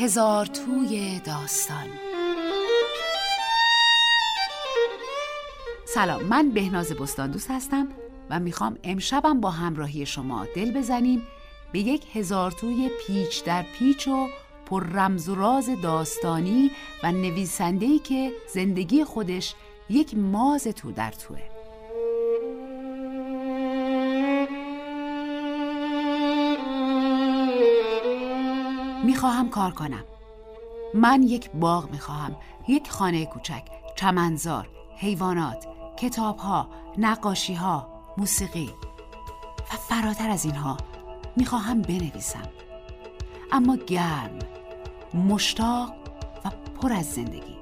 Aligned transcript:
هزار 0.00 0.46
توی 0.46 1.20
داستان. 1.24 1.88
سلام 5.84 6.22
من 6.22 6.50
بهناز 6.50 6.92
بستان 6.92 7.30
دوست 7.30 7.50
هستم 7.50 7.88
و 8.30 8.40
می‌خوام 8.40 8.78
امشبم 8.84 9.40
با 9.40 9.50
همراهی 9.50 10.06
شما 10.06 10.46
دل 10.56 10.72
بزنیم 10.72 11.26
به 11.72 11.78
یک 11.78 12.16
هزار 12.16 12.50
توی 12.50 12.90
پیچ 13.06 13.44
در 13.44 13.64
پیچ 13.78 14.08
و 14.08 14.26
پر 14.66 14.84
رمز 14.84 15.28
و 15.28 15.34
راز 15.34 15.70
داستانی 15.82 16.70
و 17.02 17.12
نویسندهی 17.12 17.98
که 17.98 18.32
زندگی 18.54 19.04
خودش 19.04 19.54
یک 19.90 20.16
ماز 20.16 20.64
تو 20.64 20.92
در 20.92 21.10
توه. 21.10 21.59
می‌خواهم 29.04 29.50
کار 29.50 29.70
کنم. 29.70 30.04
من 30.94 31.22
یک 31.22 31.50
باغ 31.50 31.90
می‌خواهم 31.90 32.36
یک 32.68 32.90
خانه 32.90 33.26
کوچک 33.26 33.62
چمنزار 33.96 34.68
حیوانات 34.96 35.66
کتابها 35.96 36.68
نقاشیها 36.98 37.88
موسیقی. 38.16 38.74
و 39.72 39.76
فراتر 39.76 40.30
از 40.30 40.44
اینها 40.44 40.76
می‌خواهم 41.36 41.82
بنویسم. 41.82 42.48
اما 43.52 43.76
گرم 43.76 44.38
مشتاق 45.14 45.94
و 46.44 46.50
پر 46.80 46.92
از 46.92 47.06
زندگی. 47.06 47.56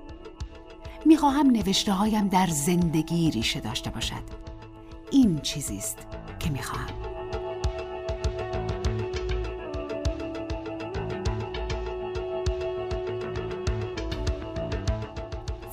می‌خواهم 1.05 1.47
نوشته 1.51 1.93
هایم 1.93 2.29
در 2.29 2.47
زندگی 2.47 3.31
ریشه 3.31 3.61
داشته 3.61 3.91
باشد. 3.91 4.23
این 5.11 5.41
چیزی 5.41 5.79
است 5.79 5.99
که 6.39 6.51
می‌خواهم. 6.51 7.08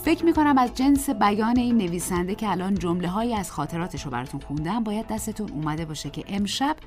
فکر 0.05 0.25
می‌کنم 0.25 0.57
از 0.57 0.73
جنس 0.73 1.09
بیان 1.09 1.57
این 1.57 1.77
نویسنده 1.77 2.35
که 2.35 2.49
الان 2.49 2.75
جمله 2.75 3.07
هایی 3.07 3.35
از 3.35 3.51
خاطراتش 3.51 4.05
رو 4.05 4.11
براتون 4.11 4.39
خوندم 4.39 4.83
باید 4.83 5.07
دستتون 5.07 5.49
اومده 5.49 5.85
باشه 5.85 6.09
که 6.09 6.23
امشب 6.27 6.77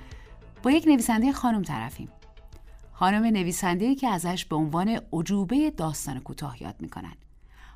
با 0.62 0.70
یک 0.70 0.86
نویسنده 0.86 1.32
خانم 1.32 1.62
طرفیم. 1.62 2.08
خانم 2.92 3.24
نویسنده 3.24 3.94
که 3.94 4.08
ازش 4.08 4.44
به 4.44 4.56
عنوان 4.56 5.00
عجوبه 5.12 5.70
داستان 5.70 6.20
کوتاه 6.20 6.62
یاد 6.62 6.74
می‌کنن. 6.80 7.14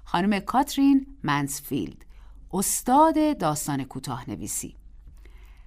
خانم 0.05 0.41
کاترین 0.41 1.07
منسفیلد 1.23 2.05
استاد 2.53 3.39
داستان 3.39 3.85
کوتاه 3.85 4.31
نویسی 4.31 4.77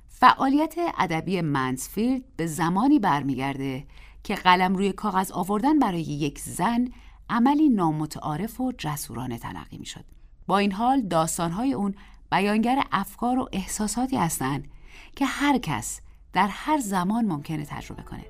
فعالیت 0.07 0.75
ادبی 0.97 1.41
منسفیلد 1.41 2.23
به 2.37 2.47
زمانی 2.47 2.99
برمیگرده 2.99 3.87
که 4.23 4.35
قلم 4.35 4.75
روی 4.75 4.91
کاغذ 4.91 5.31
آوردن 5.31 5.79
برای 5.79 6.01
یک 6.01 6.39
زن 6.39 6.87
عملی 7.29 7.69
نامتعارف 7.69 8.61
و 8.61 8.71
جسورانه 8.77 9.37
تلقی 9.37 9.77
می 9.77 9.85
شد. 9.85 10.05
با 10.47 10.57
این 10.57 10.71
حال 10.71 11.01
داستانهای 11.01 11.73
اون 11.73 11.95
بیانگر 12.31 12.83
افکار 12.91 13.39
و 13.39 13.49
احساساتی 13.51 14.17
هستند 14.17 14.67
که 15.15 15.25
هر 15.25 15.57
کس 15.57 16.01
در 16.33 16.47
هر 16.47 16.77
زمان 16.77 17.25
ممکنه 17.25 17.65
تجربه 17.65 18.03
کنه 18.03 18.25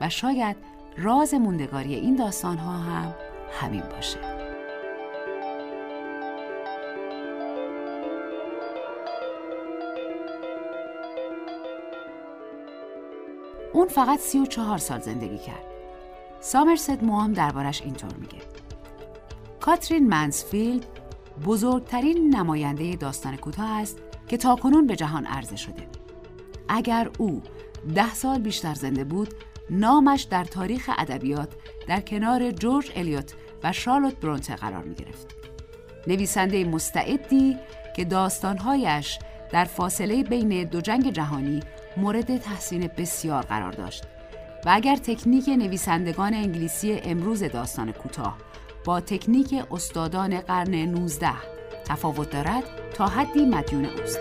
و 0.00 0.08
شاید 0.08 0.56
راز 0.96 1.34
موندگاری 1.34 1.94
این 1.94 2.16
داستانها 2.16 2.78
هم 2.78 3.14
همین 3.60 3.82
باشه. 3.82 4.40
اون 13.72 13.88
فقط 13.88 14.18
سی 14.18 14.38
و 14.38 14.46
چهار 14.46 14.78
سال 14.78 15.00
زندگی 15.00 15.38
کرد 15.38 15.69
سامرست 16.40 17.02
موام 17.02 17.32
دربارش 17.32 17.82
اینطور 17.82 18.14
میگه. 18.14 18.38
کاترین 19.60 20.08
منسفیلد 20.08 20.86
بزرگترین 21.44 22.36
نماینده 22.36 22.96
داستان 22.96 23.36
کوتاه 23.36 23.70
است 23.70 23.98
که 24.28 24.36
تاکنون 24.36 24.86
به 24.86 24.96
جهان 24.96 25.26
عرضه 25.26 25.56
شده. 25.56 25.88
اگر 26.68 27.10
او 27.18 27.42
ده 27.94 28.14
سال 28.14 28.38
بیشتر 28.38 28.74
زنده 28.74 29.04
بود 29.04 29.34
نامش 29.70 30.22
در 30.22 30.44
تاریخ 30.44 30.90
ادبیات 30.98 31.52
در 31.88 32.00
کنار 32.00 32.50
جورج 32.50 32.92
الیوت 32.96 33.34
و 33.62 33.72
شارلوت 33.72 34.20
برونته 34.20 34.54
قرار 34.54 34.84
می 34.84 34.94
گرفت. 34.94 35.34
نویسنده 36.06 36.64
مستعدی 36.64 37.56
که 37.96 38.04
داستانهایش 38.04 39.18
در 39.52 39.64
فاصله 39.64 40.22
بین 40.22 40.64
دو 40.64 40.80
جنگ 40.80 41.12
جهانی 41.12 41.60
مورد 41.96 42.36
تحسین 42.36 42.90
بسیار 42.96 43.42
قرار 43.42 43.72
داشت. 43.72 44.04
و 44.66 44.70
اگر 44.72 44.96
تکنیک 44.96 45.48
نویسندگان 45.48 46.34
انگلیسی 46.34 46.92
امروز 46.92 47.42
داستان 47.42 47.92
کوتاه 47.92 48.36
با 48.84 49.00
تکنیک 49.00 49.54
استادان 49.70 50.40
قرن 50.40 50.74
19 50.74 51.32
تفاوت 51.84 52.30
دارد 52.30 52.64
تا 52.94 53.06
حدی 53.06 53.44
مدیون 53.46 53.84
اوست. 53.84 54.20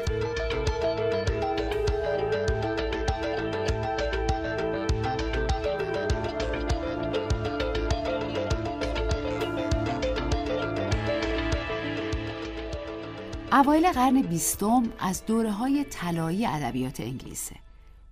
اوایل 13.51 13.91
قرن 13.91 14.21
بیستم 14.21 14.83
از 14.99 15.25
دوره 15.25 15.51
های 15.51 15.83
طلایی 15.83 16.45
ادبیات 16.45 16.99
انگلیسه. 16.99 17.55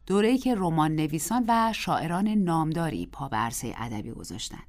دوره‌ای 0.07 0.37
که 0.37 0.55
رمان 0.55 0.95
نویسان 0.95 1.45
و 1.47 1.73
شاعران 1.73 2.27
نامداری 2.27 3.05
پا 3.05 3.27
به 3.27 3.37
ادبی 3.77 4.11
گذاشتند. 4.11 4.63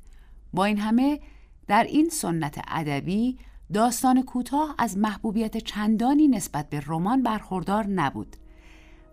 با 0.53 0.65
این 0.65 0.79
همه 0.79 1.21
در 1.67 1.85
این 1.85 2.09
سنت 2.09 2.61
ادبی 2.69 3.39
داستان 3.73 4.23
کوتاه 4.23 4.75
از 4.79 4.99
محبوبیت 4.99 5.57
چندانی 5.57 6.29
نسبت 6.29 6.71
به 6.71 6.83
رمان 6.87 7.23
برخوردار 7.23 7.87
نبود 7.87 8.37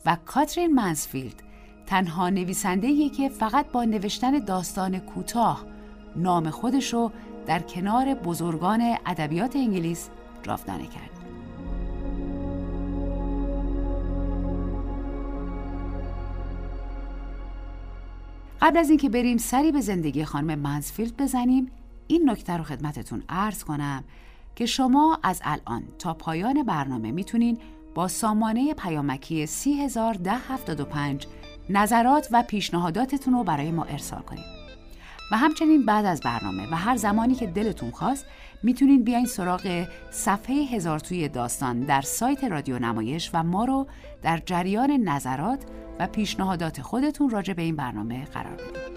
و 0.05 0.17
کاترین 0.25 0.73
منسفیلد 0.73 1.43
تنها 1.85 2.29
نویسنده 2.29 3.09
که 3.09 3.29
فقط 3.29 3.71
با 3.71 3.83
نوشتن 3.83 4.39
داستان 4.39 4.99
کوتاه 4.99 5.65
نام 6.15 6.49
خودش 6.49 6.93
رو 6.93 7.11
در 7.45 7.59
کنار 7.59 8.13
بزرگان 8.13 8.97
ادبیات 9.05 9.55
انگلیس 9.55 10.09
جاودانه 10.43 10.87
کرد. 10.87 11.14
قبل 18.65 18.77
از 18.77 18.89
اینکه 18.89 19.09
بریم 19.09 19.37
سری 19.37 19.71
به 19.71 19.81
زندگی 19.81 20.25
خانم 20.25 20.59
منسفیلد 20.59 21.17
بزنیم 21.17 21.71
این 22.07 22.29
نکته 22.29 22.57
رو 22.57 22.63
خدمتتون 22.63 23.23
عرض 23.29 23.63
کنم 23.63 24.03
که 24.55 24.65
شما 24.65 25.19
از 25.23 25.41
الان 25.43 25.83
تا 25.99 26.13
پایان 26.13 26.63
برنامه 26.63 27.11
می‌تونین 27.11 27.57
با 27.95 28.07
سامانه 28.07 28.73
پیامکی 28.73 29.45
301075 29.45 31.27
نظرات 31.69 32.27
و 32.31 32.43
پیشنهاداتتون 32.43 33.33
رو 33.33 33.43
برای 33.43 33.71
ما 33.71 33.83
ارسال 33.83 34.21
کنید 34.21 34.45
و 35.31 35.37
همچنین 35.37 35.85
بعد 35.85 36.05
از 36.05 36.21
برنامه 36.21 36.71
و 36.71 36.75
هر 36.75 36.95
زمانی 36.95 37.35
که 37.35 37.47
دلتون 37.47 37.91
خواست 37.91 38.25
می‌تونین 38.65 39.03
بیاین 39.03 39.25
سراغ 39.25 39.87
صفحه 40.11 40.55
هزار 40.55 40.99
توی 40.99 41.29
داستان 41.29 41.79
در 41.79 42.01
سایت 42.01 42.43
رادیو 42.43 42.79
نمایش 42.79 43.29
و 43.33 43.43
ما 43.43 43.65
رو 43.65 43.87
در 44.21 44.41
جریان 44.45 44.91
نظرات 44.91 45.59
و 45.99 46.07
پیشنهادات 46.07 46.81
خودتون 46.81 47.29
راجع 47.29 47.53
به 47.53 47.61
این 47.61 47.75
برنامه 47.75 48.25
قرار 48.25 48.53
بدید. 48.53 48.95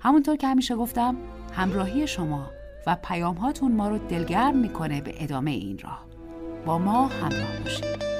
همونطور 0.00 0.36
که 0.36 0.46
همیشه 0.46 0.76
گفتم 0.76 1.16
همراهی 1.52 2.06
شما 2.06 2.50
و 2.86 2.96
پیام 3.02 3.36
هاتون 3.36 3.72
ما 3.72 3.88
رو 3.88 3.98
دلگرم 3.98 4.56
می‌کنه 4.56 5.00
به 5.00 5.14
ادامه 5.24 5.50
این 5.50 5.78
راه. 5.78 6.06
با 6.66 6.78
ما 6.78 7.06
همراه 7.06 7.60
باشید. 7.64 8.10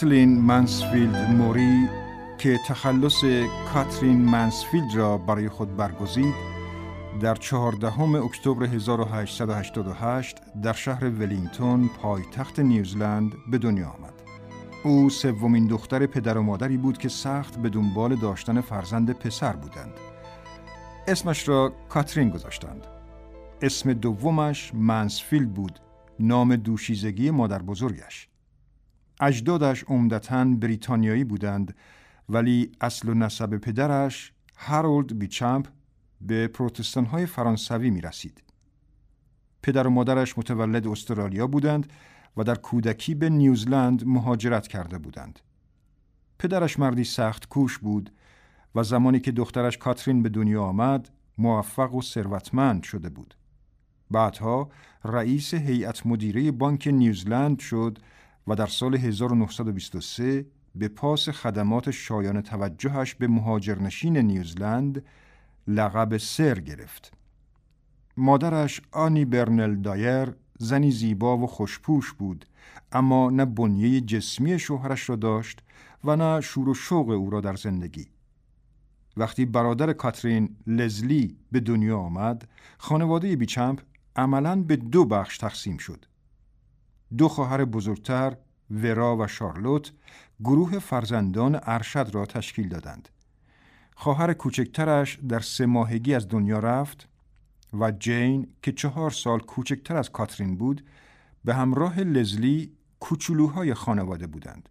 کاتلین 0.00 0.40
منسفیلد 0.40 1.30
موری 1.30 1.88
که 2.38 2.58
تخلص 2.66 3.24
کاترین 3.72 4.18
منسفیلد 4.18 4.94
را 4.94 5.18
برای 5.18 5.48
خود 5.48 5.76
برگزید 5.76 6.34
در 7.20 7.34
چهاردهم 7.34 8.14
اکتبر 8.14 8.64
1888 8.64 10.36
در 10.62 10.72
شهر 10.72 11.04
ولینگتون 11.04 11.90
پایتخت 12.02 12.60
نیوزلند 12.60 13.32
به 13.50 13.58
دنیا 13.58 13.88
آمد. 13.88 14.12
او 14.84 15.10
سومین 15.10 15.66
دختر 15.66 16.06
پدر 16.06 16.38
و 16.38 16.42
مادری 16.42 16.76
بود 16.76 16.98
که 16.98 17.08
سخت 17.08 17.56
به 17.56 17.68
دنبال 17.68 18.16
داشتن 18.16 18.60
فرزند 18.60 19.12
پسر 19.12 19.52
بودند. 19.56 19.94
اسمش 21.08 21.48
را 21.48 21.72
کاترین 21.88 22.30
گذاشتند. 22.30 22.86
اسم 23.62 23.92
دومش 23.92 24.74
منسفیلد 24.74 25.54
بود، 25.54 25.80
نام 26.20 26.56
دوشیزگی 26.56 27.30
مادر 27.30 27.62
بزرگش. 27.62 28.28
اجدادش 29.20 29.84
عمدتا 29.84 30.44
بریتانیایی 30.44 31.24
بودند 31.24 31.74
ولی 32.28 32.72
اصل 32.80 33.08
و 33.08 33.14
نسب 33.14 33.56
پدرش 33.56 34.32
هارولد 34.56 35.18
بیچمپ 35.18 35.68
به 36.20 36.48
پروتستان 36.48 37.04
های 37.04 37.26
فرانسوی 37.26 37.90
می 37.90 38.00
رسید. 38.00 38.42
پدر 39.62 39.86
و 39.86 39.90
مادرش 39.90 40.38
متولد 40.38 40.86
استرالیا 40.86 41.46
بودند 41.46 41.92
و 42.36 42.44
در 42.44 42.54
کودکی 42.54 43.14
به 43.14 43.30
نیوزلند 43.30 44.06
مهاجرت 44.06 44.68
کرده 44.68 44.98
بودند. 44.98 45.40
پدرش 46.38 46.78
مردی 46.78 47.04
سخت 47.04 47.48
کوش 47.48 47.78
بود 47.78 48.12
و 48.74 48.82
زمانی 48.82 49.20
که 49.20 49.32
دخترش 49.32 49.78
کاترین 49.78 50.22
به 50.22 50.28
دنیا 50.28 50.62
آمد 50.62 51.10
موفق 51.38 51.94
و 51.94 52.02
ثروتمند 52.02 52.82
شده 52.82 53.08
بود. 53.08 53.34
بعدها 54.10 54.70
رئیس 55.04 55.54
هیئت 55.54 56.06
مدیره 56.06 56.50
بانک 56.50 56.88
نیوزلند 56.92 57.58
شد 57.58 57.98
و 58.46 58.54
در 58.54 58.66
سال 58.66 58.94
1923 58.94 60.46
به 60.74 60.88
پاس 60.88 61.28
خدمات 61.28 61.90
شایان 61.90 62.40
توجهش 62.40 63.14
به 63.14 63.26
مهاجرنشین 63.26 64.16
نیوزلند 64.16 65.04
لقب 65.68 66.16
سر 66.16 66.60
گرفت. 66.60 67.12
مادرش 68.16 68.80
آنی 68.92 69.24
برنل 69.24 69.76
دایر 69.76 70.34
زنی 70.58 70.90
زیبا 70.90 71.38
و 71.38 71.46
خوشپوش 71.46 72.12
بود 72.12 72.46
اما 72.92 73.30
نه 73.30 73.44
بنیه 73.44 74.00
جسمی 74.00 74.58
شوهرش 74.58 75.08
را 75.08 75.16
داشت 75.16 75.62
و 76.04 76.16
نه 76.16 76.40
شور 76.40 76.68
و 76.68 76.74
شوق 76.74 77.08
او 77.08 77.30
را 77.30 77.40
در 77.40 77.54
زندگی. 77.54 78.06
وقتی 79.16 79.46
برادر 79.46 79.92
کاترین 79.92 80.56
لزلی 80.66 81.36
به 81.52 81.60
دنیا 81.60 81.98
آمد، 81.98 82.48
خانواده 82.78 83.36
بیچمپ 83.36 83.80
عملاً 84.16 84.56
به 84.56 84.76
دو 84.76 85.04
بخش 85.04 85.38
تقسیم 85.38 85.76
شد. 85.76 86.04
دو 87.18 87.28
خواهر 87.28 87.64
بزرگتر 87.64 88.36
ورا 88.70 89.16
و 89.16 89.26
شارلوت 89.26 89.92
گروه 90.44 90.78
فرزندان 90.78 91.60
ارشد 91.62 92.10
را 92.12 92.26
تشکیل 92.26 92.68
دادند. 92.68 93.08
خواهر 93.96 94.32
کوچکترش 94.32 95.18
در 95.28 95.40
سه 95.40 95.66
ماهگی 95.66 96.14
از 96.14 96.28
دنیا 96.28 96.58
رفت 96.58 97.08
و 97.72 97.90
جین 97.90 98.46
که 98.62 98.72
چهار 98.72 99.10
سال 99.10 99.40
کوچکتر 99.40 99.96
از 99.96 100.10
کاترین 100.10 100.56
بود 100.56 100.84
به 101.44 101.54
همراه 101.54 102.00
لزلی 102.00 102.72
کوچولوهای 103.00 103.74
خانواده 103.74 104.26
بودند. 104.26 104.68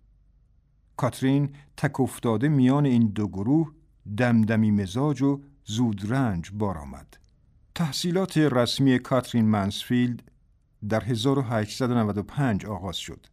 کاترین 0.97 1.49
تک 1.77 1.99
افتاده 1.99 2.47
میان 2.47 2.85
این 2.85 3.07
دو 3.07 3.27
گروه 3.27 3.71
دمدمی 4.17 4.71
مزاج 4.71 5.21
و 5.21 5.41
زودرنج 5.65 6.51
بار 6.53 6.77
آمد. 6.77 7.17
تحصیلات 7.75 8.37
رسمی 8.37 8.99
کاترین 8.99 9.45
منسفیلد 9.45 10.31
در 10.89 11.03
1895 11.03 12.65
آغاز 12.65 12.97
شد. 12.97 13.27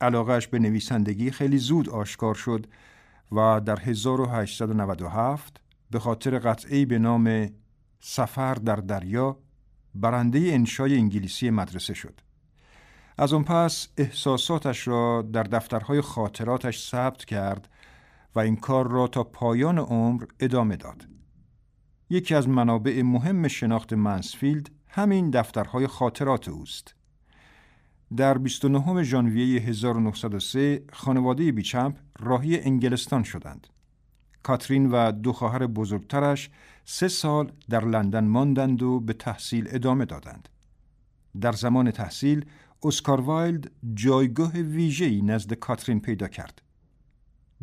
علاقش 0.00 0.48
به 0.48 0.58
نویسندگی 0.58 1.30
خیلی 1.30 1.58
زود 1.58 1.88
آشکار 1.88 2.34
شد 2.34 2.66
و 3.32 3.60
در 3.60 3.80
1897 3.80 5.60
به 5.90 5.98
خاطر 5.98 6.38
قطعی 6.38 6.86
به 6.86 6.98
نام 6.98 7.50
سفر 8.00 8.54
در 8.54 8.76
دریا 8.76 9.38
برنده 9.94 10.38
انشای 10.38 10.96
انگلیسی 10.96 11.50
مدرسه 11.50 11.94
شد. 11.94 12.20
از 13.18 13.32
آن 13.32 13.44
پس 13.44 13.88
احساساتش 13.96 14.88
را 14.88 15.22
در 15.32 15.42
دفترهای 15.42 16.00
خاطراتش 16.00 16.88
ثبت 16.88 17.24
کرد 17.24 17.68
و 18.34 18.40
این 18.40 18.56
کار 18.56 18.90
را 18.90 19.06
تا 19.06 19.24
پایان 19.24 19.78
عمر 19.78 20.24
ادامه 20.40 20.76
داد. 20.76 21.08
یکی 22.10 22.34
از 22.34 22.48
منابع 22.48 23.02
مهم 23.02 23.48
شناخت 23.48 23.92
منسفیلد 23.92 24.70
همین 24.96 25.30
دفترهای 25.30 25.86
خاطرات 25.86 26.48
اوست. 26.48 26.94
در 28.16 28.38
29 28.38 29.02
ژانویه 29.02 29.60
1903 29.60 30.82
خانواده 30.92 31.52
بیچمپ 31.52 31.96
راهی 32.18 32.60
انگلستان 32.60 33.22
شدند. 33.22 33.66
کاترین 34.42 34.90
و 34.90 35.12
دو 35.12 35.32
خواهر 35.32 35.66
بزرگترش 35.66 36.50
سه 36.84 37.08
سال 37.08 37.52
در 37.68 37.84
لندن 37.84 38.24
ماندند 38.24 38.82
و 38.82 39.00
به 39.00 39.12
تحصیل 39.12 39.68
ادامه 39.70 40.04
دادند. 40.04 40.48
در 41.40 41.52
زمان 41.52 41.90
تحصیل 41.90 42.44
اسکار 42.82 43.20
وایلد 43.20 43.70
جایگاه 43.94 44.52
ویژه‌ای 44.52 45.22
نزد 45.22 45.52
کاترین 45.52 46.00
پیدا 46.00 46.28
کرد. 46.28 46.62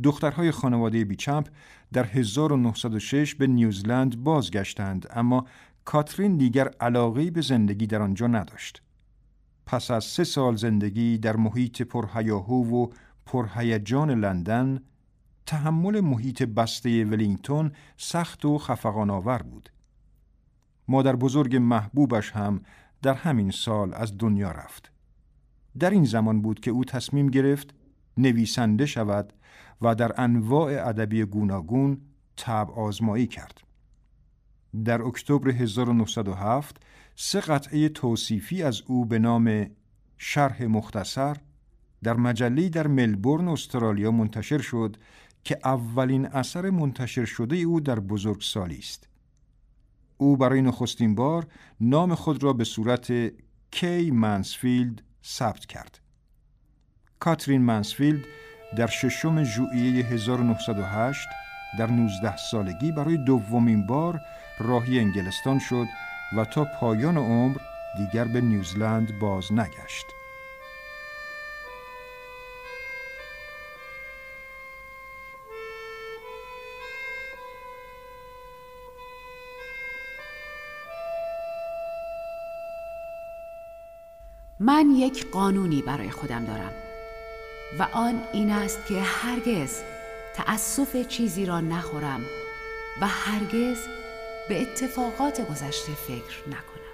دخترهای 0.04 0.51
خانواده 0.51 1.06
بیچمپ 1.06 1.48
در 1.94 2.04
1906 2.04 3.36
به 3.36 3.48
نیوزلند 3.48 4.24
بازگشتند 4.24 5.07
اما 5.12 5.45
کاترین 5.86 6.38
دیگر 6.38 6.68
علاقی 6.68 7.31
به 7.31 7.42
زندگی 7.42 7.88
در 7.88 8.01
آنجا 8.01 8.28
نداشت. 8.28 8.81
پس 9.66 9.92
از 9.92 10.04
سه 10.04 10.24
سال 10.24 10.56
زندگی 10.56 11.18
در 11.18 11.36
محیط 11.36 11.81
پرهیاهو 11.81 12.83
و 12.83 12.88
پرهیجان 13.25 14.12
لندن 14.12 14.80
تحمل 15.45 16.00
محیط 16.00 16.44
بسته 16.44 17.06
ولینگتون 17.06 17.72
سخت 17.98 18.45
و 18.45 18.57
خفقان 18.57 19.10
آور 19.10 19.42
بود. 19.42 19.69
مادر 20.88 21.16
بزرگ 21.16 21.56
محبوبش 21.56 22.31
هم 22.31 22.62
در 23.01 23.13
همین 23.13 23.51
سال 23.51 23.94
از 23.94 24.18
دنیا 24.18 24.51
رفت. 24.51 24.92
در 25.80 25.89
این 25.89 26.06
زمان 26.06 26.42
بود 26.42 26.60
که 26.60 26.72
او 26.72 26.86
تصمیم 26.86 27.28
گرفت 27.28 27.74
نویسنده 28.18 28.86
شود 28.86 29.33
و 29.81 29.95
در 29.95 30.22
انواع 30.22 30.88
ادبی 30.88 31.24
گوناگون 31.24 32.01
تب 32.38 32.72
آزمایی 32.75 33.28
کرد. 33.28 33.62
در 34.85 35.01
اکتبر 35.01 35.50
1907 35.50 36.83
سه 37.16 37.40
قطعه 37.40 37.90
توصیفی 37.90 38.63
از 38.63 38.81
او 38.85 39.06
به 39.06 39.19
نام 39.19 39.69
شرح 40.18 40.63
مختصر 40.63 41.37
در 42.04 42.13
مجله 42.13 42.69
در 42.69 42.87
ملبورن 42.87 43.47
استرالیا 43.47 44.11
منتشر 44.11 44.59
شد 44.59 44.97
که 45.44 45.59
اولین 45.63 46.25
اثر 46.25 46.69
منتشر 46.69 47.25
شده 47.25 47.56
او 47.56 47.80
در 47.80 47.99
بزرگسالی 47.99 48.78
است. 48.78 49.07
او 50.18 50.37
برای 50.37 50.61
نخستین 50.61 51.16
بار 51.16 51.47
نام 51.81 52.16
خود 52.16 52.44
را 52.44 52.54
به 52.54 52.63
صورت 52.63 53.13
کی 53.71 54.11
منسفیلد 54.11 55.01
ثبت 55.25 55.66
کرد. 55.66 55.99
کاترین 57.19 57.61
منسفیلد 57.61 58.25
در 58.78 58.87
ششم 58.87 59.44
ژوئیه 59.44 60.06
1908 60.06 61.28
در 61.80 61.87
19 61.87 62.37
سالگی 62.37 62.92
برای 62.92 63.18
دومین 63.18 63.87
بار 63.87 64.19
راهی 64.61 64.99
انگلستان 64.99 65.59
شد 65.59 65.87
و 66.37 66.45
تا 66.45 66.68
پایان 66.80 67.18
عمر 67.18 67.57
دیگر 67.97 68.25
به 68.25 68.41
نیوزلند 68.41 69.19
باز 69.19 69.53
نگشت. 69.53 70.06
من 84.59 84.89
یک 84.89 85.31
قانونی 85.31 85.81
برای 85.81 86.09
خودم 86.09 86.45
دارم 86.45 86.71
و 87.80 87.87
آن 87.94 88.21
این 88.33 88.51
است 88.51 88.85
که 88.85 89.01
هرگز 89.01 89.81
تأسف 90.35 91.07
چیزی 91.07 91.45
را 91.45 91.59
نخورم 91.59 92.21
و 93.01 93.07
هرگز 93.07 93.77
به 94.52 94.62
اتفاقات 94.62 95.50
گذشته 95.50 95.92
فکر 95.94 96.50
نکنم 96.50 96.92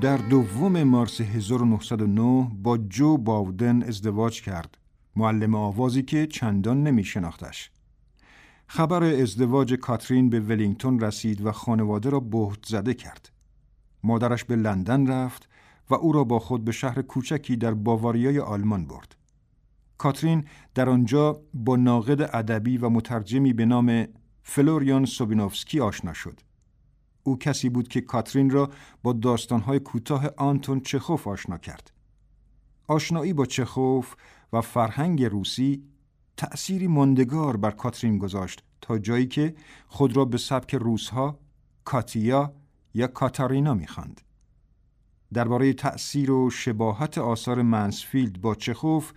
در 0.00 0.16
دوم 0.16 0.82
مارس 0.82 1.20
1909 1.20 2.50
با 2.62 2.78
جو 2.78 3.16
باودن 3.16 3.82
ازدواج 3.82 4.42
کرد 4.42 4.78
معلم 5.16 5.54
آوازی 5.54 6.02
که 6.02 6.26
چندان 6.26 6.82
نمی 6.82 7.04
شناختش. 7.04 7.70
خبر 8.66 9.02
ازدواج 9.02 9.74
کاترین 9.74 10.30
به 10.30 10.40
ولینگتون 10.40 11.00
رسید 11.00 11.46
و 11.46 11.52
خانواده 11.52 12.10
را 12.10 12.20
بهت 12.20 12.66
زده 12.66 12.94
کرد. 12.94 13.30
مادرش 14.02 14.44
به 14.44 14.56
لندن 14.56 15.06
رفت 15.06 15.48
و 15.90 15.94
او 15.94 16.12
را 16.12 16.24
با 16.24 16.38
خود 16.38 16.64
به 16.64 16.72
شهر 16.72 17.02
کوچکی 17.02 17.56
در 17.56 17.74
باواریای 17.74 18.38
آلمان 18.38 18.86
برد. 18.86 19.16
کاترین 19.98 20.44
در 20.74 20.88
آنجا 20.88 21.40
با 21.54 21.76
ناقد 21.76 22.30
ادبی 22.32 22.78
و 22.78 22.88
مترجمی 22.88 23.52
به 23.52 23.64
نام 23.64 24.06
فلوریان 24.42 25.04
سوبینوفسکی 25.04 25.80
آشنا 25.80 26.12
شد. 26.12 26.40
او 27.22 27.38
کسی 27.38 27.68
بود 27.68 27.88
که 27.88 28.00
کاترین 28.00 28.50
را 28.50 28.70
با 29.02 29.12
داستانهای 29.12 29.80
کوتاه 29.80 30.28
آنتون 30.36 30.80
چخوف 30.80 31.28
آشنا 31.28 31.58
کرد. 31.58 31.90
آشنایی 32.88 33.32
با 33.32 33.46
چخوف 33.46 34.14
و 34.52 34.60
فرهنگ 34.60 35.24
روسی 35.24 35.82
تأثیری 36.36 36.86
ماندگار 36.86 37.56
بر 37.56 37.70
کاترین 37.70 38.18
گذاشت 38.18 38.64
تا 38.80 38.98
جایی 38.98 39.26
که 39.26 39.54
خود 39.88 40.16
را 40.16 40.24
به 40.24 40.38
سبک 40.38 40.74
روسها 40.74 41.38
کاتیا 41.84 42.54
یا 42.94 43.06
کاتارینا 43.06 43.74
می‌خواند. 43.74 44.20
درباره 45.34 45.72
تأثیر 45.72 46.30
و 46.30 46.50
شباهت 46.50 47.18
آثار 47.18 47.62
منسفیلد 47.62 48.40
با 48.40 48.54
چخوف 48.54 49.12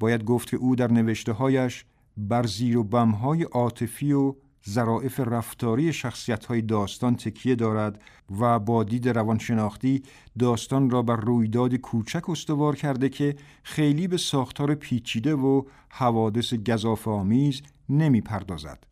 باید 0.00 0.24
گفت 0.24 0.48
که 0.48 0.56
او 0.56 0.76
در 0.76 0.92
نوشتههایش 0.92 1.84
بر 2.16 2.46
زیر 2.46 2.78
و 2.78 2.84
بمهای 2.84 3.42
عاطفی 3.42 4.12
و 4.12 4.34
ظرافت 4.70 5.20
رفتاری 5.20 5.92
شخصیت 5.92 6.44
های 6.44 6.62
داستان 6.62 7.16
تکیه 7.16 7.54
دارد 7.54 8.02
و 8.40 8.58
با 8.58 8.84
دید 8.84 9.08
روانشناختی 9.08 10.02
داستان 10.38 10.90
را 10.90 11.02
بر 11.02 11.16
رویداد 11.16 11.74
کوچک 11.74 12.30
استوار 12.30 12.76
کرده 12.76 13.08
که 13.08 13.36
خیلی 13.62 14.08
به 14.08 14.16
ساختار 14.16 14.74
پیچیده 14.74 15.34
و 15.34 15.62
حوادث 15.88 16.54
گذاف 16.54 17.08
آمیز 17.08 17.62
نمی 17.88 18.20
پردازد. 18.20 18.86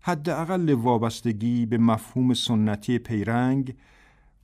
حداقل 0.00 0.72
وابستگی 0.72 1.66
به 1.66 1.78
مفهوم 1.78 2.34
سنتی 2.34 2.98
پیرنگ 2.98 3.74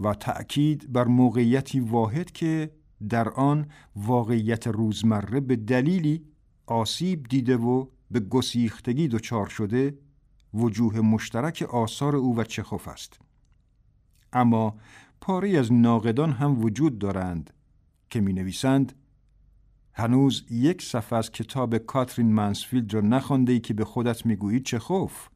و 0.01 0.15
تأکید 0.15 0.93
بر 0.93 1.05
موقعیتی 1.05 1.81
واحد 1.81 2.31
که 2.31 2.71
در 3.09 3.29
آن 3.29 3.67
واقعیت 3.97 4.67
روزمره 4.67 5.41
به 5.41 5.57
دلیلی 5.57 6.25
آسیب 6.67 7.27
دیده 7.29 7.57
و 7.57 7.87
به 8.11 8.21
گسیختگی 8.21 9.09
دچار 9.09 9.47
شده 9.47 9.99
وجوه 10.55 11.01
مشترک 11.01 11.63
آثار 11.63 12.17
او 12.17 12.39
و 12.39 12.45
چخوف 12.45 12.89
است. 12.89 13.19
اما 14.33 14.77
پاره 15.21 15.59
از 15.59 15.73
ناقدان 15.73 16.33
هم 16.33 16.65
وجود 16.65 16.99
دارند 16.99 17.51
که 18.11 18.21
می 18.21 18.33
نویسند 18.33 18.93
هنوز 19.93 20.45
یک 20.51 20.83
صفحه 20.83 21.19
از 21.19 21.31
کتاب 21.31 21.79
کاترین 21.79 22.33
منسفیلد 22.33 22.95
را 22.95 23.01
نخوانده 23.01 23.59
که 23.59 23.75
به 23.75 23.85
خودت 23.85 24.27
می‌گویی 24.27 24.61
چخوف 24.61 25.29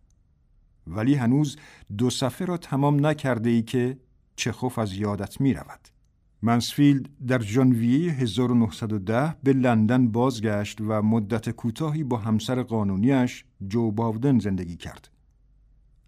ولی 0.86 1.14
هنوز 1.14 1.56
دو 1.98 2.10
صفحه 2.10 2.46
را 2.46 2.56
تمام 2.56 3.06
نکرده 3.06 3.50
ای 3.50 3.62
که 3.62 3.98
چخوف 4.36 4.78
از 4.78 4.92
یادت 4.92 5.40
می 5.40 5.54
رود. 5.54 5.88
منسفیلد 6.42 7.08
در 7.26 7.42
ژانویه 7.42 8.12
1910 8.12 9.36
به 9.42 9.52
لندن 9.52 10.08
بازگشت 10.08 10.80
و 10.80 11.02
مدت 11.02 11.50
کوتاهی 11.50 12.04
با 12.04 12.16
همسر 12.16 12.62
قانونیش 12.62 13.44
جو 13.68 13.90
باودن 13.90 14.38
زندگی 14.38 14.76
کرد. 14.76 15.08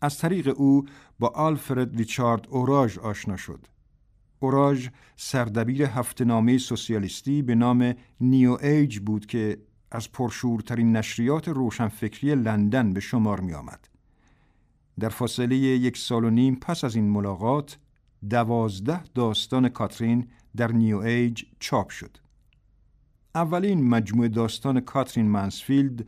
از 0.00 0.18
طریق 0.18 0.60
او 0.60 0.84
با 1.18 1.28
آلفرد 1.28 1.96
ریچارد 1.96 2.46
اوراژ 2.50 2.98
آشنا 2.98 3.36
شد. 3.36 3.66
اوراژ 4.40 4.88
سردبیر 5.16 5.82
هفتنامه 5.82 6.58
سوسیالیستی 6.58 7.42
به 7.42 7.54
نام 7.54 7.94
نیو 8.20 8.58
ایج 8.62 8.98
بود 8.98 9.26
که 9.26 9.58
از 9.90 10.12
پرشورترین 10.12 10.96
نشریات 10.96 11.48
روشنفکری 11.48 12.34
لندن 12.34 12.92
به 12.92 13.00
شمار 13.00 13.40
می 13.40 13.54
آمد. 13.54 13.88
در 15.00 15.08
فاصله 15.08 15.56
یک 15.56 15.96
سال 15.96 16.24
و 16.24 16.30
نیم 16.30 16.54
پس 16.54 16.84
از 16.84 16.96
این 16.96 17.10
ملاقات 17.10 17.78
دوازده 18.30 19.02
داستان 19.14 19.68
کاترین 19.68 20.26
در 20.56 20.72
نیو 20.72 20.96
ایج 20.96 21.44
چاپ 21.60 21.88
شد. 21.88 22.16
اولین 23.34 23.88
مجموعه 23.88 24.28
داستان 24.28 24.80
کاترین 24.80 25.26
منسفیلد 25.26 26.06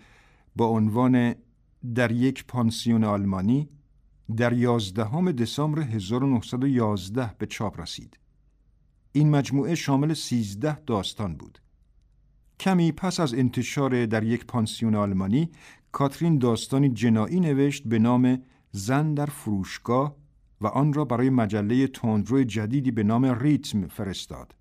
با 0.57 0.67
عنوان 0.67 1.35
در 1.95 2.13
یک 2.13 2.45
پانسیون 2.47 3.05
آلمانی 3.05 3.69
در 4.37 4.53
یازدهم 4.53 5.33
دسامبر 5.33 5.83
1911 5.83 7.35
به 7.39 7.47
چاپ 7.47 7.81
رسید. 7.81 8.19
این 9.13 9.31
مجموعه 9.31 9.75
شامل 9.75 10.15
13 10.15 10.75
داستان 10.81 11.37
بود. 11.37 11.59
کمی 12.61 12.93
پس 12.93 13.21
از 13.21 13.35
انتشار 13.35 14.07
در 14.07 14.23
یک 14.23 14.47
پانسیون 14.47 14.95
آلمانی، 14.95 15.51
کاترین 15.93 16.39
داستانی 16.39 16.89
جنایی 16.89 17.41
نوشت 17.41 17.85
به 17.85 17.99
نام 17.99 18.43
زن 18.73 19.15
در 19.15 19.27
فروشگاه 19.27 20.17
و 20.61 20.67
آن 20.67 20.93
را 20.93 21.05
برای 21.05 21.31
مجله 21.31 21.87
تندرو 21.87 22.45
جدیدی 22.45 22.91
به 22.91 23.03
نام 23.03 23.25
ریتم 23.25 23.87
فرستاد. 23.87 24.55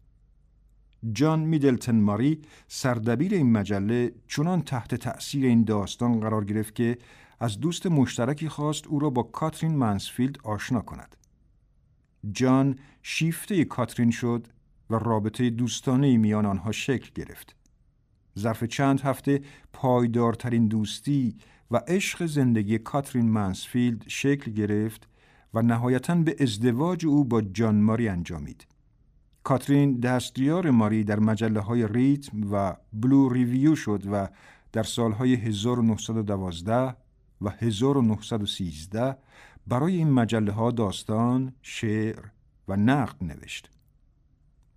جان 1.12 1.40
میدلتن 1.40 2.00
ماری 2.00 2.42
سردبیر 2.68 3.34
این 3.34 3.52
مجله 3.52 4.12
چنان 4.28 4.62
تحت 4.62 4.96
تأثیر 4.96 5.46
این 5.46 5.64
داستان 5.64 6.20
قرار 6.20 6.46
گرفت 6.46 6.76
که 6.76 6.98
از 7.40 7.60
دوست 7.60 7.88
مشترکی 7.88 8.50
خواست 8.50 8.88
او 8.88 9.00
را 9.00 9.10
با 9.10 9.24
کاترین 9.24 9.76
منسفیلد 9.76 10.38
آشنا 10.44 10.82
کند. 10.82 11.16
جان 12.32 12.76
شیفته 13.02 13.66
کاترین 13.66 14.12
شد 14.12 14.48
و 14.90 14.96
رابطه 14.96 15.50
دوستانه 15.50 16.18
میان 16.18 16.46
آنها 16.46 16.72
شکل 16.72 17.10
گرفت. 17.16 17.56
ظرف 18.40 18.64
چند 18.64 19.02
هفته 19.02 19.42
پایدارترین 19.74 20.68
دوستی 20.68 21.36
و 21.72 21.82
عشق 21.88 22.26
زندگی 22.26 22.78
کاترین 22.78 23.30
منسفیلد 23.30 24.04
شکل 24.08 24.52
گرفت 24.52 25.08
و 25.54 25.62
نهایتا 25.62 26.16
به 26.16 26.36
ازدواج 26.40 27.06
او 27.06 27.26
با 27.26 27.42
جان 27.42 27.76
ماری 27.76 28.08
انجامید. 28.08 28.68
کاترین 29.44 30.00
دستیار 30.00 30.70
ماری 30.72 31.04
در 31.04 31.20
مجله 31.20 31.60
های 31.60 31.88
ریتم 31.88 32.54
و 32.54 32.76
بلو 32.94 33.30
ریویو 33.30 33.76
شد 33.76 34.04
و 34.12 34.28
در 34.72 34.84
سالهای 34.84 35.36
1912 35.36 36.96
و 37.42 37.50
1913 37.50 39.18
برای 39.68 39.96
این 39.96 40.12
مجله 40.12 40.52
ها 40.52 40.72
داستان، 40.72 41.54
شعر 41.62 42.26
و 42.68 42.76
نقد 42.76 43.24
نوشت. 43.24 43.70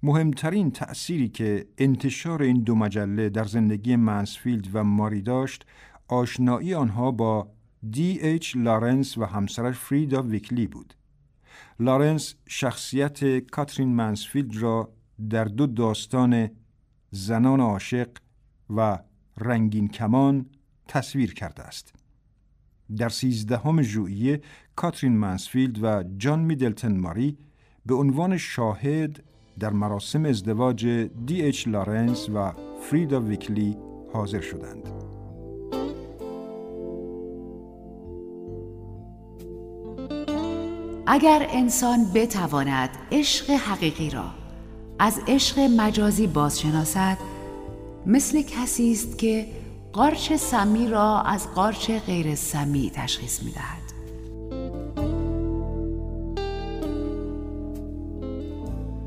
مهمترین 0.03 0.71
تأثیری 0.71 1.29
که 1.29 1.67
انتشار 1.79 2.43
این 2.43 2.63
دو 2.63 2.75
مجله 2.75 3.29
در 3.29 3.45
زندگی 3.45 3.97
منسفیلد 3.97 4.69
و 4.73 4.85
ماری 4.85 5.23
داشت 5.23 5.67
آشنایی 6.09 6.75
آنها 6.75 7.11
با 7.11 7.49
دی 7.91 8.19
ایچ 8.19 8.57
لارنس 8.57 9.19
و 9.19 9.25
همسرش 9.25 9.77
فریدا 9.77 10.23
ویکلی 10.23 10.67
بود. 10.67 10.95
لارنس 11.81 12.35
شخصیت 12.49 13.39
کاترین 13.39 13.89
منسفیلد 13.89 14.57
را 14.57 14.93
در 15.31 15.45
دو 15.45 15.67
داستان 15.67 16.51
زنان 17.11 17.61
عاشق 17.61 18.09
و 18.77 18.99
رنگین 19.39 19.89
کمان 19.89 20.47
تصویر 20.89 21.35
کرده 21.35 21.63
است. 21.63 21.93
در 22.97 23.09
سیزدهم 23.09 23.83
ژوئیه 23.83 24.41
کاترین 24.77 25.13
منسفیلد 25.13 25.85
و 25.85 26.05
جان 26.19 26.41
میدلتن 26.41 26.97
ماری 26.97 27.39
به 27.87 27.95
عنوان 27.95 28.37
شاهد 28.37 29.23
در 29.59 29.71
مراسم 29.71 30.25
ازدواج 30.25 30.87
دی 31.27 31.43
اچ 31.43 31.69
لارنس 31.69 32.29
و 32.29 32.53
فریدا 32.83 33.21
ویکلی 33.21 33.77
حاضر 34.13 34.41
شدند. 34.41 35.10
اگر 41.13 41.47
انسان 41.51 42.05
بتواند 42.15 42.91
عشق 43.13 43.51
حقیقی 43.51 44.11
را 44.11 44.25
از 44.99 45.21
عشق 45.29 45.59
مجازی 45.59 46.27
بازشناسد 46.27 47.19
مثل 48.07 48.43
کسی 48.43 48.93
است 48.93 49.19
که 49.19 49.47
قارچ 49.93 50.33
سمی 50.33 50.89
را 50.89 51.21
از 51.21 51.55
قارچ 51.55 51.91
غیر 51.91 52.35
سمی 52.35 52.91
تشخیص 52.95 53.43
می 53.43 53.53
دهد. 53.53 53.93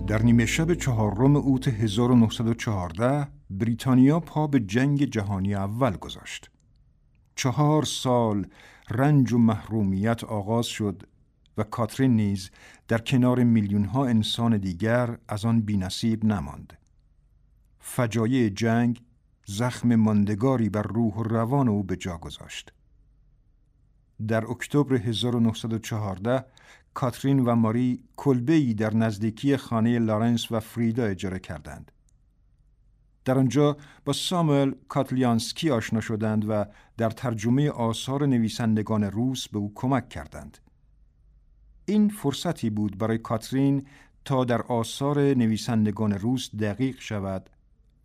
در 0.07 0.21
نیمه 0.21 0.45
شب 0.45 0.73
چهارم 0.73 1.35
اوت 1.35 1.67
1914 1.67 3.27
بریتانیا 3.49 4.19
پا 4.19 4.47
به 4.47 4.59
جنگ 4.59 5.03
جهانی 5.03 5.55
اول 5.55 5.97
گذاشت. 5.97 6.49
چهار 7.35 7.83
سال 7.83 8.47
رنج 8.89 9.33
و 9.33 9.37
محرومیت 9.37 10.23
آغاز 10.23 10.65
شد 10.65 11.03
و 11.57 11.63
کاترین 11.63 12.15
نیز 12.15 12.49
در 12.87 12.97
کنار 12.97 13.43
میلیون 13.43 13.85
ها 13.85 14.05
انسان 14.05 14.57
دیگر 14.57 15.17
از 15.27 15.45
آن 15.45 15.61
بینصیب 15.61 16.25
نماند. 16.25 16.77
فجایع 17.79 18.49
جنگ 18.49 19.01
زخم 19.45 19.95
ماندگاری 19.95 20.69
بر 20.69 20.81
روح 20.81 21.13
و 21.13 21.23
روان 21.23 21.67
او 21.67 21.83
به 21.83 21.95
جا 21.95 22.17
گذاشت. 22.17 22.73
در 24.27 24.45
اکتبر 24.45 24.95
1914 24.95 26.45
کاترین 26.93 27.39
و 27.39 27.55
ماری 27.55 28.03
کلبه‌ای 28.15 28.73
در 28.73 28.93
نزدیکی 28.93 29.57
خانه 29.57 29.99
لارنس 29.99 30.51
و 30.51 30.59
فریدا 30.59 31.05
اجاره 31.05 31.39
کردند. 31.39 31.91
در 33.25 33.37
آنجا 33.37 33.77
با 34.05 34.13
ساموئل 34.13 34.71
کاتلیانسکی 34.87 35.69
آشنا 35.69 36.01
شدند 36.01 36.45
و 36.49 36.65
در 36.97 37.09
ترجمه 37.09 37.69
آثار 37.69 38.25
نویسندگان 38.25 39.03
روس 39.03 39.47
به 39.49 39.57
او 39.57 39.71
کمک 39.75 40.09
کردند. 40.09 40.57
این 41.85 42.09
فرصتی 42.09 42.69
بود 42.69 42.97
برای 42.97 43.17
کاترین 43.17 43.85
تا 44.25 44.45
در 44.45 44.61
آثار 44.61 45.19
نویسندگان 45.19 46.13
روس 46.13 46.55
دقیق 46.55 46.99
شود 46.99 47.49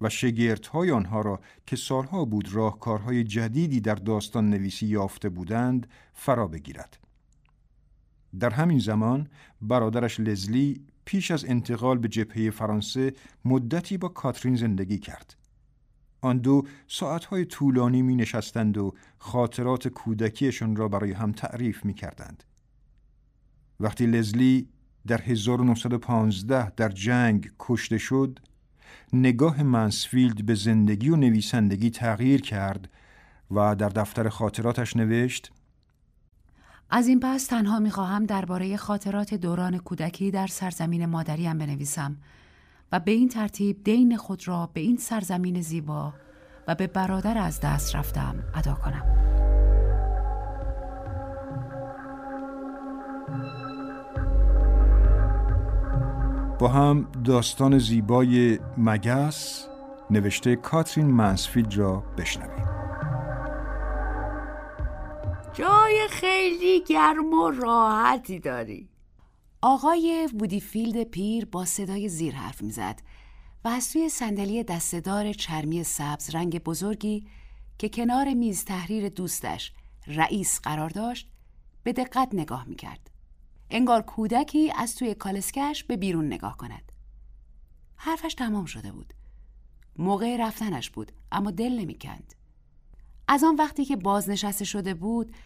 و 0.00 0.08
شگردهای 0.08 0.90
آنها 0.90 1.20
را 1.20 1.40
که 1.66 1.76
سالها 1.76 2.25
بود 2.25 2.54
راهکارهای 2.54 3.25
جدیدی 3.25 3.80
در 3.80 3.94
داستان 3.94 4.50
نویسی 4.50 4.87
یافته 4.87 5.28
بودند 5.28 5.87
فرا 6.14 6.49
بگیرد. 6.49 6.99
در 8.40 8.50
همین 8.50 8.78
زمان 8.78 9.28
برادرش 9.61 10.20
لزلی 10.20 10.80
پیش 11.04 11.30
از 11.30 11.44
انتقال 11.44 11.99
به 11.99 12.08
جبهه 12.08 12.50
فرانسه 12.50 13.12
مدتی 13.44 13.99
با 13.99 14.08
کاترین 14.08 14.56
زندگی 14.56 14.99
کرد. 14.99 15.35
آن 16.20 16.38
دو 16.38 16.62
ساعتهای 16.87 17.44
طولانی 17.44 18.02
می 18.02 18.16
نشستند 18.16 18.78
و 18.78 18.94
خاطرات 19.18 19.88
کودکیشان 19.88 20.76
را 20.76 20.88
برای 20.88 21.12
هم 21.12 21.32
تعریف 21.32 21.85
می 21.85 21.94
کردند. 21.94 22.44
وقتی 23.80 24.06
لزلی 24.06 24.68
در 25.06 25.23
1915 25.23 26.73
در 26.76 26.88
جنگ 26.88 27.50
کشته 27.58 27.99
شد، 27.99 28.38
نگاه 29.12 29.62
منسفیلد 29.62 30.47
به 30.47 30.54
زندگی 30.54 31.08
و 31.08 31.16
نویسندگی 31.16 31.90
تغییر 31.90 32.40
کرد 32.40 32.90
و 33.50 33.75
در 33.75 33.88
دفتر 33.88 34.28
خاطراتش 34.28 34.97
نوشت 34.97 35.52
از 36.90 37.08
این 37.08 37.20
پس 37.20 37.47
تنها 37.47 37.78
می‌خواهم 37.78 38.26
درباره 38.26 38.76
خاطرات 38.76 39.35
دوران 39.35 39.78
کودکی 39.78 40.30
در 40.30 40.47
سرزمین 40.47 41.06
مادریم 41.06 41.58
بنویسم 41.58 42.16
و 42.92 43.00
به 43.00 43.11
این 43.11 43.28
ترتیب 43.28 43.85
دین 43.85 44.16
خود 44.16 44.49
را 44.49 44.70
به 44.73 44.80
این 44.80 44.97
سرزمین 44.97 45.61
زیبا 45.61 46.14
و 46.68 46.75
به 46.75 46.87
برادر 46.87 47.38
از 47.38 47.61
دست 47.61 47.97
رفتم 47.97 48.44
ادا 48.54 48.75
کنم. 48.75 49.38
با 56.59 56.69
هم 56.69 57.12
داستان 57.25 57.79
زیبای 57.79 58.59
مگس 58.79 59.69
نوشته 60.11 60.57
کاترین 60.57 61.07
منسفیلد 61.07 61.77
را 61.77 62.03
بشنویم 62.19 62.67
جای 65.53 66.07
خیلی 66.11 66.85
گرم 66.85 67.33
و 67.33 67.50
راحتی 67.50 68.38
داری 68.38 68.88
آقای 69.62 70.29
وودیفیلد 70.35 71.03
پیر 71.03 71.45
با 71.45 71.65
صدای 71.65 72.09
زیر 72.09 72.35
حرف 72.35 72.62
می‌زد 72.62 73.00
و 73.65 73.69
از 73.69 73.93
توی 73.93 74.09
صندلی 74.09 74.65
دستدار 74.65 75.33
چرمی 75.33 75.85
سبز 75.85 76.35
رنگ 76.35 76.62
بزرگی 76.62 77.27
که 77.79 77.88
کنار 77.88 78.35
میز 78.35 78.65
تحریر 78.65 79.09
دوستش 79.09 79.73
رئیس 80.07 80.61
قرار 80.61 80.91
داشت 80.91 81.31
به 81.83 81.93
دقت 81.93 82.29
نگاه 82.33 82.65
می‌کرد. 82.69 83.08
انگار 83.70 84.02
کودکی 84.02 84.72
از 84.76 84.96
توی 84.96 85.14
کالسکش 85.14 85.84
به 85.84 85.96
بیرون 85.96 86.26
نگاه 86.26 86.56
کند. 86.56 86.92
حرفش 87.96 88.34
تمام 88.34 88.64
شده 88.64 88.92
بود. 88.92 89.14
موقع 89.96 90.37
رفتنش 90.37 90.90
بود 90.90 91.12
اما 91.32 91.50
دل 91.50 91.72
نمی‌کند. 91.72 92.34
از 93.28 93.44
آن 93.44 93.56
وقتی 93.56 93.84
که 93.84 93.96
بازنشسته 93.96 94.64
شده 94.64 94.94
بود 94.94 95.37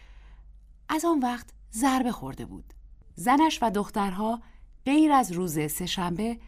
از 0.89 1.05
آن 1.05 1.19
وقت 1.19 1.49
ضربه 1.73 2.11
خورده 2.11 2.45
بود. 2.45 2.73
زنش 3.15 3.59
و 3.61 3.69
دخترها 3.69 4.41
غیر 4.85 5.11
از 5.11 5.31
روز 5.31 5.71
سهشنبه 5.71 6.39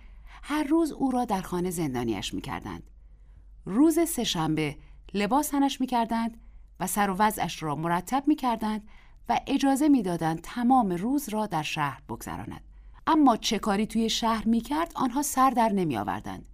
هر 0.44 0.64
روز 0.64 0.92
او 0.92 1.12
را 1.12 1.26
در 1.26 1.42
خانه 1.42 1.70
زندانیش 1.70 2.34
می‌کردند. 2.34 2.92
روز 3.66 4.00
سهشنبه 4.08 4.78
لباس 5.14 5.48
تنش 5.48 5.82
می‌کردند 5.82 6.38
و 6.80 6.88
سر 6.88 7.10
و 7.10 7.16
وضعش 7.20 7.64
را 7.64 7.76
مرتب 7.76 8.24
می‌کردند 8.28 8.88
و 9.30 9.40
اجازه 9.48 9.88
می‌دادند 9.88 10.42
تمام 10.42 10.92
روز 10.92 11.30
را 11.30 11.46
در 11.46 11.64
شهر 11.64 12.02
بگذراند. 12.10 12.62
اما 13.08 13.38
چه 13.38 13.60
کاری 13.60 13.88
توی 13.88 14.10
شهر 14.10 14.48
می‌کرد 14.48 14.92
آنها 14.96 15.22
سر 15.22 15.50
در 15.50 15.70
نمی 15.70 15.98
آوردند. 15.98 16.46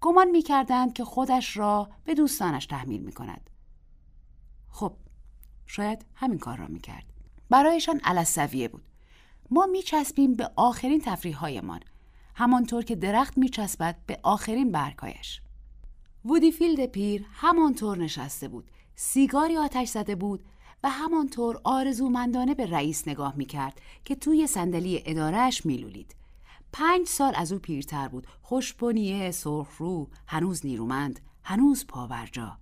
گمان 0.00 0.30
می‌کردند 0.30 0.92
که 0.92 1.04
خودش 1.04 1.56
را 1.56 1.90
به 2.04 2.14
دوستانش 2.14 2.66
تحمیل 2.66 3.02
می‌کند. 3.02 3.50
خب 4.70 4.92
شاید 5.66 6.04
همین 6.14 6.38
کار 6.38 6.58
را 6.58 6.66
می‌کرد. 6.66 7.04
برایشان 7.50 8.00
علسویه 8.04 8.68
بود. 8.68 8.82
ما 9.50 9.66
میچسبیم 9.66 10.34
به 10.34 10.50
آخرین 10.56 11.00
تفریح 11.00 11.36
هایمان 11.36 11.80
همانطور 12.34 12.84
که 12.84 12.96
درخت 12.96 13.38
میچسبد 13.38 13.96
به 14.06 14.20
آخرین 14.22 14.72
برگهایش 14.72 15.40
وودیفیلد 16.24 16.86
پیر 16.86 17.26
همانطور 17.32 17.98
نشسته 17.98 18.48
بود 18.48 18.70
سیگاری 18.94 19.56
آتش 19.56 19.88
زده 19.88 20.14
بود 20.14 20.44
و 20.82 20.90
همانطور 20.90 21.60
آرزومندانه 21.64 22.54
به 22.54 22.66
رئیس 22.66 23.08
نگاه 23.08 23.36
می‌کرد 23.36 23.80
که 24.04 24.14
توی 24.14 24.46
صندلی 24.46 25.02
ادارهش 25.06 25.66
میلولید. 25.66 26.14
پنج 26.72 27.06
سال 27.06 27.32
از 27.36 27.52
او 27.52 27.58
پیرتر 27.58 28.08
بود. 28.08 28.26
خوشبنیه 28.42 29.30
سرخرو 29.30 30.08
هنوز 30.26 30.66
نیرومند 30.66 31.20
هنوز 31.42 31.86
پاورجا. 31.86 32.58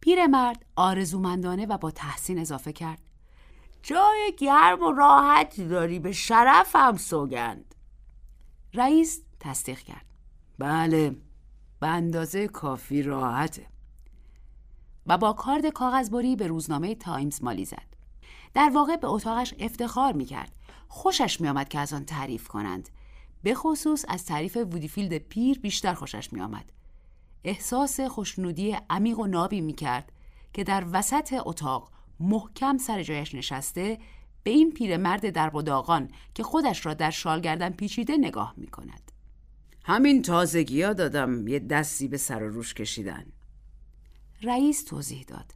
پیرمرد 0.00 0.64
آرزومندانه 0.76 1.66
و 1.66 1.78
با 1.78 1.90
تحسین 1.90 2.38
اضافه 2.38 2.72
کرد. 2.72 3.02
جای 3.82 4.34
گرم 4.38 4.82
و 4.82 4.92
راحتی 4.92 5.68
داری 5.68 5.98
به 5.98 6.12
شرفم 6.12 6.96
سوگند. 6.96 7.74
رئیس 8.74 9.20
تصدیق 9.40 9.78
کرد. 9.78 10.06
بله 10.58 11.16
به 11.80 11.86
اندازه 11.86 12.48
کافی 12.48 13.02
راحته. 13.02 13.66
و 15.06 15.18
با 15.18 15.32
کارد 15.32 15.66
کاغذبری 15.66 16.36
به 16.36 16.46
روزنامه 16.46 16.94
تایمز 16.94 17.44
مالی 17.44 17.64
زد 17.64 17.96
در 18.54 18.70
واقع 18.74 18.96
به 18.96 19.08
اتاقش 19.08 19.54
افتخار 19.58 20.12
می‌کرد 20.12 20.52
خوشش 20.88 21.40
میآمد 21.40 21.68
که 21.68 21.78
از 21.78 21.92
آن 21.92 22.04
تعریف 22.04 22.48
کنند 22.48 22.88
به 23.42 23.54
خصوص 23.54 24.04
از 24.08 24.24
تعریف 24.24 24.56
وودیفیلد 24.56 25.18
پیر 25.18 25.58
بیشتر 25.58 25.94
خوشش 25.94 26.32
میآمد 26.32 26.72
احساس 27.44 28.00
خوشنودی 28.00 28.76
عمیق 28.90 29.18
و 29.18 29.26
نابی 29.26 29.60
می‌کرد 29.60 30.12
که 30.52 30.64
در 30.64 30.84
وسط 30.92 31.34
اتاق 31.46 31.90
محکم 32.20 32.78
سر 32.78 33.02
جایش 33.02 33.34
نشسته 33.34 33.98
به 34.42 34.50
این 34.50 34.72
پیرمرد 34.72 35.30
در 35.30 35.50
بداغان 35.50 36.10
که 36.34 36.42
خودش 36.42 36.86
را 36.86 36.94
در 36.94 37.10
شالگردن 37.10 37.70
پیچیده 37.70 38.16
نگاه 38.16 38.54
می 38.56 38.66
کند. 38.66 39.12
همین 39.84 40.22
تازگی 40.22 40.82
ها 40.82 40.92
دادم 40.92 41.48
یه 41.48 41.58
دستی 41.58 42.08
به 42.08 42.16
سر 42.16 42.42
و 42.42 42.48
روش 42.48 42.74
کشیدن. 42.74 43.26
رئیس 44.42 44.84
توضیح 44.84 45.24
داد. 45.24 45.54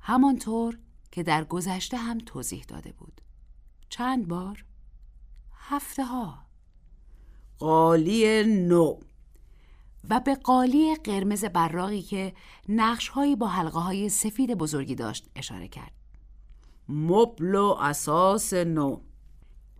همانطور 0.00 0.78
که 1.10 1.22
در 1.22 1.44
گذشته 1.44 1.96
هم 1.96 2.18
توضیح 2.18 2.64
داده 2.68 2.92
بود. 2.92 3.20
چند 3.88 4.28
بار؟ 4.28 4.64
هفته 5.52 6.04
ها. 6.04 6.38
قالی 7.58 8.44
نو 8.44 8.98
و 10.10 10.20
به 10.20 10.34
قالی 10.34 10.94
قرمز 10.94 11.44
براقی 11.44 12.02
که 12.02 12.34
نقشهایی 12.68 13.36
با 13.36 13.46
حلقه 13.46 13.80
های 13.80 14.08
سفید 14.08 14.54
بزرگی 14.54 14.94
داشت 14.94 15.30
اشاره 15.36 15.68
کرد. 15.68 15.92
مبل 16.88 17.54
و 17.54 17.76
اساس 17.80 18.54
نو 18.54 19.00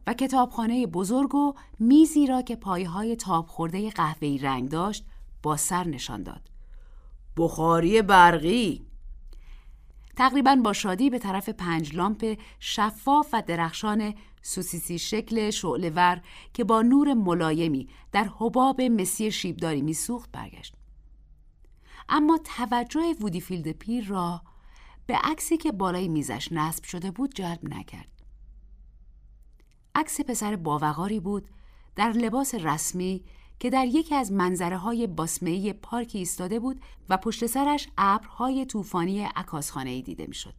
و 0.07 0.15
کتابخانه 0.15 0.87
بزرگ 0.87 1.35
و 1.35 1.55
میزی 1.79 2.27
را 2.27 2.43
که 2.43 2.57
پایه 2.57 2.89
های 2.89 3.17
تاب 3.17 3.47
خورده 3.47 3.91
قهوه‌ای 3.91 4.39
رنگ 4.39 4.69
داشت 4.69 5.05
با 5.43 5.57
سر 5.57 5.85
نشان 5.89 6.23
داد. 6.23 6.56
بخاری 7.37 8.03
برقی 8.03 8.87
تقریبا 10.17 10.57
با 10.65 10.73
شادی 10.73 11.11
به 11.11 11.19
طرف 11.19 11.49
پنج 11.49 11.97
لامپ 11.97 12.39
شفاف 12.61 13.29
و 13.33 13.43
درخشان 13.47 14.15
سوسیسی 14.43 14.99
شکل 14.99 15.51
شعلور 15.51 16.21
که 16.55 16.65
با 16.65 16.83
نور 16.83 17.15
ملایمی 17.15 17.89
در 18.13 18.31
حباب 18.39 18.81
مسی 18.83 19.31
شیبداری 19.31 19.83
میسوخت 19.83 20.33
برگشت. 20.33 20.75
اما 22.09 22.39
توجه 22.45 23.15
وودیفیلد 23.21 23.73
پیر 23.73 24.07
را 24.07 24.43
به 25.07 25.17
عکسی 25.25 25.57
که 25.57 25.73
بالای 25.73 26.09
میزش 26.09 26.53
نصب 26.53 26.85
شده 26.85 27.11
بود 27.11 27.35
جلب 27.35 27.75
نکرد. 27.75 28.09
عکس 29.95 30.21
پسر 30.21 30.57
باوقاری 30.57 31.21
بود 31.21 31.49
در 31.97 32.13
لباس 32.13 32.55
رسمی 32.55 33.25
که 33.59 33.71
در 33.71 33.87
یکی 33.87 34.15
از 34.15 34.33
منظره 34.33 34.77
های 34.77 35.07
باسمهی 35.07 35.73
پارکی 35.73 36.19
ایستاده 36.19 36.61
بود 36.61 36.81
و 37.09 37.17
پشت 37.17 37.47
سرش 37.47 37.89
ابرهای 37.99 38.67
طوفانی 38.67 39.23
عکاسخانه 39.23 40.03
دیده 40.03 40.27
می‌شد. 40.27 40.55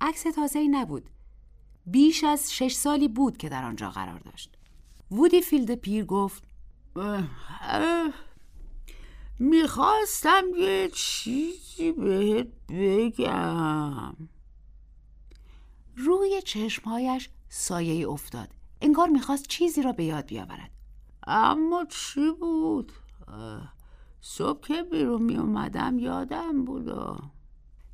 عکس 0.00 0.22
تازه 0.22 0.58
ای 0.58 0.68
نبود. 0.68 1.10
بیش 1.86 2.24
از 2.24 2.54
شش 2.54 2.72
سالی 2.72 3.08
بود 3.08 3.36
که 3.36 3.48
در 3.48 3.64
آنجا 3.64 3.90
قرار 3.90 4.18
داشت. 4.18 4.56
وودی 5.10 5.40
فیلد 5.40 5.74
پیر 5.74 6.04
گفت 6.04 6.42
می‌خواستم 9.38 10.42
یه 10.58 10.90
چیزی 10.94 11.92
بهت 11.92 12.48
بگم 12.68 14.14
روی 15.96 16.42
چشمهایش 16.42 17.28
سایه 17.48 18.08
افتاد 18.08 18.48
انگار 18.80 19.08
می‌خواست 19.08 19.48
چیزی 19.48 19.82
را 19.82 19.92
به 19.92 20.04
یاد 20.04 20.26
بیاورد 20.26 20.70
اما 21.26 21.84
چی 21.84 22.30
بود؟ 22.40 22.92
صبح 24.20 24.66
که 24.66 24.82
بیرون 24.82 25.22
می 25.22 25.36
اومدم 25.36 25.98
یادم 25.98 26.64
بود. 26.64 26.92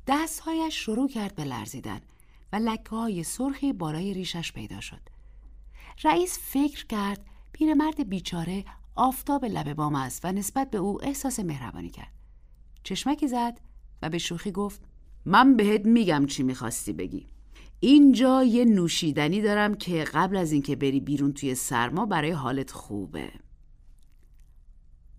دستهایش 0.07 0.75
شروع 0.85 1.09
کرد 1.09 1.35
به 1.35 1.43
لرزیدن 1.43 2.01
و 2.53 2.55
لکه 2.55 2.89
های 2.89 3.23
سرخی 3.23 3.73
بالای 3.73 4.13
ریشش 4.13 4.53
پیدا 4.53 4.79
شد. 4.79 5.01
رئیس 6.03 6.39
فکر 6.41 6.85
کرد 6.85 7.25
پیرمرد 7.53 8.09
بیچاره 8.09 8.65
آفتاب 8.95 9.45
لب 9.45 9.73
بام 9.73 9.95
است 9.95 10.25
و 10.25 10.31
نسبت 10.31 10.71
به 10.71 10.77
او 10.77 11.03
احساس 11.03 11.39
مهربانی 11.39 11.89
کرد. 11.89 12.13
چشمکی 12.83 13.27
زد 13.27 13.61
و 14.01 14.09
به 14.09 14.17
شوخی 14.17 14.51
گفت 14.51 14.81
من 15.25 15.55
بهت 15.55 15.85
میگم 15.85 16.25
چی 16.25 16.43
می‌خواستی 16.43 16.93
بگی. 16.93 17.27
اینجا 17.79 18.43
یه 18.43 18.65
نوشیدنی 18.65 19.41
دارم 19.41 19.75
که 19.75 20.03
قبل 20.03 20.37
از 20.37 20.51
اینکه 20.51 20.75
بری 20.75 20.99
بیرون 20.99 21.33
توی 21.33 21.55
سرما 21.55 22.05
برای 22.05 22.31
حالت 22.31 22.71
خوبه 22.71 23.31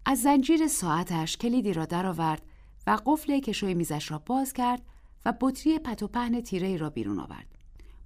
از 0.04 0.22
زنجیر 0.22 0.66
ساعتش 0.66 1.36
کلیدی 1.36 1.72
را 1.72 1.84
درآورد 1.84 2.42
و 2.86 2.98
قفل 3.06 3.40
کشوی 3.40 3.74
میزش 3.74 4.10
را 4.10 4.18
باز 4.18 4.52
کرد 4.52 4.82
و 5.24 5.34
بطری 5.40 5.78
پت 5.78 6.02
و 6.02 6.08
پهن 6.08 6.40
تیره 6.40 6.76
را 6.76 6.90
بیرون 6.90 7.18
آورد. 7.18 7.46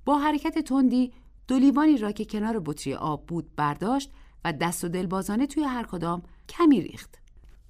با 0.05 0.19
حرکت 0.19 0.59
تندی 0.59 1.13
دو 1.49 1.73
را 2.01 2.13
که 2.13 2.25
کنار 2.25 2.63
بطری 2.65 2.95
آب 2.95 3.27
بود 3.27 3.57
برداشت 3.57 4.11
و 4.45 4.53
دست 4.53 4.85
و 4.85 4.89
دلبازانه 4.89 5.47
توی 5.47 5.63
هر 5.65 5.87
کدام 5.87 6.23
کمی 6.49 6.81
ریخت. 6.81 7.19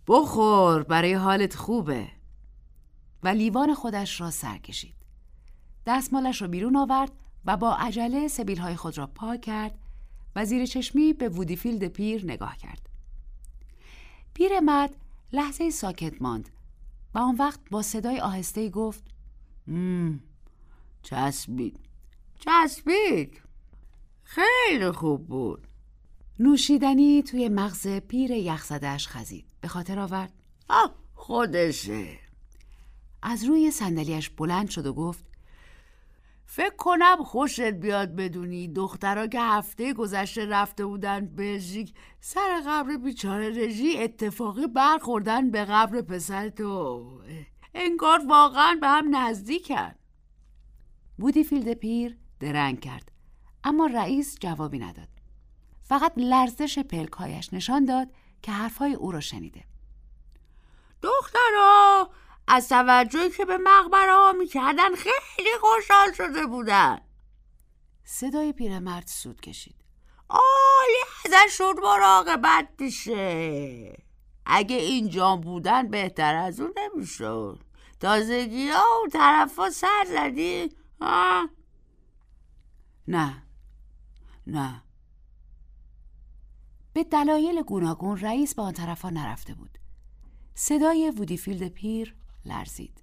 بخور 0.07 0.83
برای 0.83 1.15
حالت 1.15 1.55
خوبه. 1.55 2.09
و 3.23 3.29
لیوان 3.29 3.75
خودش 3.75 4.21
را 4.21 4.31
سر 4.31 4.59
کشید. 4.59 5.04
دستمالش 5.87 6.43
را 6.43 6.49
بیرون 6.49 6.77
آورد 6.77 7.13
و 7.45 7.57
با 7.57 7.75
عجله 7.75 8.29
سبیل 8.29 8.75
خود 8.75 8.99
را 8.99 9.07
پاک 9.07 9.41
کرد 9.41 9.79
و 10.37 10.45
زیر 10.45 10.67
چشمی 10.67 11.13
به 11.13 11.29
وودیفیلد 11.29 11.89
پیر 11.89 12.25
نگاه 12.25 12.57
کرد. 12.57 12.89
پیرمرد 14.35 14.97
لحظه 15.33 15.71
ساکت 15.71 16.23
ماند 16.23 16.49
و 17.15 17.19
آن 17.19 17.37
وقت 17.37 17.61
با 17.71 17.83
صدای 17.83 18.21
آهسته 18.21 18.69
گفت 18.69 19.05
مم 19.67 20.21
چسبید 21.03 21.81
چسبید 22.41 23.43
خیلی 24.23 24.91
خوب 24.91 25.27
بود 25.27 25.67
نوشیدنی 26.39 27.23
توی 27.23 27.49
مغز 27.49 27.87
پیر 27.87 28.31
یخزدهش 28.31 29.09
خزید 29.09 29.45
به 29.61 29.69
خاطر 29.69 29.99
آورد 29.99 30.33
آه 30.69 30.95
خودشه 31.15 32.19
از 33.23 33.45
روی 33.45 33.71
صندلیاش 33.71 34.31
بلند 34.31 34.69
شد 34.69 34.87
و 34.87 34.93
گفت 34.93 35.25
فکر 36.55 36.77
کنم 36.77 37.17
خوشت 37.25 37.61
بیاد 37.61 38.15
بدونی. 38.15 38.69
دخترها 38.69 39.27
که 39.27 39.41
هفته 39.41 39.93
گذشته 39.93 40.47
رفته 40.47 40.87
بودن 40.87 41.27
بلژیک 41.27 41.95
سر 42.21 42.61
قبر 42.67 42.97
بیچاره 42.97 43.49
رژی 43.49 44.03
اتفاقی 44.03 44.67
برخوردن 44.67 45.51
به 45.51 45.65
قبر 45.65 46.03
پسر 46.03 46.49
تو. 46.49 47.21
انگار 47.75 48.21
واقعا 48.29 48.79
به 48.81 48.89
هم 48.89 49.17
نزدیکن. 49.17 49.93
بودی 51.19 51.45
فیلد 51.45 51.73
پیر 51.73 52.17
درنگ 52.41 52.81
کرد 52.81 53.13
اما 53.65 53.87
رئیس 53.87 54.37
جوابی 54.41 54.79
نداد. 54.79 55.09
فقط 55.83 56.13
لرزش 56.17 56.79
پلکایش 56.79 57.53
نشان 57.53 57.85
داد 57.85 58.09
که 58.43 58.53
حرفهای 58.53 58.95
او 58.95 59.13
را 59.13 59.21
شنیده. 59.21 59.65
دخترها 61.03 62.11
از 62.49 62.69
توجهی 62.69 63.31
که 63.31 63.45
به 63.45 63.59
مقبره 63.59 64.13
ها 64.13 64.33
می‌کردن 64.33 64.95
خیلی 64.95 65.51
خوشحال 65.61 66.13
شده 66.13 66.47
بودن. 66.47 67.01
صدای 68.05 68.53
پیرمرد 68.53 69.07
سود 69.07 69.41
کشید. 69.41 69.77
عالی 70.29 71.35
ازشون 71.45 71.81
مراقبت 71.83 72.69
میشه 72.79 74.05
اگه 74.47 74.77
اینجا 74.77 75.37
بودن 75.37 75.89
بهتر 75.89 76.35
از 76.35 76.61
اون 76.61 76.73
نمی‌شد. 76.77 77.61
تازگی 78.01 78.69
ها 78.69 78.85
و 79.05 79.09
طرف 79.09 79.57
ها 79.57 79.71
سر 79.71 80.05
زدی 80.09 80.71
ها؟ 81.01 81.49
نه 83.09 83.43
نه. 84.47 84.83
به 86.93 87.05
دلایل 87.05 87.63
گوناگون 87.63 88.19
رئیس 88.19 88.55
به 88.55 88.63
آن 88.63 88.73
طرف 88.73 89.03
ها 89.03 89.11
نرفته 89.11 89.55
بود. 89.55 89.79
صدای 90.55 91.11
وودیفیلد 91.11 91.69
پیر 91.69 92.17
لرزید. 92.47 93.03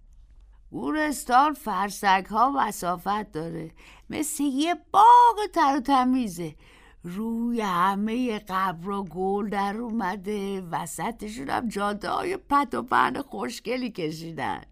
گورستان 0.72 1.54
فرسک 1.54 2.28
ها 2.30 2.54
وسافت 2.56 3.32
داره. 3.32 3.72
مثل 4.10 4.44
یه 4.44 4.76
باغ 4.92 5.48
تر 5.54 5.78
و 5.78 5.80
تمیزه. 5.80 6.56
روی 7.04 7.62
همه 7.62 8.40
قبر 8.40 8.90
و 8.90 9.04
گل 9.04 9.50
در 9.50 9.78
اومده. 9.78 10.62
وسطشون 10.62 11.50
هم 11.50 11.68
جاده 11.68 12.10
های 12.10 12.38
پت 12.38 12.76
و 12.76 12.84
پهن 12.84 13.22
خوشگلی 13.22 13.92
کشیدن. 13.92 14.64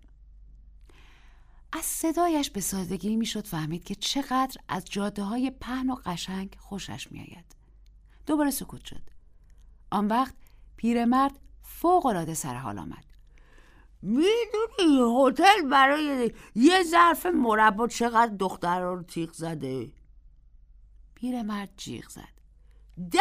از 1.72 1.86
صدایش 1.86 2.50
به 2.50 2.62
سادگی 2.62 3.16
می‌شد 3.16 3.48
فهمید 3.48 3.84
که 3.84 3.96
چقدر 3.96 4.62
از 4.68 4.86
جاده 4.86 5.24
های 5.24 5.52
پهن 5.52 5.90
و 5.90 5.96
قشنگ 6.06 6.56
خوشش 6.60 7.12
میآید. 7.12 7.56
دوباره 8.26 8.52
سکوت 8.52 8.86
شد. 8.86 9.02
آن 9.92 10.08
وقت 10.08 10.36
پیرمرد 10.76 11.40
فوق 11.64 12.06
العاده 12.06 12.34
سر 12.34 12.56
حال 12.56 12.80
آمد. 12.80 13.09
می‌دونی 14.02 15.14
هتل 15.18 15.62
برای 15.72 16.32
یه 16.56 16.84
ظرف 16.84 17.26
مربا 17.26 17.88
چقدر 17.88 18.34
دختر 18.40 18.82
رو 18.82 19.04
تیغ 19.04 19.34
زده؟ 19.34 19.92
پیرمرد 21.16 21.70
جیغ 21.78 22.10
زد. 22.10 22.40
ده 23.12 23.20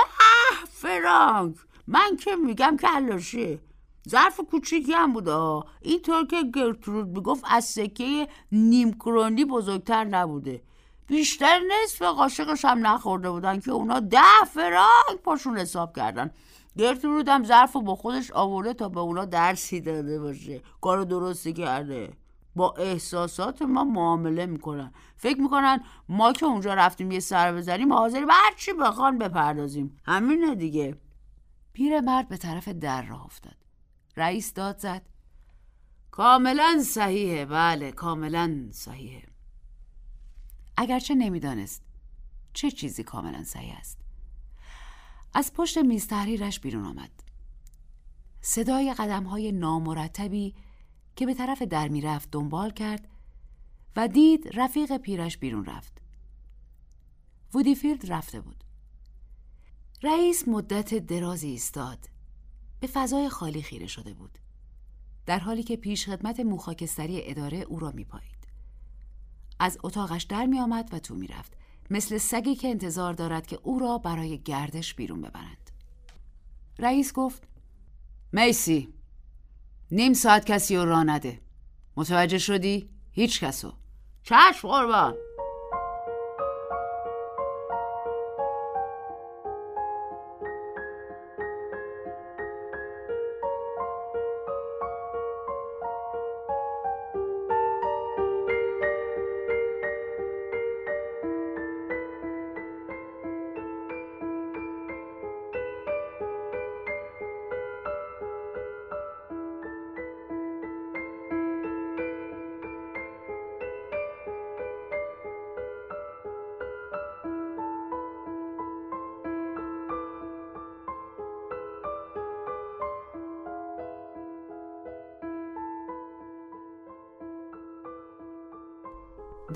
فرانک! 0.73 1.57
من 1.87 2.17
که 2.17 2.37
میگم 2.37 2.77
کلاشی 2.81 3.61
ظرف 4.09 4.41
کوچیکی 4.41 4.93
هم 4.93 5.13
بوده 5.13 5.67
اینطور 5.83 6.27
که 6.27 6.43
گرترود 6.55 7.09
می‌گفت 7.09 7.45
از 7.51 7.65
سکه 7.65 8.29
نیم 8.53 8.93
کرونی 8.93 9.45
بزرگتر 9.45 10.05
نبوده. 10.05 10.63
بیشتر 11.07 11.61
نصف 11.61 12.03
قاشقش 12.03 12.65
هم 12.65 12.87
نخورده 12.87 13.31
بودن 13.31 13.61
که 13.61 13.71
اونا 13.71 14.01
ده 14.01 14.45
فرانک 14.55 15.23
پاشون 15.25 15.59
حساب 15.59 15.97
کردن. 15.97 16.31
گرترود 16.79 17.29
هم 17.29 17.45
ظرف 17.45 17.77
با 17.77 17.97
خودش 17.97 18.31
آورده 18.31 18.75
تا 18.75 18.89
به 18.89 19.01
اونا 19.01 19.25
درسی 19.25 19.81
داده 19.81 20.21
باشه. 20.21 20.63
کارو 20.81 21.05
درستی 21.05 21.53
کرده. 21.53 22.13
با 22.57 22.75
احساسات 22.79 23.63
ما 23.63 23.85
معامله 23.85 24.47
می‌کنن. 24.47 24.93
فکر 25.17 25.41
می‌کنن 25.41 25.81
ما 26.09 26.33
که 26.33 26.47
اونجا 26.47 26.75
رفتیم 26.75 27.11
یه 27.11 27.21
سر 27.21 27.53
بزنیم 27.53 27.93
حاضریم 27.93 28.31
هرچی 28.31 28.73
بخوان 28.73 29.19
بپردازیم. 29.19 29.97
همینه 30.05 30.55
دیگه. 30.55 30.97
پیرمرد 31.73 32.29
به 32.29 32.37
طرف 32.37 32.69
در 32.69 33.03
راه 33.03 33.25
افتاد. 33.25 33.57
رئیس 34.17 34.55
داد 34.55 34.79
زد. 34.79 35.03
کاملا 36.11 36.83
صحیحه. 36.87 37.45
بله 37.45 37.93
کاملا 37.93 38.69
صحیحه. 38.73 39.23
اگرچه 40.77 41.15
نمی‌دانست 41.15 41.83
چه 42.53 42.71
چیزی 42.71 43.03
کاملا 43.03 43.45
صحیح 43.45 43.77
است. 43.79 43.99
از 45.35 45.53
پشت 45.53 45.79
میز 45.79 46.07
تحریرش 46.07 46.61
بیرون 46.61 46.85
آمد. 46.85 47.11
صدای 48.41 48.95
قدم 48.95 49.25
های 49.25 49.53
نامرتبی 49.53 50.55
که 51.17 51.27
به 51.27 51.35
طرف 51.35 51.63
در 51.63 51.89
رفت 51.89 52.31
دنبال 52.31 52.71
کرد 52.71 53.09
و 53.97 54.09
دید 54.09 54.51
رفیق 54.55 54.97
پیرش 54.97 55.39
بیرون 55.39 55.65
رفت. 55.65 56.03
وودیفیلد 57.55 58.13
رفته 58.13 58.41
بود. 58.41 58.65
رئیس 60.03 60.49
مدت 60.49 60.95
درازی 60.95 61.49
ایستاد. 61.49 61.99
به 62.81 62.87
فضای 62.87 63.29
خالی 63.29 63.63
خیره 63.63 63.87
شده 63.87 64.15
بود. 64.15 64.39
در 65.27 65.39
حالی 65.39 65.63
که 65.63 65.77
پیش 65.77 66.09
خدمت 66.09 66.41
موخاکستری 66.41 67.31
اداره 67.31 67.59
او 67.59 67.79
را 67.79 67.91
میپایید. 67.91 68.39
از 69.61 69.79
اتاقش 69.85 70.23
در 70.23 70.47
می 70.47 70.61
آمد 70.61 70.89
و 70.93 70.99
تو 70.99 71.15
می 71.15 71.27
رفت 71.27 71.58
مثل 71.91 72.19
سگی 72.19 72.55
که 72.55 72.69
انتظار 72.69 73.13
دارد 73.13 73.47
که 73.47 73.59
او 73.63 73.79
را 73.79 73.99
برای 73.99 74.39
گردش 74.39 74.95
بیرون 74.95 75.21
ببرند. 75.21 75.71
رئیس 76.79 77.13
گفت 77.13 77.43
میسی 78.33 78.95
نیم 79.91 80.13
ساعت 80.13 80.45
کسی 80.45 80.77
رو 80.77 80.85
راه 80.85 81.05
نده. 81.05 81.41
متوجه 81.97 82.39
شدی؟ 82.39 82.89
هیچ 83.13 83.41
کسو. 83.41 83.73
چشم 84.23 84.69
قربان! 84.69 85.15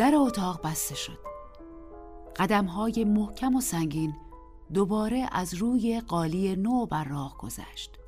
در 0.03 0.15
اتاق 0.15 0.62
بسته 0.62 0.95
شد. 0.95 1.19
قدم 2.37 2.65
های 2.65 3.05
محکم 3.05 3.55
و 3.55 3.61
سنگین 3.61 4.15
دوباره 4.75 5.29
از 5.33 5.55
روی 5.55 6.01
قالی 6.01 6.57
نو 6.57 6.87
بر 6.87 7.05
راه 7.05 7.38
گذشت. 7.38 7.99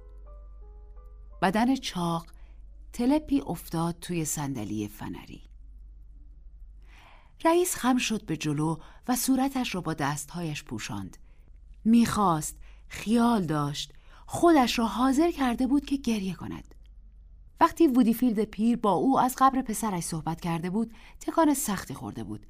بدن 1.42 1.76
چاق 1.76 2.26
تلپی 2.92 3.42
افتاد 3.46 3.98
توی 4.00 4.24
صندلی 4.24 4.88
فنری. 4.88 5.42
رئیس 7.44 7.76
خم 7.76 7.98
شد 7.98 8.26
به 8.26 8.36
جلو 8.36 8.76
و 9.08 9.16
صورتش 9.16 9.74
را 9.74 9.80
با 9.80 9.94
دستهایش 9.94 10.64
پوشاند. 10.64 11.16
می‌خواست 11.84 12.56
خیال 12.88 13.44
داشت 13.44 13.92
خودش 14.26 14.78
را 14.78 14.86
حاضر 14.86 15.30
کرده 15.30 15.66
بود 15.66 15.84
که 15.84 15.96
گریه 15.96 16.34
کند. 16.34 16.73
وقتی 17.64 17.86
وودیفیلد 17.86 18.44
پیر 18.44 18.76
با 18.76 18.92
او 18.92 19.18
از 19.18 19.34
قبر 19.38 19.62
پسرش 19.62 20.04
صحبت 20.04 20.40
کرده 20.40 20.70
بود 20.70 20.94
تکان 21.20 21.54
سختی 21.54 21.94
خورده 21.94 22.24
بود. 22.24 22.46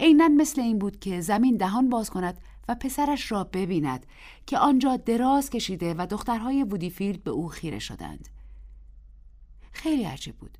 عینا 0.00 0.28
مثل 0.28 0.60
این 0.60 0.78
بود 0.78 1.00
که 1.00 1.20
زمین 1.20 1.56
دهان 1.56 1.88
باز 1.88 2.10
کند 2.10 2.40
و 2.68 2.74
پسرش 2.74 3.32
را 3.32 3.44
ببیند 3.44 4.06
که 4.46 4.58
آنجا 4.58 4.96
دراز 4.96 5.50
کشیده 5.50 5.94
و 5.98 6.06
دخترهای 6.10 6.62
وودیفیلد 6.62 7.24
به 7.24 7.30
او 7.30 7.48
خیره 7.48 7.78
شدند. 7.78 8.28
خیلی 9.72 10.04
عجیب 10.04 10.36
بود. 10.36 10.58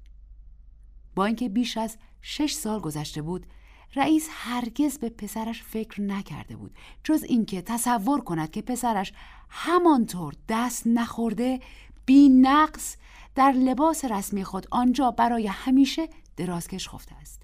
با 1.15 1.25
اینکه 1.25 1.49
بیش 1.49 1.77
از 1.77 1.97
شش 2.23 2.53
سال 2.53 2.81
گذشته 2.81 3.23
بود 3.23 3.47
رئیس 3.95 4.29
هرگز 4.31 4.99
به 4.99 5.09
پسرش 5.09 5.63
فکر 5.63 6.01
نکرده 6.01 6.57
بود 6.57 6.77
جز 7.05 7.23
اینکه 7.23 7.63
تصور 7.63 8.21
کند 8.21 8.51
که 8.51 8.63
پسرش 8.63 9.13
همانطور 9.49 10.35
دست 10.49 10.87
نخورده 10.87 11.61
بی 12.07 12.29
نقص 12.29 12.97
در 13.35 13.53
لباس 13.53 14.05
رسمی 14.05 14.45
خود 14.45 14.67
آنجا 14.71 15.11
برای 15.11 15.47
همیشه 15.47 16.09
درازکش 16.37 16.89
خفته 16.89 17.15
است. 17.15 17.43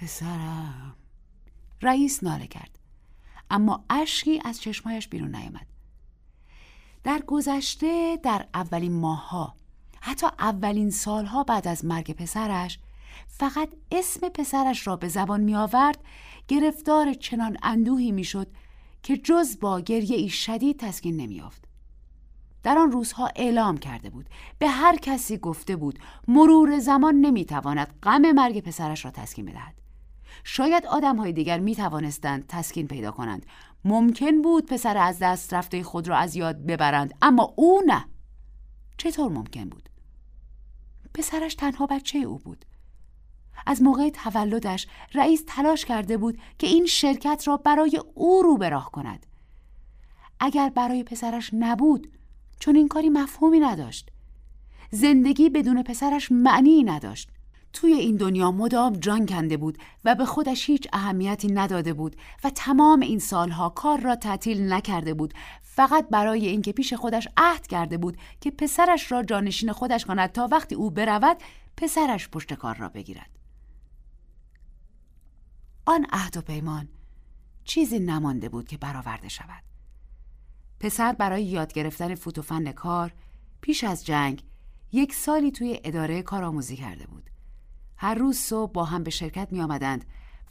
پسرم. 0.00 0.96
رئیس 1.82 2.22
ناله 2.22 2.46
کرد. 2.46 2.78
اما 3.50 3.84
اشکی 3.90 4.40
از 4.44 4.60
چشمایش 4.60 5.08
بیرون 5.08 5.34
نیامد. 5.34 5.66
در 7.04 7.22
گذشته 7.26 8.18
در 8.22 8.46
اولین 8.54 8.92
ماهها 8.92 9.54
حتی 10.00 10.26
اولین 10.38 10.90
سالها 10.90 11.44
بعد 11.44 11.68
از 11.68 11.84
مرگ 11.84 12.12
پسرش 12.12 12.78
فقط 13.26 13.68
اسم 13.92 14.28
پسرش 14.28 14.86
را 14.86 14.96
به 14.96 15.08
زبان 15.08 15.40
می 15.40 15.56
آورد 15.56 15.98
گرفتار 16.48 17.14
چنان 17.14 17.56
اندوهی 17.62 18.12
می 18.12 18.24
شد 18.24 18.46
که 19.02 19.16
جز 19.16 19.58
با 19.60 19.80
گریه 19.80 20.16
ای 20.16 20.28
شدید 20.28 20.78
تسکین 20.78 21.16
نمی 21.16 21.40
آفد. 21.40 21.64
در 22.62 22.78
آن 22.78 22.92
روزها 22.92 23.30
اعلام 23.36 23.76
کرده 23.76 24.10
بود. 24.10 24.28
به 24.58 24.68
هر 24.68 24.96
کسی 24.96 25.38
گفته 25.38 25.76
بود 25.76 25.98
مرور 26.28 26.78
زمان 26.78 27.14
نمی 27.14 27.44
تواند 27.44 27.94
غم 28.02 28.32
مرگ 28.32 28.60
پسرش 28.60 29.04
را 29.04 29.10
تسکین 29.10 29.44
بدهد. 29.44 29.74
شاید 30.44 30.86
آدم 30.86 31.16
های 31.16 31.32
دیگر 31.32 31.58
می 31.58 31.76
توانستند 31.76 32.46
تسکین 32.48 32.86
پیدا 32.88 33.10
کنند. 33.10 33.46
ممکن 33.84 34.42
بود 34.42 34.66
پسر 34.66 34.96
از 34.96 35.18
دست 35.18 35.54
رفته 35.54 35.82
خود 35.82 36.08
را 36.08 36.16
از 36.16 36.36
یاد 36.36 36.66
ببرند 36.66 37.14
اما 37.22 37.54
او 37.56 37.82
نه. 37.86 38.04
چطور 38.96 39.32
ممکن 39.32 39.68
بود؟ 39.68 39.88
پسرش 41.14 41.54
تنها 41.54 41.86
بچه 41.86 42.18
او 42.18 42.38
بود. 42.38 42.64
از 43.66 43.82
موقع 43.82 44.10
تولدش 44.10 44.86
رئیس 45.14 45.44
تلاش 45.46 45.84
کرده 45.84 46.16
بود 46.16 46.38
که 46.58 46.66
این 46.66 46.86
شرکت 46.86 47.42
را 47.46 47.56
برای 47.56 48.00
او 48.14 48.42
رو 48.42 48.56
به 48.56 48.68
راه 48.68 48.90
کند. 48.90 49.26
اگر 50.40 50.68
برای 50.68 51.04
پسرش 51.04 51.50
نبود 51.52 52.17
چون 52.58 52.76
این 52.76 52.88
کاری 52.88 53.08
مفهومی 53.08 53.60
نداشت. 53.60 54.10
زندگی 54.90 55.50
بدون 55.50 55.82
پسرش 55.82 56.32
معنی 56.32 56.84
نداشت. 56.84 57.30
توی 57.72 57.92
این 57.92 58.16
دنیا 58.16 58.50
مدام 58.50 58.92
جان 58.92 59.26
کنده 59.26 59.56
بود 59.56 59.78
و 60.04 60.14
به 60.14 60.24
خودش 60.24 60.70
هیچ 60.70 60.88
اهمیتی 60.92 61.48
نداده 61.48 61.92
بود 61.92 62.16
و 62.44 62.50
تمام 62.50 63.00
این 63.00 63.18
سالها 63.18 63.68
کار 63.68 64.00
را 64.00 64.16
تعطیل 64.16 64.72
نکرده 64.72 65.14
بود. 65.14 65.34
فقط 65.62 66.08
برای 66.08 66.46
اینکه 66.46 66.72
پیش 66.72 66.92
خودش 66.94 67.28
عهد 67.36 67.66
کرده 67.66 67.98
بود 67.98 68.16
که 68.40 68.50
پسرش 68.50 69.12
را 69.12 69.22
جانشین 69.22 69.72
خودش 69.72 70.04
کند 70.04 70.32
تا 70.32 70.48
وقتی 70.52 70.74
او 70.74 70.90
برود 70.90 71.36
پسرش 71.76 72.28
پشت 72.28 72.54
کار 72.54 72.76
را 72.76 72.88
بگیرد. 72.88 73.30
آن 75.86 76.06
عهد 76.12 76.36
و 76.36 76.40
پیمان 76.40 76.88
چیزی 77.64 77.98
نمانده 77.98 78.48
بود 78.48 78.68
که 78.68 78.78
برآورده 78.78 79.28
شود. 79.28 79.67
پسر 80.80 81.12
برای 81.12 81.44
یاد 81.44 81.72
گرفتن 81.72 82.14
فوتوفن 82.14 82.72
کار 82.72 83.12
پیش 83.60 83.84
از 83.84 84.06
جنگ 84.06 84.44
یک 84.92 85.14
سالی 85.14 85.50
توی 85.50 85.80
اداره 85.84 86.22
کارآموزی 86.22 86.76
کرده 86.76 87.06
بود. 87.06 87.30
هر 87.96 88.14
روز 88.14 88.36
صبح 88.36 88.72
با 88.72 88.84
هم 88.84 89.02
به 89.02 89.10
شرکت 89.10 89.48
می 89.52 89.60
آمدند 89.60 90.04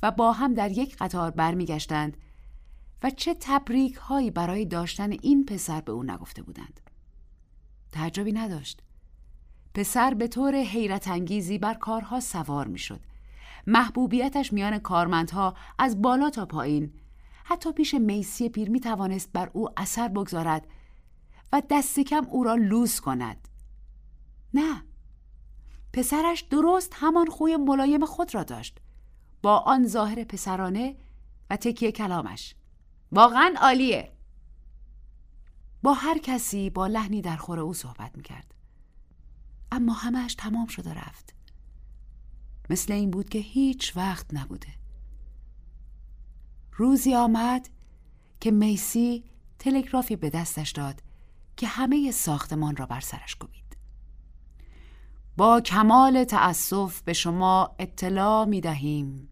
و 0.04 0.12
با 0.12 0.32
هم 0.32 0.54
در 0.54 0.72
یک 0.72 0.98
قطار 0.98 1.32
برمیگشتند 1.32 2.18
و 3.04 3.10
چه 3.10 3.36
تبریک 3.40 3.96
هایی 3.96 4.32
برای 4.32 4.66
داشتن 4.66 5.12
این 5.12 5.46
پسر 5.46 5.82
به 5.82 5.92
او 5.92 6.04
نگفته 6.04 6.42
بودند. 6.42 6.80
تعجبی 7.92 8.32
نداشت. 8.32 8.82
پسر 9.74 10.14
به 10.14 10.28
طور 10.28 10.56
حیرت 10.56 11.08
انگیزی 11.08 11.58
بر 11.58 11.74
کارها 11.74 12.20
سوار 12.20 12.68
می 12.68 12.80
شد 12.80 13.00
محبوبیتش 13.68 14.54
میان 14.54 14.80
کارمندها 14.80 15.56
از 15.80 16.02
بالا 16.02 16.30
تا 16.30 16.46
پایین 16.46 16.94
حتی 17.50 17.72
پیش 17.72 17.94
میسی 17.94 18.50
پیر 18.50 18.70
می 18.70 18.80
توانست 18.80 19.32
بر 19.32 19.50
او 19.54 19.70
اثر 19.80 20.08
بگذارد 20.08 20.68
و 21.54 21.62
دست 21.70 22.00
کم 22.00 22.26
او 22.26 22.44
را 22.44 22.56
لوس 22.56 23.02
کند. 23.02 23.48
نه 24.54 24.84
پسرش 25.94 26.42
درست 26.42 26.92
همان 26.96 27.26
خوی 27.30 27.58
ملایم 27.58 28.06
خود 28.06 28.36
را 28.36 28.44
داشت. 28.44 28.80
با 29.42 29.58
آن 29.58 29.88
ظاهر 29.88 30.24
پسرانه 30.24 30.96
و 31.50 31.58
تکیه 31.58 31.92
کلامش. 31.92 32.56
واقعا 33.12 33.54
عالیه. 33.62 34.12
با 35.84 35.94
هر 35.94 36.18
کسی 36.18 36.70
با 36.70 36.88
لحنی 36.88 37.22
در 37.22 37.38
خور 37.38 37.60
او 37.60 37.74
صحبت 37.74 38.18
می‌کرد. 38.18 38.54
اما 39.72 39.94
همهش 39.94 40.36
تمام 40.36 40.68
شد 40.68 40.88
و 40.88 40.90
رفت. 40.90 41.34
مثل 42.70 42.94
این 42.94 43.12
بود 43.12 43.30
که 43.30 43.40
هیچ 43.40 43.98
وقت 43.98 44.34
نبوده. 44.34 44.87
روزی 46.78 47.16
آمد 47.16 47.70
که 48.40 48.52
میسی 48.52 49.24
تلگرافی 49.60 50.16
به 50.16 50.30
دستش 50.30 50.72
داد 50.72 51.04
که 51.58 51.68
همه 51.68 52.12
ساختمان 52.12 52.76
را 52.76 52.86
بر 52.86 53.00
سرش 53.00 53.36
کوبید. 53.36 53.78
با 55.38 55.62
کمال 55.62 56.24
تأسف 56.24 57.02
به 57.02 57.14
شما 57.14 57.76
اطلاع 57.80 58.46
می 58.46 58.62
دهیم 58.62 59.30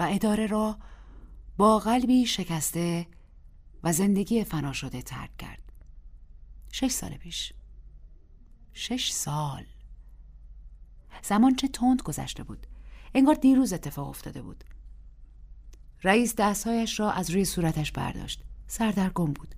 و 0.00 0.08
اداره 0.10 0.46
را 0.46 0.78
با 1.56 1.78
قلبی 1.78 2.26
شکسته 2.26 3.06
و 3.82 3.92
زندگی 3.92 4.44
فنا 4.44 4.72
شده 4.72 5.02
ترک 5.02 5.36
کرد. 5.36 5.72
شش 6.72 6.90
سال 6.90 7.16
پیش. 7.16 7.52
شش 8.72 9.12
سال. 9.12 9.64
زمان 11.22 11.56
چه 11.56 11.68
تند 11.68 12.02
گذشته 12.02 12.42
بود. 12.44 12.66
انگار 13.14 13.34
دیروز 13.34 13.72
اتفاق 13.72 14.08
افتاده 14.08 14.42
بود. 14.42 14.64
رئیس 16.04 16.34
دستهایش 16.34 17.00
را 17.00 17.12
از 17.12 17.30
روی 17.30 17.44
صورتش 17.44 17.92
برداشت. 17.92 18.42
سردرگم 18.66 19.32
بود. 19.32 19.54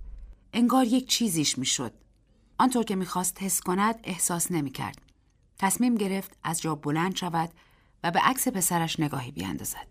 انگار 0.53 0.85
یک 0.85 1.09
چیزیش 1.09 1.59
می‌شد. 1.59 1.92
آنطور 2.59 2.85
که 2.85 2.96
می‌خواست 2.96 3.42
حس 3.42 3.61
کند 3.61 4.01
احساس 4.05 4.53
نمی‌کرد. 4.53 5.03
تصمیم 5.59 5.94
گرفت 5.94 6.37
از 6.42 6.61
جا 6.61 6.74
بلند 6.74 7.16
شود 7.16 7.51
و 8.05 8.11
به 8.11 8.18
عکس 8.18 8.48
پسرش 8.48 9.01
نگاهی 9.01 9.31
بیاندازد. 9.31 9.87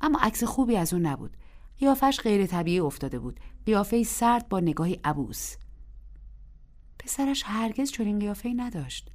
اما 0.00 0.18
عکس 0.22 0.44
خوبی 0.44 0.76
از 0.76 0.92
اون 0.92 1.06
نبود. 1.06 1.36
قیافش 1.80 2.20
غیر 2.20 2.46
طبیعی 2.46 2.80
افتاده 2.80 3.18
بود. 3.18 3.40
قیافه 3.66 4.02
سرد 4.02 4.48
با 4.48 4.60
نگاهی 4.60 5.00
عبوس. 5.04 5.56
پسرش 6.98 7.42
هرگز 7.46 7.90
چنین 7.90 8.18
قیافه 8.18 8.52
نداشت. 8.56 9.10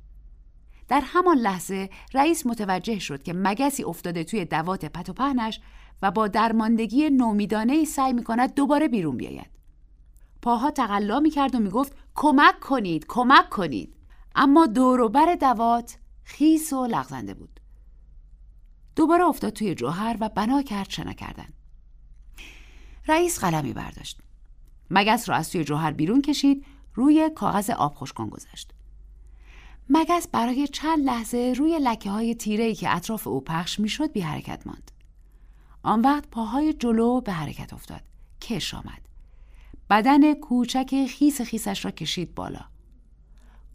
در 0.87 1.01
همان 1.05 1.37
لحظه 1.37 1.89
رئیس 2.13 2.45
متوجه 2.45 2.99
شد 2.99 3.23
که 3.23 3.33
مگسی 3.33 3.83
افتاده 3.83 4.23
توی 4.23 4.45
دوات 4.45 4.85
پت 4.85 5.09
و 5.09 5.13
پهنش 5.13 5.59
و 6.01 6.11
با 6.11 6.27
درماندگی 6.27 7.09
نومیدانه 7.09 7.85
سعی 7.85 8.13
می 8.13 8.23
کند 8.23 8.53
دوباره 8.53 8.87
بیرون 8.87 9.17
بیاید. 9.17 9.49
پاها 10.41 10.71
تقلا 10.71 11.19
می 11.19 11.29
کرد 11.29 11.55
و 11.55 11.59
می 11.59 11.69
گفت 11.69 11.93
کمک 12.15 12.59
کنید 12.59 13.05
کمک 13.07 13.49
کنید 13.49 13.95
اما 14.35 14.65
دوروبر 14.65 15.35
دوات 15.35 15.97
خیس 16.23 16.73
و 16.73 16.87
لغزنده 16.87 17.33
بود. 17.33 17.59
دوباره 18.95 19.23
افتاد 19.23 19.53
توی 19.53 19.75
جوهر 19.75 20.17
و 20.19 20.29
بنا 20.29 20.61
کرد 20.61 20.89
شنا 20.89 21.13
کردن. 21.13 21.49
رئیس 23.07 23.39
قلمی 23.39 23.73
برداشت. 23.73 24.19
مگس 24.89 25.29
را 25.29 25.35
از 25.35 25.51
توی 25.51 25.63
جوهر 25.63 25.91
بیرون 25.91 26.21
کشید 26.21 26.65
روی 26.93 27.29
کاغذ 27.35 27.69
آب 27.69 27.95
خوشکن 27.95 28.29
گذاشت. 28.29 28.71
مگس 29.89 30.27
برای 30.27 30.67
چند 30.67 31.05
لحظه 31.05 31.53
روی 31.57 31.79
لکه 31.79 32.09
های 32.09 32.35
تیره 32.35 32.75
که 32.75 32.95
اطراف 32.95 33.27
او 33.27 33.41
پخش 33.41 33.79
می‌شد 33.79 34.11
بی 34.11 34.21
حرکت 34.21 34.67
ماند. 34.67 34.91
آن 35.83 36.01
وقت 36.01 36.27
پاهای 36.27 36.73
جلو 36.73 37.21
به 37.21 37.31
حرکت 37.31 37.73
افتاد. 37.73 38.01
کش 38.41 38.73
آمد. 38.73 39.01
بدن 39.89 40.33
کوچک 40.33 41.05
خیس 41.05 41.41
خیسش 41.41 41.85
را 41.85 41.91
کشید 41.91 42.35
بالا. 42.35 42.61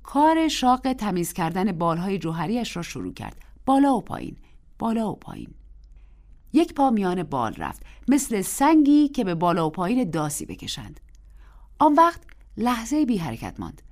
کار 0.02 0.48
شاق 0.48 0.92
تمیز 0.92 1.32
کردن 1.32 1.72
بالهای 1.72 2.18
جوهریش 2.18 2.76
را 2.76 2.82
شروع 2.82 3.12
کرد. 3.12 3.36
بالا 3.66 3.94
و 3.94 4.00
پایین. 4.00 4.36
بالا 4.78 5.12
و 5.12 5.16
پایین. 5.16 5.54
یک 6.52 6.74
پا 6.74 6.90
میان 6.90 7.22
بال 7.22 7.54
رفت 7.54 7.82
مثل 8.08 8.40
سنگی 8.40 9.08
که 9.08 9.24
به 9.24 9.34
بالا 9.34 9.66
و 9.66 9.70
پایین 9.70 10.10
داسی 10.10 10.46
بکشند 10.46 11.00
آن 11.78 11.94
وقت 11.94 12.20
لحظه 12.56 13.06
بی 13.06 13.16
حرکت 13.16 13.60
ماند 13.60 13.82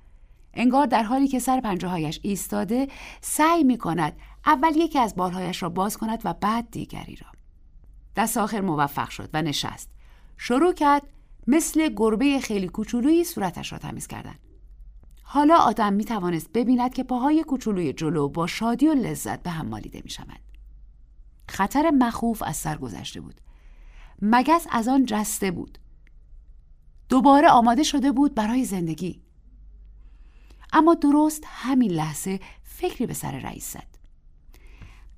انگار 0.53 0.85
در 0.85 1.03
حالی 1.03 1.27
که 1.27 1.39
سر 1.39 1.61
پنجه 1.61 1.87
هایش 1.87 2.19
ایستاده 2.23 2.87
سعی 3.21 3.63
می 3.63 3.77
کند 3.77 4.15
اول 4.45 4.75
یکی 4.75 4.99
از 4.99 5.15
بالهایش 5.15 5.63
را 5.63 5.69
باز 5.69 5.97
کند 5.97 6.21
و 6.23 6.33
بعد 6.33 6.71
دیگری 6.71 7.15
را 7.15 7.27
دست 8.15 8.37
آخر 8.37 8.61
موفق 8.61 9.09
شد 9.09 9.29
و 9.33 9.41
نشست 9.41 9.89
شروع 10.37 10.73
کرد 10.73 11.07
مثل 11.47 11.89
گربه 11.95 12.39
خیلی 12.39 12.67
کوچولویی 12.67 13.23
صورتش 13.23 13.71
را 13.71 13.77
تمیز 13.77 14.07
کردن 14.07 14.35
حالا 15.33 15.57
آدم 15.57 15.93
می 15.93 16.05
توانست 16.05 16.51
ببیند 16.53 16.93
که 16.93 17.03
پاهای 17.03 17.43
کوچولوی 17.43 17.93
جلو 17.93 18.29
با 18.29 18.47
شادی 18.47 18.87
و 18.87 18.93
لذت 18.93 19.43
به 19.43 19.49
هم 19.49 19.67
مالیده 19.67 20.01
می 20.03 20.09
شود. 20.09 20.39
خطر 21.49 21.89
مخوف 21.89 22.43
از 22.43 22.57
سر 22.57 22.77
گذشته 22.77 23.21
بود. 23.21 23.41
مگس 24.21 24.67
از 24.71 24.87
آن 24.87 25.05
جسته 25.05 25.51
بود. 25.51 25.77
دوباره 27.09 27.49
آماده 27.49 27.83
شده 27.83 28.11
بود 28.11 28.35
برای 28.35 28.65
زندگی. 28.65 29.21
اما 30.73 30.93
درست 30.93 31.43
همین 31.47 31.91
لحظه 31.91 32.39
فکری 32.63 33.05
به 33.05 33.13
سر 33.13 33.39
رئیس 33.39 33.73
زد. 33.73 33.97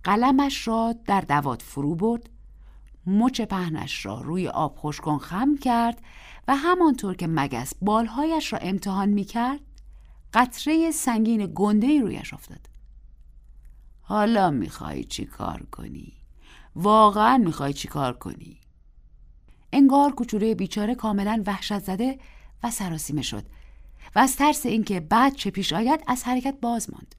قلمش 0.04 0.68
را 0.68 0.96
در 1.06 1.22
دوات 1.22 1.62
فرو 1.62 1.96
برد 1.96 2.30
مچ 3.08 3.42
پهنش 3.42 4.06
را 4.06 4.22
روی 4.22 4.48
آب 4.48 4.78
خوشکن 4.78 5.18
خم 5.18 5.58
کرد 5.58 6.02
و 6.48 6.56
همانطور 6.56 7.16
که 7.16 7.28
مگس 7.28 7.74
بالهایش 7.82 8.54
را 8.54 8.60
امتحان 8.60 9.10
می 9.10 9.24
کرد 9.24 9.60
قطره 10.34 10.92
سنگین 10.92 11.52
گنده 11.56 12.02
رویش 12.02 12.34
افتاد 12.34 12.70
حالا 14.02 14.50
می‌خوای 14.52 15.04
چی 15.04 15.26
کار 15.26 15.64
کنی؟ 15.72 16.14
واقعا 16.76 17.38
می‌خوای 17.38 17.74
چی 17.74 17.88
کار 17.88 18.14
کنی؟ 18.14 18.58
انگار 19.74 20.12
کوچولوی 20.12 20.56
بیچاره 20.56 20.96
کاملا 20.96 21.44
وحشت 21.46 21.80
زده 21.80 22.20
و 22.64 22.72
سراسیمه 22.72 23.22
شد 23.22 23.46
و 24.16 24.20
از 24.20 24.36
ترس 24.36 24.66
اینکه 24.66 25.00
بعد 25.00 25.36
چه 25.36 25.52
پیش 25.52 25.74
آید 25.74 26.04
از 26.08 26.24
حرکت 26.24 26.58
باز 26.62 26.90
ماند 26.90 27.16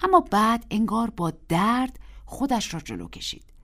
اما 0.00 0.20
بعد 0.20 0.66
انگار 0.70 1.10
با 1.10 1.32
درد 1.48 1.98
خودش 2.24 2.74
را 2.74 2.80
جلو 2.80 3.08
کشید 3.08 3.55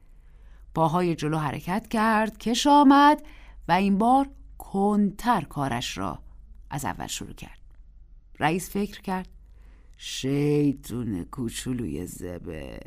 پاهای 0.74 1.14
جلو 1.14 1.38
حرکت 1.38 1.88
کرد 1.88 2.38
کش 2.38 2.66
آمد 2.66 3.22
و 3.68 3.72
این 3.72 3.98
بار 3.98 4.28
کنتر 4.58 5.40
کارش 5.40 5.98
را 5.98 6.18
از 6.70 6.84
اول 6.84 7.06
شروع 7.06 7.32
کرد. 7.32 7.58
رئیس 8.38 8.70
فکر 8.70 9.00
کرد 9.00 9.28
شیطون 9.96 11.24
کوچولوی 11.24 12.06
زبه 12.06 12.80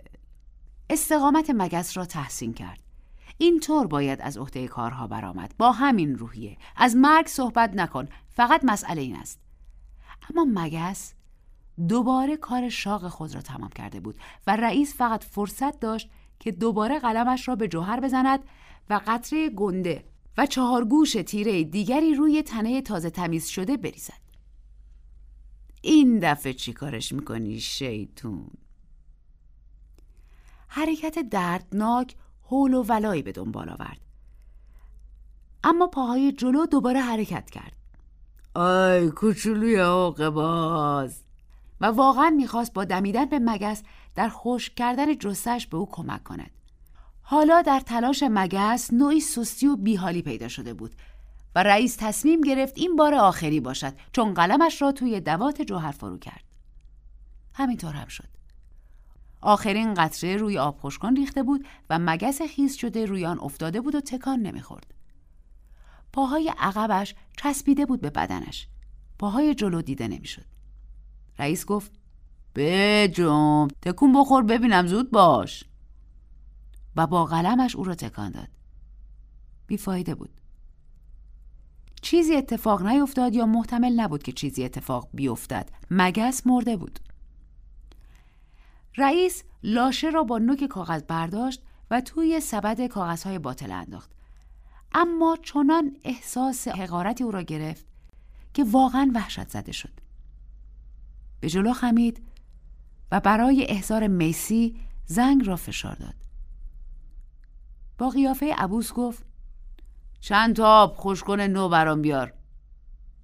استقامت 0.89 1.50
مگس 1.50 1.98
را 1.98 2.06
تحسین 2.06 2.54
کرد. 2.54 2.80
اینطور 3.38 3.88
باید 3.88 4.21
از 4.21 4.38
عهده 4.38 4.67
کارها 4.67 5.08
برآمد. 5.08 5.54
با 5.58 5.71
همین 5.71 6.15
روحیه. 6.15 6.58
از 6.76 6.95
مرگ 6.95 7.28
صحبت 7.28 7.74
نکن. 7.74 8.08
فقط 8.30 8.62
مسئله 8.63 9.02
این 9.02 9.15
است. 9.15 9.39
اما 10.30 10.45
مگس 10.54 11.13
دوباره 11.88 12.38
کار 12.38 12.69
شاق 12.69 13.08
خود 13.08 13.36
را 13.36 13.41
تمام 13.41 13.69
کرده 13.69 14.00
بود 14.00 14.19
و 14.48 14.56
رئیس 14.56 14.95
فقط 14.95 15.24
فرصت 15.24 15.80
داشت 15.80 16.10
که 16.46 16.52
دوباره 16.52 17.00
قلمش 17.00 17.48
را 17.48 17.56
به 17.56 17.68
جوهر 17.68 18.00
بزند 18.00 18.40
و 18.90 19.02
قطره 19.08 19.50
گنده 19.50 20.04
و 20.38 20.46
چهار 20.46 20.86
گوش 20.86 21.12
تیره 21.14 21.64
دیگری 21.64 22.16
روی 22.16 22.44
تنه 22.44 22.82
تازه 22.82 23.10
تمیز 23.10 23.48
شده 23.48 23.78
بریزد. 23.78 24.22
این 25.82 26.20
دفعه 26.20 26.54
چی 26.54 26.74
کارش 26.74 27.12
می‌کنی 27.12 27.60
شیطون؟ 27.60 28.48
حرکت 30.68 31.20
دردناک 31.20 32.16
حول 32.42 32.74
و 32.74 32.84
ولایی 32.84 33.22
به 33.22 33.32
دنبال 33.32 33.70
آورد. 33.70 34.02
اما 35.64 35.88
پاهای 35.88 36.32
جلو 36.32 36.66
دوباره 36.66 37.00
حرکت 37.00 37.50
کرد. 37.50 37.76
آی 38.56 39.10
کوچولوی 39.10 39.76
حق 39.76 40.30
باز 40.30 41.24
و 41.82 41.86
واقعا 41.86 42.30
می‌خواست 42.30 42.74
با 42.74 42.86
دمیدن 42.86 43.26
به 43.26 43.40
مگس 43.40 43.84
در 44.15 44.30
خشک 44.30 44.75
کردن 44.75 45.17
جسش 45.17 45.67
به 45.67 45.78
او 45.78 45.89
کمک 45.91 46.23
کند. 46.23 46.51
حالا 47.21 47.62
در 47.62 47.80
تلاش 47.80 48.23
مگس 48.32 48.93
نوعی 48.93 49.19
سستی 49.19 49.67
و 49.67 49.75
بیحالی 49.75 50.21
پیدا 50.21 50.47
شده 50.47 50.73
بود 50.73 50.95
و 51.56 51.63
رئیس 51.63 51.95
تصمیم 51.99 52.41
گرفت 52.41 52.78
این 52.78 52.95
بار 52.95 53.13
آخری 53.13 53.60
باشد 53.60 53.93
چون 54.12 54.34
قلمش 54.34 54.82
را 54.82 54.91
توی 54.91 55.19
دوات 55.19 55.62
جوهر 55.62 55.91
فرو 55.91 56.17
کرد. 56.17 56.43
همینطور 57.54 57.93
هم 57.93 58.08
شد. 58.08 58.28
آخرین 59.41 59.93
قطره 59.93 60.38
روی 60.38 60.58
آب 60.58 60.78
خوشکن 60.78 61.15
ریخته 61.15 61.43
بود 61.43 61.65
و 61.89 61.99
مگس 61.99 62.41
خیز 62.41 62.75
شده 62.75 63.06
روی 63.06 63.25
آن 63.25 63.39
افتاده 63.39 63.82
بود 63.82 63.95
و 63.95 64.01
تکان 64.01 64.39
نمی‌خورد. 64.39 64.93
پاهای 66.13 66.54
عقبش 66.58 67.15
چسبیده 67.38 67.86
بود 67.86 68.01
به 68.01 68.10
بدنش. 68.10 68.67
پاهای 69.19 69.56
جلو 69.56 69.82
دیده 69.82 70.08
نمی‌شد. 70.08 70.45
رئیس 71.39 71.65
گفت 71.65 71.91
بجم 72.56 73.68
تکون 73.82 74.13
بخور 74.13 74.44
ببینم. 74.44 74.88
زود 74.88 75.12
باش. 75.12 75.63
و 76.96 77.08
با 77.08 77.26
قلمش 77.26 77.76
او 77.76 77.84
را 77.84 77.96
تکان 77.96 78.32
داد. 78.32 78.48
بیفایده 79.68 80.15
بود. 80.15 80.41
چیزی 82.02 82.36
اتفاق 82.36 82.88
نیفتاد 82.88 83.36
یا 83.36 83.46
محتمل 83.46 84.00
نبود 84.00 84.24
که 84.24 84.32
چیزی 84.32 84.63
اتفاق 84.65 85.10
بیفتد. 85.13 85.70
مگس 85.91 86.48
مرده 86.48 86.78
بود. 86.78 87.00
رئیس 88.98 89.44
لاشه 89.63 90.10
را 90.10 90.24
با 90.24 90.38
نوک 90.38 90.63
کاغذ 90.63 91.02
برداشت 91.04 91.62
و 91.91 92.02
توی 92.02 92.39
سبد 92.39 92.88
کاغذهای 92.88 93.39
باطل 93.39 93.72
انداخت. 93.72 94.12
اما 94.94 95.38
چنان 95.44 95.98
احساس 96.04 96.68
حقارتی 96.68 97.24
او 97.24 97.32
را 97.32 97.41
گرفت 97.41 97.86
که 98.54 98.63
واقعا 98.63 99.12
وحشت 99.15 99.50
زده 99.50 99.72
شد. 99.72 99.91
به 101.39 101.50
جلو 101.50 101.74
خمید. 101.74 102.24
و 103.12 103.20
برای 103.20 103.65
احضار 103.70 104.08
میسی 104.08 104.76
زنگ 105.06 105.48
را 105.48 105.56
فشار 105.56 105.96
داد. 105.96 106.15
با 107.98 108.10
قیافه 108.10 108.54
عبوس 108.58 108.94
گفت 108.94 109.24
چند 110.20 110.56
تا 110.56 110.82
آب 110.82 110.96
خوشکن 110.96 111.39
نو 111.41 111.70
برام 111.70 112.02
بیار. 112.02 112.34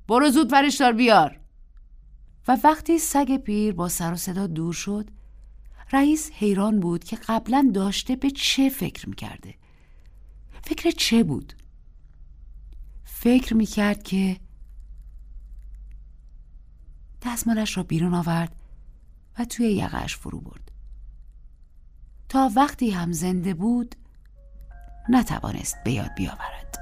برو 0.07 0.29
زود 0.29 0.49
فرشتار 0.49 0.93
بیار. 0.93 1.39
و 2.47 2.57
وقتی 2.63 2.97
سگ 2.97 3.37
پیر 3.37 3.73
با 3.73 3.89
سر 3.89 4.13
و 4.13 4.15
صدا 4.15 4.47
دور 4.47 4.73
شد 4.73 5.09
رئیس 5.91 6.31
حیران 6.31 6.79
بود 6.79 7.03
که 7.03 7.15
قبلا 7.27 7.71
داشته 7.73 8.15
به 8.15 8.31
چه 8.31 8.69
فکر 8.69 9.09
می‌کرده. 9.09 9.55
فکر 10.63 10.91
چه 10.91 11.23
بود؟ 11.23 11.53
فکر 13.03 13.53
می‌کرد 13.53 14.03
که 14.03 14.37
دستمالش 17.21 17.77
را 17.77 17.83
بیرون 17.83 18.13
آورد 18.13 18.60
و 19.39 19.45
توی 19.45 19.71
یقش 19.71 20.17
فرو 20.17 20.39
برد. 20.41 20.71
تا 22.29 22.51
وقتی 22.55 22.91
هم 22.91 23.11
زنده 23.11 23.53
بود 23.53 23.95
نتوانست 25.09 25.75
به 25.83 25.91
یاد 25.91 26.11
بیاورد. 26.17 26.80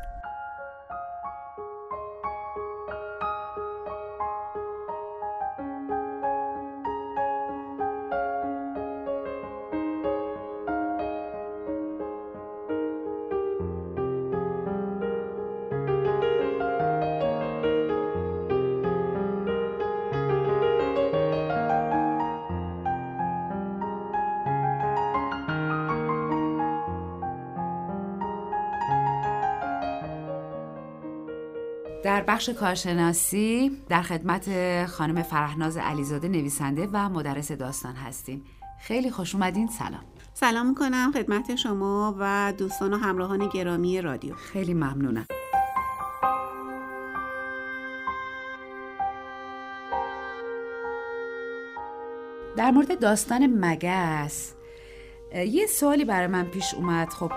در 32.10 32.24
بخش 32.28 32.50
کارشناسی 32.50 33.72
در 33.90 34.02
خدمت 34.02 34.50
خانم 34.86 35.24
فرهناز 35.24 35.78
علیزاده 35.78 36.28
نویسنده 36.28 36.90
و 36.94 37.10
مدرس 37.10 37.52
داستان 37.52 37.96
هستیم. 37.96 38.44
خیلی 38.82 39.12
خوش 39.12 39.36
اومدین. 39.36 39.68
سلام. 39.68 40.04
سلام 40.34 40.70
می‌کنم 40.70 41.12
خدمت 41.14 41.56
شما 41.56 42.16
و 42.20 42.54
دوستان 42.58 42.94
و 42.94 42.98
همراهان 42.98 43.50
گرامی 43.50 44.02
رادیو. 44.02 44.36
خیلی 44.36 44.74
ممنونم. 44.74 45.26
در 52.58 52.72
مورد 52.72 53.00
داستان 53.00 53.66
مگس 53.66 54.54
یه 55.34 55.68
سوالی 55.68 56.06
برای 56.06 56.28
من 56.28 56.46
پیش 56.46 56.74
اومد. 56.74 57.10
خب 57.10 57.32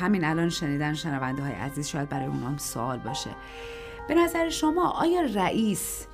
همین 0.00 0.24
الان 0.24 0.48
شنیدن 0.48 0.94
شنونده 0.94 1.42
های 1.42 1.52
عزیز 1.52 1.88
شاید 1.88 2.08
برای 2.08 2.26
اونام 2.26 2.56
سوال 2.56 2.98
باشه. 2.98 3.30
به 4.08 4.14
نظر 4.14 4.48
شما 4.48 4.90
آیا 4.90 5.20
رئیس 5.20 6.06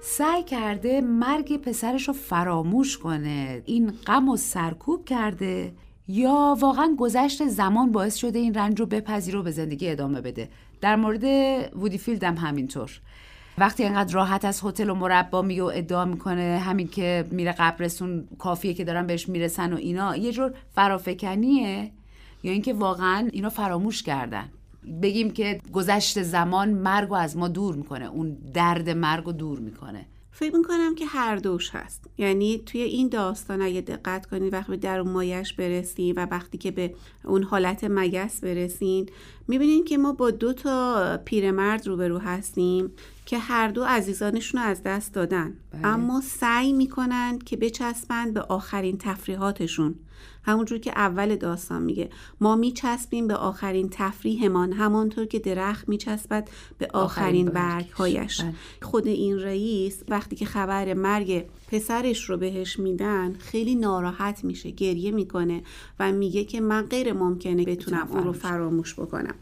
سعی 0.00 0.42
کرده 0.42 1.00
مرگ 1.00 1.56
پسرش 1.56 2.08
رو 2.08 2.14
فراموش 2.14 2.98
کنه؟ 2.98 3.62
این 3.64 3.90
غم 4.06 4.28
و 4.28 4.36
سرکوب 4.36 5.04
کرده؟ 5.04 5.72
یا 6.08 6.56
واقعا 6.60 6.96
گذشت 6.98 7.46
زمان 7.46 7.92
باعث 7.92 8.16
شده 8.16 8.38
این 8.38 8.54
رنج 8.54 8.80
رو 8.80 8.86
بپذیره 8.86 9.38
و 9.38 9.42
به 9.42 9.50
زندگی 9.50 9.90
ادامه 9.90 10.20
بده؟ 10.20 10.48
در 10.80 10.96
مورد 10.96 11.24
وودیفیلد 11.76 12.24
هم 12.24 12.36
همینطور. 12.36 13.00
وقتی 13.58 13.84
انقدر 13.84 14.14
راحت 14.14 14.44
از 14.44 14.60
هتل 14.64 14.90
و 14.90 14.94
مربا 14.94 15.42
میگه 15.42 15.62
و 15.62 15.70
ادعا 15.74 16.04
می‌کنه 16.04 16.62
همین 16.64 16.88
که 16.88 17.24
میره 17.30 17.52
قبرستون 17.52 18.28
کافیه 18.38 18.74
که 18.74 18.84
دارن 18.84 19.06
بهش 19.06 19.28
می‌رسن 19.28 19.72
و 19.72 19.76
اینا 19.76 20.16
یه 20.16 20.32
جور 20.32 20.54
فرافکنیه؟ 20.74 21.90
یا 22.42 22.52
اینکه 22.52 22.74
واقعا 22.74 23.28
اینا 23.32 23.48
فراموش 23.48 24.02
کردن؟ 24.02 24.48
بگیم 25.02 25.30
که 25.30 25.60
گذشت 25.72 26.22
زمان 26.22 26.70
مرگ 26.70 27.08
رو 27.08 27.14
از 27.14 27.36
ما 27.36 27.48
دور 27.48 27.76
می‌کنه. 27.76 28.10
اون 28.10 28.36
درد 28.54 28.90
مرگ 28.90 29.24
رو 29.24 29.32
دور 29.32 29.58
می‌کنه. 29.58 30.06
فکر 30.30 30.56
می‌کنم 30.56 30.94
که 30.94 31.06
هر 31.06 31.36
دوش 31.36 31.70
هست. 31.70 32.04
یعنی 32.18 32.62
توی 32.66 32.80
این 32.80 33.08
داستان 33.08 33.62
اگه 33.62 33.80
دقت 33.80 34.26
کنید 34.26 34.52
وقتی 34.52 34.76
در 34.76 35.00
اون 35.00 35.10
مایش 35.12 35.52
برسیم 35.52 36.14
و 36.16 36.26
وقتی 36.30 36.58
که 36.58 36.70
به 36.70 36.94
اون 37.24 37.42
حالت 37.42 37.84
مگس 37.84 38.40
برسین 38.40 39.08
می‌بینین 39.48 39.84
که 39.84 39.98
ما 39.98 40.12
با 40.12 40.30
دو 40.30 40.52
تا 40.52 41.16
پیرمرد 41.24 41.86
روبرو 41.86 42.18
هستیم 42.18 42.92
که 43.26 43.38
هر 43.38 43.68
دو 43.68 43.84
عزیزانشون 43.84 44.60
رو 44.60 44.66
از 44.66 44.82
دست 44.82 45.12
دادن 45.12 45.54
بله. 45.72 45.86
اما 45.86 46.20
سعی 46.20 46.72
می‌کنن 46.72 47.38
که 47.38 47.56
بچسبند 47.56 48.34
به 48.34 48.40
آخرین 48.40 48.98
تفریحاتشون 48.98 49.94
همونجور 50.42 50.78
که 50.78 50.90
اول 50.90 51.36
داستان 51.36 51.82
میگه 51.82 52.10
ما 52.40 52.56
میچسبیم 52.56 53.28
به 53.28 53.36
آخرین 53.36 53.88
تفریحمان 53.92 54.72
همانطور 54.72 55.26
که 55.26 55.38
درخت 55.38 55.88
میچسبد 55.88 56.48
به 56.78 56.88
آخرین 56.92 57.04
آخرین 57.04 57.46
برگهایش 57.46 58.40
بله. 58.40 58.54
خود 58.82 59.06
این 59.06 59.38
رئیس 59.38 60.02
وقتی 60.08 60.36
که 60.36 60.44
خبر 60.44 60.94
مرگ 60.94 61.46
پسرش 61.68 62.30
رو 62.30 62.36
بهش 62.36 62.78
میدن 62.78 63.32
خیلی 63.38 63.74
ناراحت 63.74 64.44
میشه 64.44 64.70
گریه 64.70 65.10
می‌کنه 65.10 65.62
و 66.00 66.12
میگه 66.12 66.44
که 66.44 66.60
من 66.60 66.82
غیر 66.82 67.12
ممکنه 67.12 67.64
بتونم 67.64 68.08
اون 68.10 68.24
رو 68.24 68.32
فراموش 68.32 68.94
بکنم. 68.94 69.34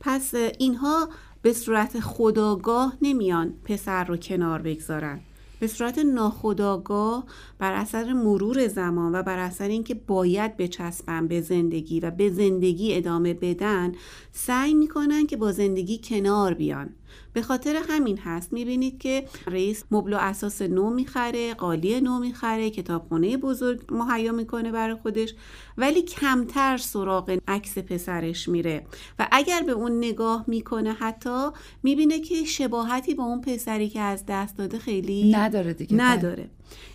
پس 0.00 0.34
اینها 0.58 1.08
به 1.42 1.52
صورت 1.52 2.00
خداگاه 2.00 2.96
نمیان 3.02 3.54
پسر 3.64 4.04
رو 4.04 4.16
کنار 4.16 4.62
بگذارن. 4.62 5.20
به 5.60 5.66
صورت 5.66 5.98
ناخداگاه 5.98 7.24
بر 7.58 7.72
اثر 7.72 8.12
مرور 8.12 8.68
زمان 8.68 9.14
و 9.14 9.22
بر 9.22 9.38
اثر 9.38 9.68
اینکه 9.68 9.94
باید 9.94 10.56
بچسبن 10.56 11.28
به 11.28 11.40
زندگی 11.40 12.00
و 12.00 12.10
به 12.10 12.30
زندگی 12.30 12.94
ادامه 12.94 13.34
بدن 13.34 13.92
سعی 14.32 14.74
می‌کنن 14.74 15.26
که 15.26 15.36
با 15.36 15.52
زندگی 15.52 16.00
کنار 16.04 16.54
بیان. 16.54 16.90
به 17.32 17.42
خاطر 17.42 17.82
همین 17.88 18.18
هست. 18.18 18.52
می‌بینید 18.52 18.98
که 18.98 19.24
رئیس 19.46 19.84
مبل 19.90 20.12
و 20.12 20.16
اساس 20.20 20.62
نو 20.62 20.90
می‌خره 20.90 21.54
قالی 21.54 22.00
نو 22.00 22.18
می‌خره 22.18 22.70
کتابخونه 22.70 23.36
بزرگ 23.36 23.80
مهیا 23.90 24.32
می‌کنه 24.32 24.72
برای 24.72 24.94
خودش 24.94 25.34
ولی 25.78 26.02
کمتر 26.02 26.76
سراغ 26.76 27.38
عکس 27.48 27.78
پسرش 27.78 28.48
میره. 28.48 28.86
و 29.18 29.28
اگر 29.32 29.62
به 29.62 29.72
اون 29.72 29.98
نگاه 29.98 30.44
می‌کنه 30.46 30.92
حتی 30.92 31.48
می‌بینه 31.82 32.20
که 32.20 32.44
شباهتی 32.44 33.14
با 33.14 33.24
اون 33.24 33.40
پسری 33.40 33.88
که 33.88 34.00
از 34.00 34.24
دست 34.28 34.56
داده 34.56 34.78
خیلی 34.78 35.32
نداره 35.32 35.72
دیگه. 35.72 35.96
بله. 35.96 36.04
نداره. 36.04 36.50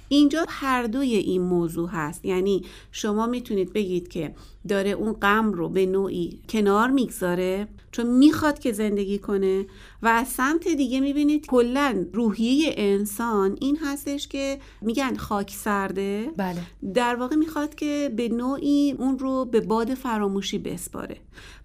اینجا 0.10 0.46
هر 0.50 0.84
دوی 0.84 1.16
این 1.16 1.42
موضوع 1.42 1.90
هست. 1.90 2.26
یعنی 2.26 2.66
شما 2.92 3.28
می‌تونید 3.28 3.74
بگید 3.74 4.08
که 4.08 4.36
داره 4.68 4.90
اون 4.90 5.14
غم 5.14 5.54
رو 5.54 5.70
به 5.70 5.86
نوعی 5.86 6.40
کنار 6.50 6.90
می‌گذاره 6.90 7.68
چون 7.92 8.06
می‌خواد 8.06 8.60
که 8.60 8.72
زندگی 8.72 9.18
کنه 9.18 9.66
و 10.02 10.08
از 10.08 10.28
سمت 10.28 10.68
دیگه 10.68 11.00
می‌بینید 11.00 11.46
کلا 11.46 12.06
روحیه 12.14 12.74
انسان 12.78 13.58
این 13.62 13.78
هستش 13.78 14.28
که 14.28 14.58
میگن 14.82 15.16
خاک 15.16 15.52
سرده. 15.52 16.30
بله. 16.38 16.62
در 16.94 17.16
واقع 17.16 17.36
می‌خواد 17.36 17.76
که 17.76 18.12
به 18.16 18.30
نوعی 18.30 18.96
اون 18.98 19.20
رو 19.20 19.46
به 19.46 19.62
باد 19.62 19.94
فراموشی 19.94 20.58
بسپاره. 20.58 21.18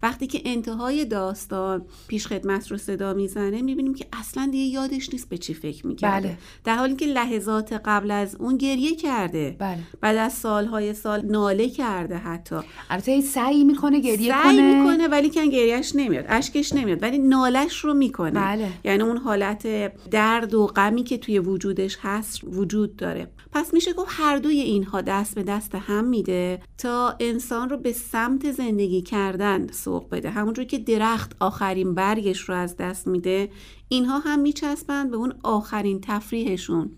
وقتی 0.02 0.26
که 0.26 0.42
انتهای 0.44 1.04
داستان 1.04 1.86
پیش 2.08 2.26
خدمت 2.26 2.70
رو 2.70 2.76
صدا 2.76 3.14
می‌زنه 3.14 3.62
می‌بینیم 3.62 3.94
که 3.94 4.06
اصلا 4.12 4.48
دیگه 4.52 4.74
یادش 4.74 5.12
نیست 5.12 5.28
به 5.28 5.38
چی 5.38 5.54
فکر 5.54 5.86
می‌کرده. 5.86 6.28
بله. 6.28 6.38
در 6.64 6.76
حالی 6.76 6.96
که 6.96 7.06
لحظات 7.06 7.72
قبل 7.72 8.10
از 8.10 8.36
اون 8.36 8.56
گریه 8.56 8.96
کرده. 8.96 9.56
بله. 9.58 9.78
بعد 10.00 10.16
از 10.16 10.32
سالهای 10.32 10.94
سال 10.94 11.26
ناله 11.26 11.68
کرده 11.68 12.16
حتی. 12.16 12.60
البته 12.90 13.20
سعی 13.20 13.64
می‌کنه 13.64 14.00
گریه 14.00 14.32
سعی 14.32 14.56
کنه. 14.56 14.74
می‌کنه 14.74 15.08
ولی 15.08 15.30
که 15.30 15.46
گریهش 15.46 15.92
نمیاد 15.94 16.24
اشکش 16.28 16.72
نمیاد 16.72 17.02
ولی 17.02 17.18
نالش 17.18 17.78
رو 17.78 17.94
می‌کنه. 17.94 18.30
بله. 18.30 18.68
یعنی 18.84 19.02
اون 19.02 19.16
حالت 19.16 19.92
درد 20.10 20.54
و 20.54 20.66
غمی 20.66 21.02
که 21.02 21.18
توی 21.18 21.38
وجودش 21.38 21.98
هست 22.02 22.40
وجود 22.44 22.96
داره. 22.96 23.30
پس 23.52 23.74
میشه 23.74 23.92
گفت 23.92 24.10
هر 24.12 24.36
دوی 24.38 24.60
اینها 24.60 25.00
دست 25.00 25.34
به 25.34 25.42
دست 25.42 25.74
هم 25.74 26.04
میده 26.04 26.62
تا 26.78 27.16
انسان 27.20 27.70
رو 27.70 27.76
به 27.76 27.92
سمت 27.92 28.52
زندگی 28.52 29.02
کردن 29.02 29.66
سوق 29.66 30.10
بده. 30.10 30.30
همونجور 30.30 30.64
که 30.64 30.78
درخت 30.78 31.36
آخرین 31.40 31.94
برگش 31.94 32.40
رو 32.40 32.54
از 32.54 32.76
دست 32.76 33.06
میده 33.06 33.50
اینها 33.88 34.18
هم 34.18 34.38
میچسبند 34.38 35.10
به 35.10 35.16
اون 35.16 35.34
آخرین 35.42 36.00
تفریحشون. 36.00 36.90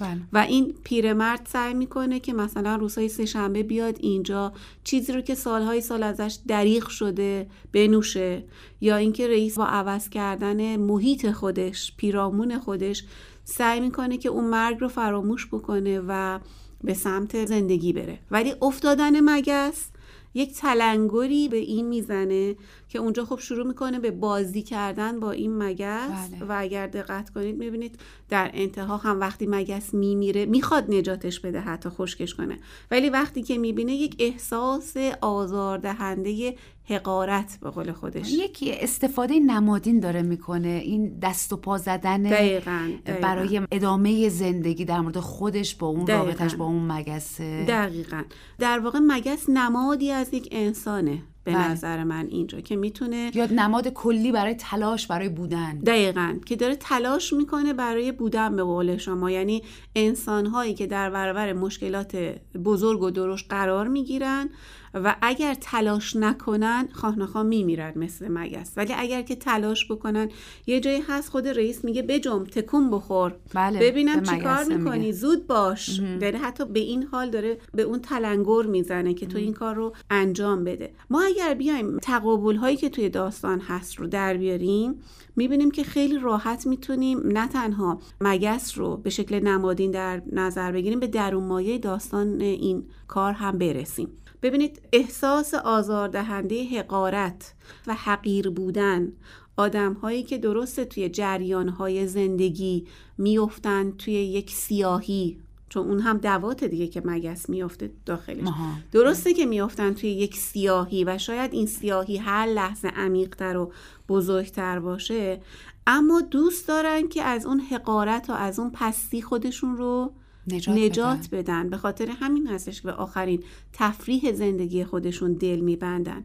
بله. 0.00 0.20
و 0.32 0.38
این 0.38 0.74
پیرمرد 0.84 1.48
سعی 1.52 1.74
می‌کنه 1.74 2.20
که 2.20 2.32
مثلا 2.32 2.76
روزهای 2.76 3.08
سهشنبه 3.08 3.62
بیاد 3.62 3.96
اینجا 4.00 4.52
چیزی 4.84 5.12
رو 5.12 5.20
که 5.20 5.34
سالهای 5.34 5.80
سال 5.80 6.02
ازش 6.02 6.38
دریغ 6.48 6.88
شده 6.88 7.46
بنوشه 7.72 8.44
یا 8.80 8.96
اینکه 8.96 9.28
رئیس 9.28 9.58
با 9.58 9.66
عوض 9.66 10.08
کردن 10.08 10.76
محیط 10.76 11.30
خودش 11.30 11.92
پیرامون 11.96 12.58
خودش 12.58 13.04
سعی 13.44 13.80
می‌کنه 13.80 14.18
که 14.18 14.28
اون 14.28 14.44
مرگ 14.44 14.80
رو 14.80 14.88
فراموش 14.88 15.46
بکنه 15.46 16.00
و 16.08 16.38
به 16.84 16.94
سمت 16.94 17.46
زندگی 17.46 17.92
بره. 17.92 18.18
ولی 18.30 18.54
افتادن 18.62 19.20
مگس 19.20 19.88
یک 20.34 20.54
تلنگری 20.54 21.48
به 21.48 21.56
این 21.56 21.88
می‌زنه 21.88 22.56
که 22.94 23.00
اونجا 23.00 23.24
خب 23.24 23.38
شروع 23.38 23.66
می‌کنه 23.66 23.98
به 23.98 24.10
بازی 24.10 24.62
کردن 24.62 25.20
با 25.20 25.30
این 25.30 25.58
مگس 25.58 26.30
بله. 26.30 26.48
و 26.48 26.54
اگر 26.56 26.86
دقت 26.86 27.30
کنید 27.30 27.58
می‌بینید 27.58 27.98
در 28.28 28.50
انتها 28.54 28.96
هم 28.96 29.20
وقتی 29.20 29.46
مگس 29.46 29.94
میمیره 29.94 30.46
می‌خواد 30.46 30.94
نجاتش 30.94 31.40
بده 31.40 31.60
حتی 31.60 31.88
خشکش 31.88 32.34
کنه 32.34 32.58
ولی 32.90 33.10
وقتی 33.10 33.42
که 33.42 33.58
می‌بینه 33.58 33.94
یک 33.94 34.16
احساس 34.18 34.96
آزاردهنده 35.20 36.54
حقارت 36.84 37.58
به 37.60 37.70
قول 37.70 37.92
خودش 37.92 38.32
یکی 38.32 38.72
استفاده 38.72 39.38
نمادین 39.38 40.00
داره 40.00 40.22
می‌کنه 40.22 40.68
این 40.84 41.18
دست 41.18 41.52
و 41.52 41.56
پا 41.56 41.78
زدن 41.78 42.22
دقیقاً, 42.22 42.90
دقیقاً. 43.06 43.20
برای 43.22 43.60
ادامه 43.70 44.28
زندگی 44.28 44.84
در 44.84 45.00
مورد 45.00 45.20
خودش 45.20 45.74
با 45.74 45.86
اون 45.86 46.04
دقیقاً. 46.04 46.24
رابطش 46.24 46.54
با 46.54 46.64
اون 46.64 46.92
مگسه 46.92 47.64
دقیقا 47.68 48.22
در 48.58 48.78
واقع 48.78 48.98
مگس 49.02 49.48
نمادی 49.48 50.10
از 50.10 50.34
یک 50.34 50.48
انسانه 50.52 51.22
به 51.44 51.52
بله. 51.52 51.70
نظر 51.70 52.04
من 52.04 52.26
اینجا 52.26 52.60
که 52.60 52.76
می‌تونه 52.76 53.30
یا 53.34 53.46
نماد 53.46 53.88
کلی 53.88 54.32
برای 54.32 54.54
تلاش 54.54 55.06
برای 55.06 55.28
بودن 55.28 55.78
دقیقا 55.78 56.38
که 56.46 56.56
داره 56.56 56.76
تلاش 56.76 57.32
می‌کنه 57.32 57.72
برای 57.72 58.12
بودن 58.12 58.56
به 58.56 58.62
قول 58.62 58.96
شما 58.96 59.30
یعنی 59.30 59.62
انسان 59.94 60.46
هایی 60.46 60.74
که 60.74 60.86
در 60.86 61.10
برابر 61.10 61.52
مشکلات 61.52 62.16
بزرگ 62.64 63.02
و 63.02 63.10
درشت 63.10 63.46
قرار 63.48 63.88
می‌گیرن 63.88 64.50
و 64.94 65.16
اگر 65.22 65.54
تلاش 65.54 66.16
نکنن 66.16 66.88
خواه 66.92 67.18
نخواه 67.18 67.44
میمیرن 67.44 67.92
مثل 67.96 68.28
مگس. 68.28 68.72
ولی 68.76 68.92
اگر 68.96 69.22
که 69.22 69.36
تلاش 69.36 69.90
بکنن 69.90 70.28
یه 70.66 70.80
جایی 70.80 71.02
هست 71.08 71.30
خود 71.30 71.48
رئیس 71.48 71.84
میگه 71.84 72.02
بجم 72.02 72.44
تکون 72.44 72.90
بخور. 72.90 73.36
بله 73.54 73.78
ببینم 73.80 74.20
به 74.20 74.26
چی 74.26 74.36
کار 74.36 74.54
مگسه 74.54 74.76
می‌کنی؟ 74.76 74.98
میگه. 74.98 75.12
زود 75.12 75.46
باش. 75.46 76.00
داره 76.20 76.38
حتی 76.38 76.64
به 76.64 76.80
این 76.80 77.02
حال 77.02 77.30
داره 77.30 77.58
به 77.74 77.82
اون 77.82 77.98
تلنگر 77.98 78.62
می‌زنه 78.62 79.14
که 79.14 79.26
تو 79.26 79.38
این 79.38 79.52
کار 79.52 79.74
رو 79.74 79.92
انجام 80.10 80.64
بده. 80.64 80.92
ما 81.10 81.22
اگر 81.22 81.54
بیایم 81.54 81.98
تقابل 81.98 82.56
هایی 82.56 82.76
که 82.76 82.88
توی 82.88 83.08
داستان 83.08 83.60
هست 83.60 83.94
رو 83.94 84.06
در 84.06 84.36
بیاریم 84.36 84.94
می‌بینیم 85.36 85.70
که 85.70 85.84
خیلی 85.84 86.18
راحت 86.18 86.66
می‌تونیم 86.66 87.20
نه 87.24 87.48
تنها 87.48 87.98
مگس 88.20 88.78
رو 88.78 88.96
به 88.96 89.10
شکل 89.10 89.40
نمادین 89.40 89.90
در 89.90 90.22
نظر 90.32 90.72
بگیریم 90.72 91.00
به 91.00 91.06
درون 91.06 91.44
مایه 91.44 91.78
داستان 91.78 92.40
این 92.40 92.84
کار 93.08 93.32
هم 93.32 93.58
برسیم. 93.58 94.08
ببینید 94.44 94.82
احساس 94.92 95.54
آزاردهنده 95.54 96.64
حقارت 96.64 97.54
و 97.86 97.94
حقیر 97.94 98.50
بودن 98.50 99.12
آدم 99.56 99.92
هایی 99.92 100.22
که 100.22 100.38
درسته 100.38 100.84
توی 100.84 101.08
جریان 101.08 101.68
های 101.68 102.06
زندگی 102.06 102.86
میافتن 103.18 103.90
توی 103.90 104.14
یک 104.14 104.50
سیاهی 104.50 105.38
چون 105.68 105.88
اون 105.88 106.00
هم 106.00 106.18
دوات 106.18 106.64
دیگه 106.64 106.86
که 106.86 107.02
مگس 107.04 107.48
میافته 107.48 107.90
داخلش 108.06 108.46
آها. 108.46 108.70
درسته 108.92 109.34
که 109.34 109.46
میافتن 109.46 109.94
توی 109.94 110.10
یک 110.10 110.36
سیاهی 110.36 111.04
و 111.04 111.18
شاید 111.18 111.52
این 111.52 111.66
سیاهی 111.66 112.16
هر 112.16 112.46
لحظه 112.46 112.88
عمیقتر 112.88 113.56
و 113.56 113.72
بزرگتر 114.08 114.78
باشه 114.78 115.40
اما 115.86 116.20
دوست 116.20 116.68
دارن 116.68 117.08
که 117.08 117.22
از 117.22 117.46
اون 117.46 117.60
حقارت 117.60 118.30
و 118.30 118.32
از 118.32 118.58
اون 118.58 118.70
پستی 118.70 119.22
خودشون 119.22 119.76
رو 119.76 120.12
نجات, 120.52 120.76
نجات 120.76 121.28
بدن. 121.32 121.38
بدن. 121.38 121.68
به 121.68 121.76
خاطر 121.76 122.08
همین 122.20 122.46
هستش 122.46 122.82
که 122.82 122.88
به 122.88 122.94
آخرین 122.94 123.42
تفریح 123.72 124.32
زندگی 124.32 124.84
خودشون 124.84 125.32
دل 125.32 125.60
میبندن. 125.60 126.24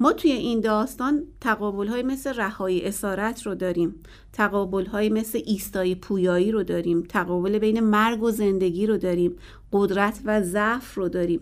ما 0.00 0.12
توی 0.12 0.30
این 0.30 0.60
داستان 0.60 1.22
تقابل 1.40 1.86
های 1.86 2.02
مثل 2.02 2.34
رهایی 2.34 2.82
اسارت 2.84 3.42
رو 3.42 3.54
داریم. 3.54 3.94
تقابل 4.32 4.86
های 4.86 5.08
مثل 5.08 5.40
ایستای 5.46 5.94
پویایی 5.94 6.52
رو 6.52 6.62
داریم. 6.62 7.02
تقابل 7.02 7.58
بین 7.58 7.80
مرگ 7.80 8.22
و 8.22 8.30
زندگی 8.30 8.86
رو 8.86 8.96
داریم. 8.96 9.36
قدرت 9.72 10.20
و 10.24 10.42
ضعف 10.42 10.94
رو 10.94 11.08
داریم. 11.08 11.40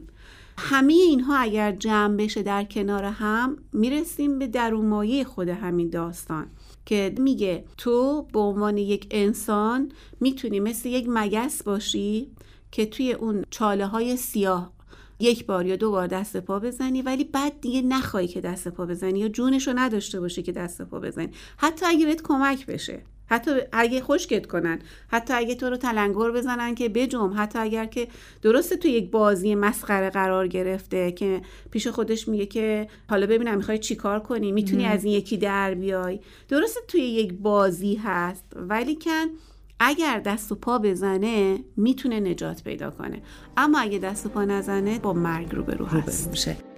همه 0.58 0.92
اینها 0.92 1.36
اگر 1.36 1.72
جمع 1.72 2.16
بشه 2.16 2.42
در 2.42 2.64
کنار 2.64 3.04
هم 3.04 3.56
می‌رسیم 3.72 4.38
به 4.38 4.46
درونمایه 4.46 5.24
خود 5.24 5.48
همین 5.48 5.90
داستان. 5.90 6.46
که 6.90 7.14
میگه 7.18 7.64
تو 7.76 8.22
به 8.32 8.38
عنوان 8.38 8.78
یک 8.78 9.06
انسان 9.10 9.92
می‌تونی 10.20 10.60
مثل 10.60 10.88
یک 10.88 11.06
مگس 11.08 11.62
باشی 11.62 12.30
که 12.70 12.86
توی 12.86 13.12
اون 13.12 13.44
چاله 13.50 13.86
های 13.86 14.16
سیاه 14.16 14.72
یک 15.20 15.46
بار 15.46 15.66
یا 15.66 15.76
دو 15.76 15.90
بار 15.90 16.06
دست 16.06 16.36
پا 16.36 16.58
بزنی 16.58 17.02
ولی 17.02 17.24
بعد 17.24 17.60
دیگه 17.60 17.82
نخوای 17.82 18.28
که 18.28 18.40
دست 18.40 18.68
پا 18.68 18.86
بزنی 18.86 19.18
یا 19.18 19.28
جونش 19.28 19.68
رو 19.68 19.72
نداشته 19.76 20.20
باشی 20.20 20.42
که 20.42 20.52
دست 20.52 20.82
پا 20.82 21.00
بزنی. 21.00 21.30
حتی 21.56 21.86
اگه 21.86 22.06
بهت 22.06 22.22
کمک 22.22 22.66
بشه. 22.66 23.02
حتی 23.30 23.50
اگه 23.72 24.00
خشکت 24.00 24.46
کنن 24.46 24.78
حتی 25.08 25.34
اگه 25.34 25.54
تو 25.54 25.70
رو 25.70 25.76
تلنگر 25.76 26.30
بزنن 26.30 26.74
که 26.74 26.88
بجم 26.88 27.34
حتی 27.36 27.58
اگر 27.58 27.86
که 27.86 28.08
درسته 28.42 28.76
تو 28.76 28.88
یک 28.88 29.10
بازی 29.10 29.54
مسخره 29.54 30.10
قرار 30.10 30.48
گرفته 30.48 31.12
که 31.12 31.42
پیش 31.70 31.86
خودش 31.86 32.28
میگه 32.28 32.46
که 32.46 32.88
حالا 33.10 33.26
ببینم 33.26 33.56
می‌خوای 33.56 33.78
چیکار 33.78 34.20
کنی؟ 34.20 34.52
می‌تونی 34.52 34.86
از 34.86 35.04
این 35.04 35.14
یکی 35.14 35.36
در 35.36 35.74
بیای. 35.74 36.20
درسته 36.48 36.80
توی 36.88 37.00
یک 37.00 37.32
بازی 37.32 37.94
هست 37.94 38.44
ولی 38.56 38.94
کن 38.94 39.26
اگر 39.80 40.20
دست 40.20 40.52
و 40.52 40.54
پا 40.54 40.78
بزنه 40.78 41.58
می‌تونه 41.76 42.20
نجات 42.20 42.64
پیدا 42.64 42.90
کنه. 42.90 43.22
اما 43.56 43.78
اگه 43.78 43.98
دست 43.98 44.26
و 44.26 44.28
پا 44.28 44.44
نزنه 44.44 44.98
با 44.98 45.12
مرگ 45.12 45.54
روبرو 45.54 45.86
هست. 45.86 46.30
میشه. 46.30 46.69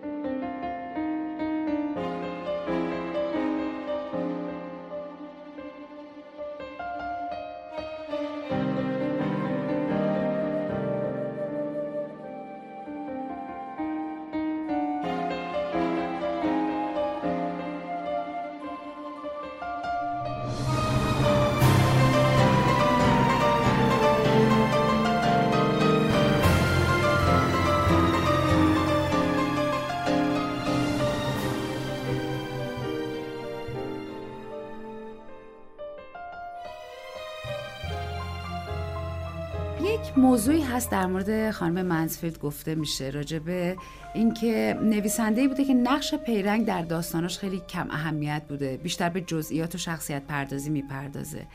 یک 39.85 40.18
موضوعی 40.18 40.62
هست 40.62 40.91
در 40.91 41.07
مورد 41.07 41.51
خانم 41.51 41.87
منسفیلد 41.87 42.39
گفته 42.39 42.74
میشه 42.74 43.11
راجبه 43.11 43.76
اینکه 44.14 44.78
نویسنده 44.83 45.49
بوده 45.49 45.64
که 45.64 45.74
نقش 45.74 46.14
پیرنگ 46.14 46.66
در 46.66 46.83
داستاناش 46.83 47.39
خیلی 47.39 47.62
کم 47.68 47.91
اهمیت 47.91 48.43
بوده 48.49 48.76
بیشتر 48.76 49.09
به 49.09 49.20
جزئیات 49.20 49.74
و 49.74 49.78
شخصیت 49.78 50.22
پردازی 50.22 50.70
می‌پردازه. 50.70 51.47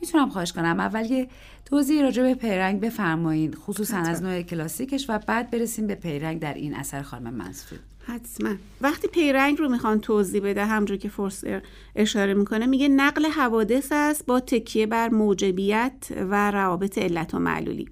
می‌تونم 0.00 0.28
خواهش 0.30 0.52
کنم 0.52 0.80
اول 0.80 1.10
یه 1.10 1.28
توضیح 1.64 2.02
راجع 2.02 2.22
به 2.22 2.34
پیرنگ 2.34 2.80
بفرمایید 2.80 3.54
خصوصا 3.54 3.96
از 3.96 4.22
نوع 4.22 4.42
کلاسیکش 4.42 5.06
و 5.08 5.18
بعد 5.18 5.50
برسیم 5.50 5.86
به 5.86 5.94
پیرنگ 5.94 6.40
در 6.40 6.54
این 6.54 6.74
اثر 6.74 7.02
خانم 7.02 7.34
منسفیلد 7.34 7.91
حتما. 8.06 8.54
وقتی 8.80 9.08
پیرنگ 9.08 9.58
رو 9.58 9.68
می‌خوان 9.68 10.00
توضیح 10.00 10.42
بده 10.44 10.66
همجور 10.66 10.96
که 10.96 11.08
فورسر 11.08 11.62
اشاره 11.96 12.34
می‌کنه 12.34 12.66
میگه 12.66 12.88
نقل 12.88 13.26
حوادث 13.26 13.88
است 13.92 14.26
با 14.26 14.40
تکیه 14.40 14.86
بر 14.86 15.08
موجبیت 15.08 16.08
و 16.10 16.50
روابط 16.50 16.98
علت 16.98 17.34
و 17.34 17.38
معلولی. 17.38 17.88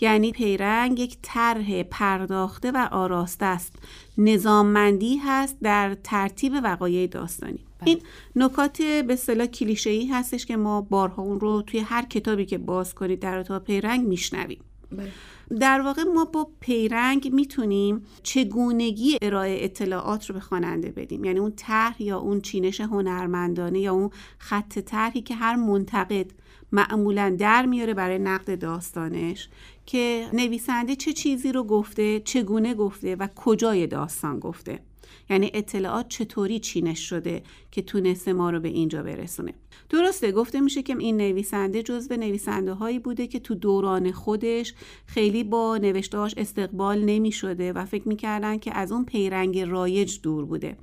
یعنی 0.00 0.32
پیرنگ 0.32 0.98
یک 0.98 1.16
طرح 1.22 1.82
پرداخته 1.82 2.70
و 2.70 2.88
آراسته 2.90 3.46
است. 3.46 3.76
نظاممندی 4.18 5.16
هست 5.16 5.56
در 5.62 5.96
ترتیب 6.04 6.52
وقایع 6.64 7.06
داستانی. 7.06 7.64
بله. 7.80 7.88
این 7.88 8.00
نکات 8.36 8.82
به 8.82 9.12
اصطلاح 9.12 9.46
کلیشه 9.46 9.90
ای 9.90 10.06
هستش 10.06 10.46
که 10.46 10.56
ما 10.56 10.80
بارها 10.80 11.22
اون 11.22 11.40
رو 11.40 11.62
توی 11.62 11.80
هر 11.80 12.04
کتابی 12.04 12.46
که 12.46 12.58
باز 12.58 12.94
کنید 12.94 13.20
در 13.20 13.38
اتاق 13.38 13.64
پیرنگ 13.64 14.06
میشنویم. 14.06 14.60
بله. 14.92 15.12
در 15.60 15.80
واقع 15.80 16.02
ما 16.02 16.24
با 16.24 16.48
پیرنگ 16.60 17.32
می‌تونیم 17.32 18.02
چگونگی 18.22 19.18
ارائه 19.22 19.64
اطلاعات 19.64 20.26
رو 20.26 20.34
به 20.34 20.40
خواننده 20.40 20.90
بدیم. 20.90 21.24
یعنی 21.24 21.38
اون 21.38 21.52
طرح 21.56 22.02
یا 22.02 22.18
اون 22.18 22.40
چینش 22.40 22.80
هنرمندانه 22.80 23.80
یا 23.80 23.92
اون 23.92 24.10
خط 24.38 24.78
طرحی 24.78 25.20
که 25.20 25.34
هر 25.34 25.56
منتقد 25.56 26.30
معمولا 26.72 27.36
در 27.38 27.66
میاره 27.66 27.94
برای 27.94 28.18
نقد 28.18 28.58
داستانش 28.58 29.48
که 29.86 30.28
نویسنده 30.32 30.96
چه 30.96 31.12
چیزی 31.12 31.52
رو 31.52 31.64
گفته 31.64 32.20
چگونه 32.20 32.74
گفته 32.74 33.16
و 33.16 33.28
کجای 33.36 33.86
داستان 33.86 34.40
گفته. 34.40 34.80
یعنی 35.30 35.50
اطلاعات 35.54 36.08
چطوری 36.08 36.58
چینش 36.60 37.08
شده 37.08 37.42
که 37.70 37.82
تونسته 37.82 38.32
ما 38.32 38.50
رو 38.50 38.60
به 38.60 38.68
اینجا 38.68 39.02
برسونه. 39.02 39.54
درسته 39.90 40.32
گفته 40.32 40.60
میشه 40.60 40.82
که 40.82 40.96
این 40.98 41.16
نویسنده 41.16 41.82
جزو 41.82 42.16
نویسنده 42.16 42.72
هایی 42.72 42.98
بوده 42.98 43.26
که 43.26 43.38
تو 43.38 43.54
دوران 43.54 44.12
خودش 44.12 44.74
خیلی 45.06 45.44
با 45.44 45.78
نوشتهاش 45.78 46.34
استقبال 46.36 47.04
نمی 47.04 47.32
شده 47.32 47.72
و 47.72 47.84
فکر 47.84 48.08
می‌کردن 48.08 48.58
که 48.58 48.74
از 48.74 48.92
اون 48.92 49.04
پیرنگ 49.04 49.60
رایج 49.60 50.20
دور 50.22 50.44
بوده. 50.44 50.76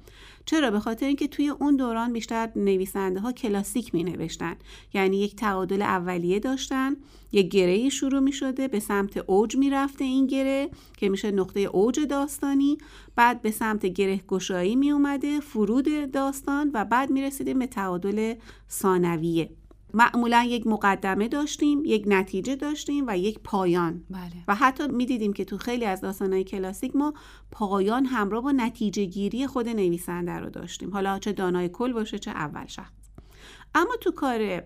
چرا؟ 0.45 0.71
به 0.71 0.79
خاطر 0.79 1.05
اینکه 1.05 1.27
توی 1.27 1.49
اون 1.49 1.75
دوران 1.75 2.13
بیشتر 2.13 2.49
نویسنده 2.55 3.19
ها 3.19 3.31
کلاسیک 3.31 3.95
می 3.95 4.03
نوشتن 4.03 4.55
یعنی 4.93 5.17
یک 5.17 5.35
تعادل 5.35 5.81
اولیه 5.81 6.39
داشتن 6.39 6.95
یک 7.35 7.49
گره 7.49 7.89
شروع 7.89 8.19
می 8.19 8.31
شده 8.31 8.67
به 8.67 8.79
سمت 8.79 9.17
اوج 9.17 9.57
می 9.57 9.69
رفته 9.69 10.03
این 10.03 10.27
گره 10.27 10.69
که 10.97 11.09
میشه 11.09 11.31
نقطه 11.31 11.59
اوج 11.59 11.99
داستانی. 11.99 12.77
بعد 13.15 13.41
به 13.41 13.51
سمت 13.51 13.85
گره 13.85 14.17
گشایی 14.17 14.75
می 14.75 14.91
اومده 14.91 15.39
فرود 15.39 16.11
داستان 16.11 16.71
و 16.73 16.85
بعد 16.85 17.09
می 17.09 17.21
رسیده 17.21 17.53
به 17.53 17.67
تعادل 17.67 18.33
ثانویه. 18.69 19.49
معمولا 19.93 20.45
یک 20.49 20.67
مقدمه 20.67 21.27
داشتیم 21.27 21.81
یک 21.85 22.03
نتیجه 22.07 22.55
داشتیم 22.55 23.03
و 23.07 23.17
یک 23.17 23.39
پایان. 23.39 24.03
بله. 24.09 24.43
و 24.47 24.55
حتی 24.55 24.87
می‌دیدیم 24.87 25.33
که 25.33 25.45
تو 25.45 25.57
خیلی 25.57 25.85
از 25.85 26.01
داستانهای 26.01 26.43
کلاسیک 26.43 26.95
ما 26.95 27.13
پایان 27.51 28.05
همراه 28.05 28.43
با 28.43 28.51
نتیجه 28.51 29.05
گیری 29.05 29.47
خود 29.47 29.69
نویسنده 29.69 30.31
رو 30.31 30.49
داشتیم. 30.49 30.93
حالا 30.93 31.19
چه 31.19 31.31
دانای 31.31 31.69
کل 31.69 31.93
باشه 31.93 32.19
چه 32.19 32.31
اول 32.31 32.65
شخص. 32.65 32.93
اما 33.75 33.95
تو 34.01 34.11
کار 34.11 34.63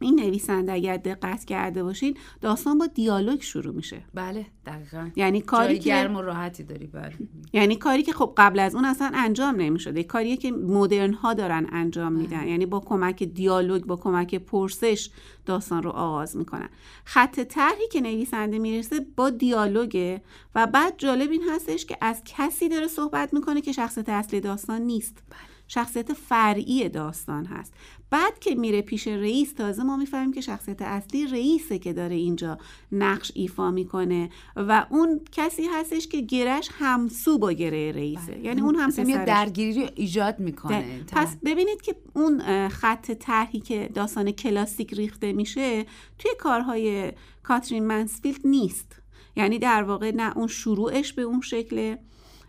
این 0.00 0.20
نویسنده 0.20 0.72
اگر 0.72 0.96
دقت 0.96 1.44
کرده 1.44 1.82
باشین 1.82 2.16
داستان 2.40 2.78
با 2.78 2.86
دیالوگ 2.86 3.40
شروع 3.40 3.74
میشه. 3.74 4.02
بله 4.14 4.46
دقیقا. 4.66 5.10
یعنی 5.16 5.40
کاری 5.40 5.78
که 5.78 5.84
گرم 5.90 6.16
و 6.16 6.22
راحتی 6.22 6.62
داری 6.62 6.86
بله. 6.86 7.12
یعنی 7.52 7.76
کاری 7.76 8.02
که 8.02 8.12
خب 8.12 8.34
قبل 8.36 8.58
از 8.58 8.74
اون 8.74 8.84
اصلا 8.84 9.10
انجام 9.14 9.56
نمی‌شده. 9.56 10.02
کاریه 10.02 10.36
که 10.36 10.50
مدرن 10.52 11.12
ها 11.12 11.34
دارن 11.34 11.66
انجام 11.72 12.14
بله. 12.14 12.22
میدن. 12.22 12.48
یعنی 12.48 12.66
با 12.66 12.80
کمک 12.80 13.22
دیالوگ 13.22 13.84
با 13.84 13.96
کمک 13.96 14.34
پرسش 14.34 15.10
داستان 15.46 15.82
رو 15.82 15.90
آغاز 15.90 16.36
می‌کنن. 16.36 16.68
خط 17.04 17.40
طرحی 17.40 17.88
که 17.92 18.00
نویسنده 18.00 18.58
می‌رسه 18.58 19.06
با 19.16 19.30
دیالوگه 19.30 20.22
و 20.54 20.66
بعد 20.66 20.94
جالب 20.98 21.30
این 21.30 21.42
هستش 21.50 21.86
که 21.86 21.96
از 22.00 22.22
کسی 22.24 22.68
داره 22.68 22.88
صحبت 22.88 23.34
می‌کنه 23.34 23.60
که 23.60 23.72
شخصیت 23.72 24.08
اصلی 24.08 24.40
داستان 24.40 24.82
نیست. 24.82 25.22
بله. 25.30 25.47
شخصیت 25.68 26.12
فرعی 26.12 26.88
داستان 26.88 27.46
هست. 27.46 27.74
بعد 28.10 28.38
که 28.38 28.54
میره 28.54 28.82
پیش 28.82 29.08
رئیس 29.08 29.52
تازه 29.52 29.82
ما 29.82 29.96
می‌فهمیم 29.96 30.32
که 30.32 30.40
شخصیت 30.40 30.82
اصلی 30.82 31.26
رئیسه 31.26 31.78
که 31.78 31.92
داره 31.92 32.14
اینجا 32.14 32.58
نقش 32.92 33.32
ایفا 33.34 33.70
می‌کنه 33.70 34.30
و 34.56 34.86
اون 34.90 35.20
کسی 35.32 35.66
هستش 35.66 36.08
که 36.08 36.20
گرش 36.20 36.68
همسو 36.72 37.38
با 37.38 37.52
گره 37.52 37.92
رئیسه. 37.92 38.32
بله. 38.32 38.44
یعنی 38.44 38.60
اون 38.60 38.74
هم 38.74 38.88
پسرش 38.88 39.06
درگیری 39.06 39.82
رو 39.82 39.88
ایجاد 39.94 40.40
می‌کنه. 40.40 41.04
پس 41.12 41.36
ببینید 41.44 41.82
که 41.82 41.96
اون 42.14 42.68
خط 42.68 43.10
طرحی 43.10 43.60
که 43.60 43.90
داستان 43.94 44.30
کلاسیک 44.30 44.94
ریخته 44.94 45.32
میشه 45.32 45.86
توی 46.18 46.30
کارهای 46.38 47.12
کاترین 47.42 47.86
منسفیلد 47.86 48.40
نیست. 48.44 48.96
یعنی 49.36 49.58
در 49.58 49.82
واقع 49.82 50.12
نه 50.14 50.36
اون 50.36 50.46
شروعش 50.46 51.12
به 51.12 51.22
اون 51.22 51.40
شکله 51.40 51.98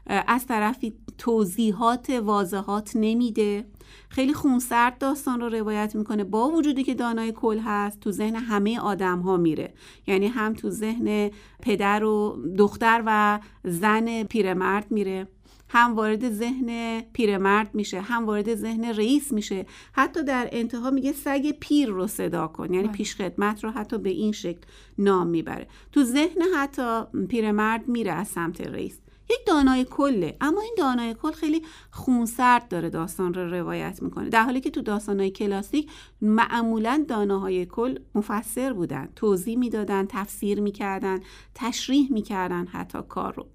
از 0.08 0.46
طرفی 0.46 0.94
توضیحات 1.18 2.10
واضحات 2.10 2.92
نمیده. 2.96 3.66
خیلی 4.10 4.34
خونسرد 4.34 4.98
داستان 4.98 5.42
رو 5.42 5.50
روایت 5.50 5.96
می‌کنه. 5.96 6.24
با 6.24 6.50
وجودی 6.50 6.84
که 6.84 6.94
دانای 6.94 7.32
کل 7.32 7.60
هست 7.60 8.00
تو 8.00 8.12
ذهن 8.12 8.36
همه 8.36 8.80
آدم 8.80 9.20
ها 9.20 9.38
میره. 9.38 9.74
یعنی 10.08 10.28
هم 10.28 10.54
تو 10.54 10.70
ذهن 10.70 11.32
پدر 11.62 12.04
و 12.04 12.44
دختر 12.58 13.04
و 13.06 13.40
زن 13.64 14.24
پیرمرد 14.24 14.92
میره. 14.92 15.28
هم 15.72 15.96
وارد 15.96 16.34
ذهن 16.34 17.02
پیرمرد 17.14 17.76
میشه 17.76 18.02
هم 18.02 18.26
وارد 18.26 18.56
ذهن 18.56 18.86
رئیس 18.86 19.32
میشه. 19.32 19.66
حتی 19.94 20.24
در 20.24 20.50
انتها 20.52 20.92
میگه 20.92 21.12
سگ 21.12 21.52
پیر 21.60 21.90
رو 21.90 22.08
صدا 22.08 22.48
کن. 22.48 22.74
یعنی 22.74 22.88
بله. 22.88 22.98
پیش 22.98 23.16
خدمت 23.16 23.64
رو 23.64 23.72
حتی 23.72 23.98
به 23.98 24.10
این 24.10 24.32
شکل 24.32 24.60
نام 24.98 25.28
می‌بره. 25.28 25.68
تو 25.92 26.04
ذهن 26.04 26.42
حتی 26.56 27.02
پیرمرد 27.28 27.88
میره 27.88 28.12
از 28.12 28.28
سمت 28.28 28.62
رئیس. 28.62 29.00
یک 29.30 29.46
دانای 29.48 29.86
کله 29.86 30.38
اما 30.42 30.62
این 30.62 30.76
دانای 30.78 31.14
کل 31.14 31.32
خیلی 31.32 31.62
خونسرد 31.92 32.68
داره 32.68 32.90
داستان 32.90 33.34
رو 33.34 33.50
روایت 33.50 34.02
می‌کنه. 34.02 34.30
در 34.30 34.44
حالی 34.44 34.62
که 34.62 34.70
تو 34.70 34.82
داستانهای 34.82 35.32
کلاسیک 35.32 35.92
معمولا 36.22 37.06
داناهای 37.08 37.66
کل 37.66 38.00
مفسر 38.16 38.74
بودن 38.74 39.10
توضیح 39.16 39.58
می‌دادن 39.58 40.06
تفسیر 40.10 40.62
می‌کردن 40.62 41.20
تشریح 41.56 42.12
می‌کردن 42.12 42.68
حتی 42.68 43.00
کار 43.10 43.34
رو. 43.34 43.46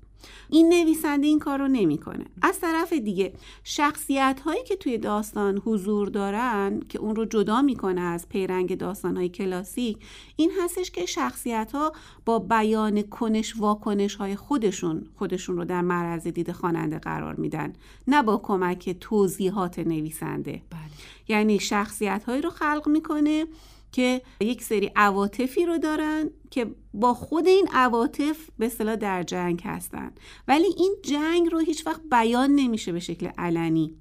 این 0.50 0.68
نویسنده 0.68 1.26
این 1.26 1.38
کار 1.38 1.58
رو 1.58 1.68
نمی‌کنه. 1.68 2.24
از 2.42 2.60
طرف 2.60 2.92
دیگه 2.92 3.32
شخصیت 3.64 4.40
هایی 4.44 4.64
که 4.64 4.76
توی 4.76 4.98
داستان 4.98 5.58
حضور 5.58 6.08
دارن 6.08 6.80
که 6.88 6.98
اون 6.98 7.16
رو 7.16 7.24
جدا 7.24 7.62
می‌کنه 7.62 8.00
از 8.00 8.28
پیرنگ 8.28 8.78
داستان 8.78 9.16
های 9.16 9.28
کلاسیک 9.28 9.98
این 10.36 10.52
هستش 10.62 10.90
که 10.90 11.06
شخصیت 11.06 11.72
ها 11.74 11.92
با 12.24 12.38
بیان 12.38 13.02
کنش 13.02 13.54
واکنش 13.56 14.14
های 14.14 14.36
خودشون 14.36 15.06
خودشون 15.18 15.56
رو 15.56 15.64
در 15.64 15.80
معرض 15.80 16.26
دید 16.26 16.52
خواننده 16.52 16.98
قرار 16.98 17.34
میدن. 17.34 17.72
نه 18.08 18.22
با 18.22 18.36
کمک 18.36 18.90
توضیحات 19.00 19.78
نویسنده. 19.78 20.62
بله. 20.70 20.80
یعنی 21.28 21.60
شخصیت 21.60 22.24
هایی 22.24 22.42
رو 22.42 22.50
خلق 22.50 22.88
می‌کنه 22.88 23.46
که 23.95 24.22
یک 24.40 24.62
سری 24.62 24.90
عواطفی 24.97 25.66
رو 25.66 25.78
دارن 25.78 26.30
که 26.51 26.66
با 26.95 27.14
خود 27.14 27.47
این 27.47 27.68
عواطف 27.72 28.51
به 28.59 28.66
اصطلاح 28.66 28.97
در 28.97 29.22
جنگ 29.22 29.62
هستن. 29.64 30.11
ولی 30.49 30.66
این 30.76 30.97
جنگ 31.03 31.53
رو 31.53 31.59
هیچ 31.59 31.86
وقت 31.86 32.01
بیان 32.11 32.51
نمیشه 32.51 32.92
به 32.92 33.01
شکل 33.01 33.28
علنی. 33.38 33.95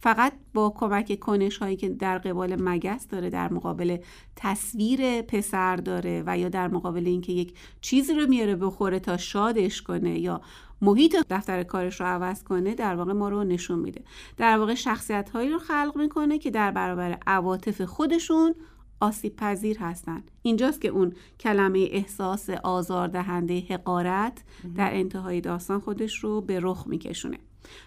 فقط 0.00 0.32
با 0.54 0.74
کمک 0.76 1.20
کنش 1.20 1.58
هایی 1.58 1.76
که 1.76 1.88
در 1.88 2.18
قبال 2.18 2.62
مگس 2.62 3.08
داره 3.08 3.30
در 3.30 3.52
مقابل 3.52 3.96
تصویر 4.36 5.22
پسر 5.22 5.76
داره 5.76 6.22
و 6.26 6.38
یا 6.38 6.48
در 6.48 6.68
مقابل 6.68 7.06
اینکه 7.06 7.32
یک 7.32 7.54
چیزی 7.80 8.14
رو 8.14 8.26
میاره 8.26 8.56
بخوره 8.56 9.00
تا 9.00 9.16
شادش 9.16 9.82
کنه 9.82 10.18
یا 10.18 10.40
محیط 10.82 11.16
دفتر 11.30 11.62
کارش 11.62 12.00
رو 12.00 12.06
عوض 12.06 12.42
کنه 12.42 12.74
در 12.74 12.94
واقع 12.94 13.12
ما 13.12 13.28
رو 13.28 13.44
نشون 13.44 13.78
میده. 13.78 14.02
در 14.36 14.58
واقع 14.58 14.74
شخصیت 14.74 15.30
هایی 15.30 15.50
رو 15.50 15.58
خلق 15.58 15.92
می‌کنه 15.96 16.38
که 16.38 16.50
در 16.50 16.70
برابر 16.70 17.18
عواطف 17.26 17.82
خودشون 17.82 18.54
آسیب 19.00 19.36
پذیر 19.36 19.78
هستن. 19.78 20.22
اینجاست 20.42 20.80
که 20.80 20.88
اون 20.88 21.12
کلمه 21.40 21.88
احساس 21.90 22.50
آزاردهنده 22.50 23.60
حقارت 23.60 24.42
در 24.76 24.94
انتهای 24.94 25.40
داستان 25.40 25.80
خودش 25.80 26.18
رو 26.24 26.40
به 26.40 26.60
رخ 26.62 26.86
میکشونه. 26.86 27.38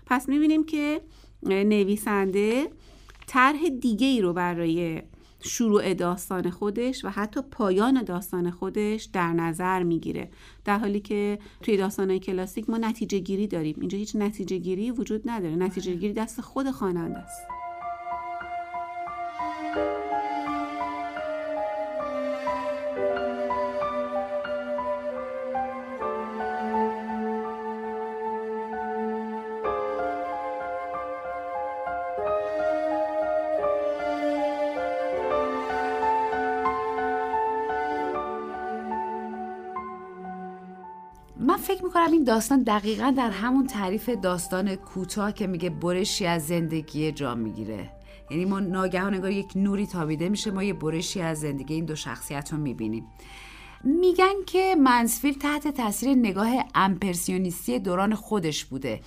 پس 0.06 0.30
می‌بینیم 0.30 0.64
که 0.64 1.02
نویسنده 1.44 2.68
طرح 3.28 3.70
دیگه 3.82 4.08
ای 4.08 4.22
رو 4.22 4.34
برای 4.34 5.02
شروع 5.42 5.94
داستان 5.94 6.50
خودش 6.50 7.06
و 7.06 7.10
حتی 7.10 7.42
پایان 7.42 8.04
داستان 8.04 8.52
خودش 8.52 9.04
در 9.04 9.34
نظر 9.34 9.84
می‌گیره. 9.84 10.30
در 10.66 10.78
حالی 10.78 11.00
که 11.00 11.40
توی 11.62 11.78
داستان 11.78 12.18
کلاسیک 12.18 12.70
ما 12.70 12.78
نتیجه 12.78 13.20
گیری 13.20 13.48
داریم. 13.48 13.76
اینجا 13.80 13.98
هیچ 13.98 14.16
نتیجه 14.16 14.58
گیری 14.58 14.92
وجود 14.92 15.22
نداره. 15.26 15.56
نتیجه 15.56 15.94
گیری 15.94 16.14
دست 16.14 16.42
خود 16.42 16.72
خواننده 16.72 17.18
است. 17.18 17.59
می‌کنم. 42.00 42.14
این 42.14 42.24
داستان 42.24 42.64
دقیقا 42.64 43.14
در 43.18 43.30
همون 43.30 43.68
تعریف 43.68 44.10
داستان 44.10 44.76
کوتاه 44.76 45.34
که 45.34 45.48
میگه 45.48 45.70
برشی 45.70 46.26
از 46.26 46.48
زندگی 46.48 47.12
جا 47.12 47.36
می‌گیره. 47.36 47.90
یعنی 48.32 48.46
ما 48.46 48.60
ناگهان 48.60 49.14
انگار 49.14 49.32
یک 49.32 49.52
نوری 49.56 49.88
تابیده 49.88 50.30
میشه 50.30 50.52
ما 50.52 50.64
یه 50.64 50.74
برشی 50.74 51.22
از 51.22 51.40
زندگی 51.40 51.74
این 51.74 51.86
دو 51.86 51.96
شخصیت 51.96 52.54
رو 52.54 52.60
می‌بینیم. 52.60 53.08
میگن 53.84 54.44
که 54.48 54.76
منسفیل 54.76 55.34
تحت 55.34 55.68
تاثیر 55.68 56.10
نگاه 56.16 56.48
امپرسیونیستی 56.76 57.80
دوران 57.80 58.16
خودش 58.16 58.66
بوده. 58.66 59.02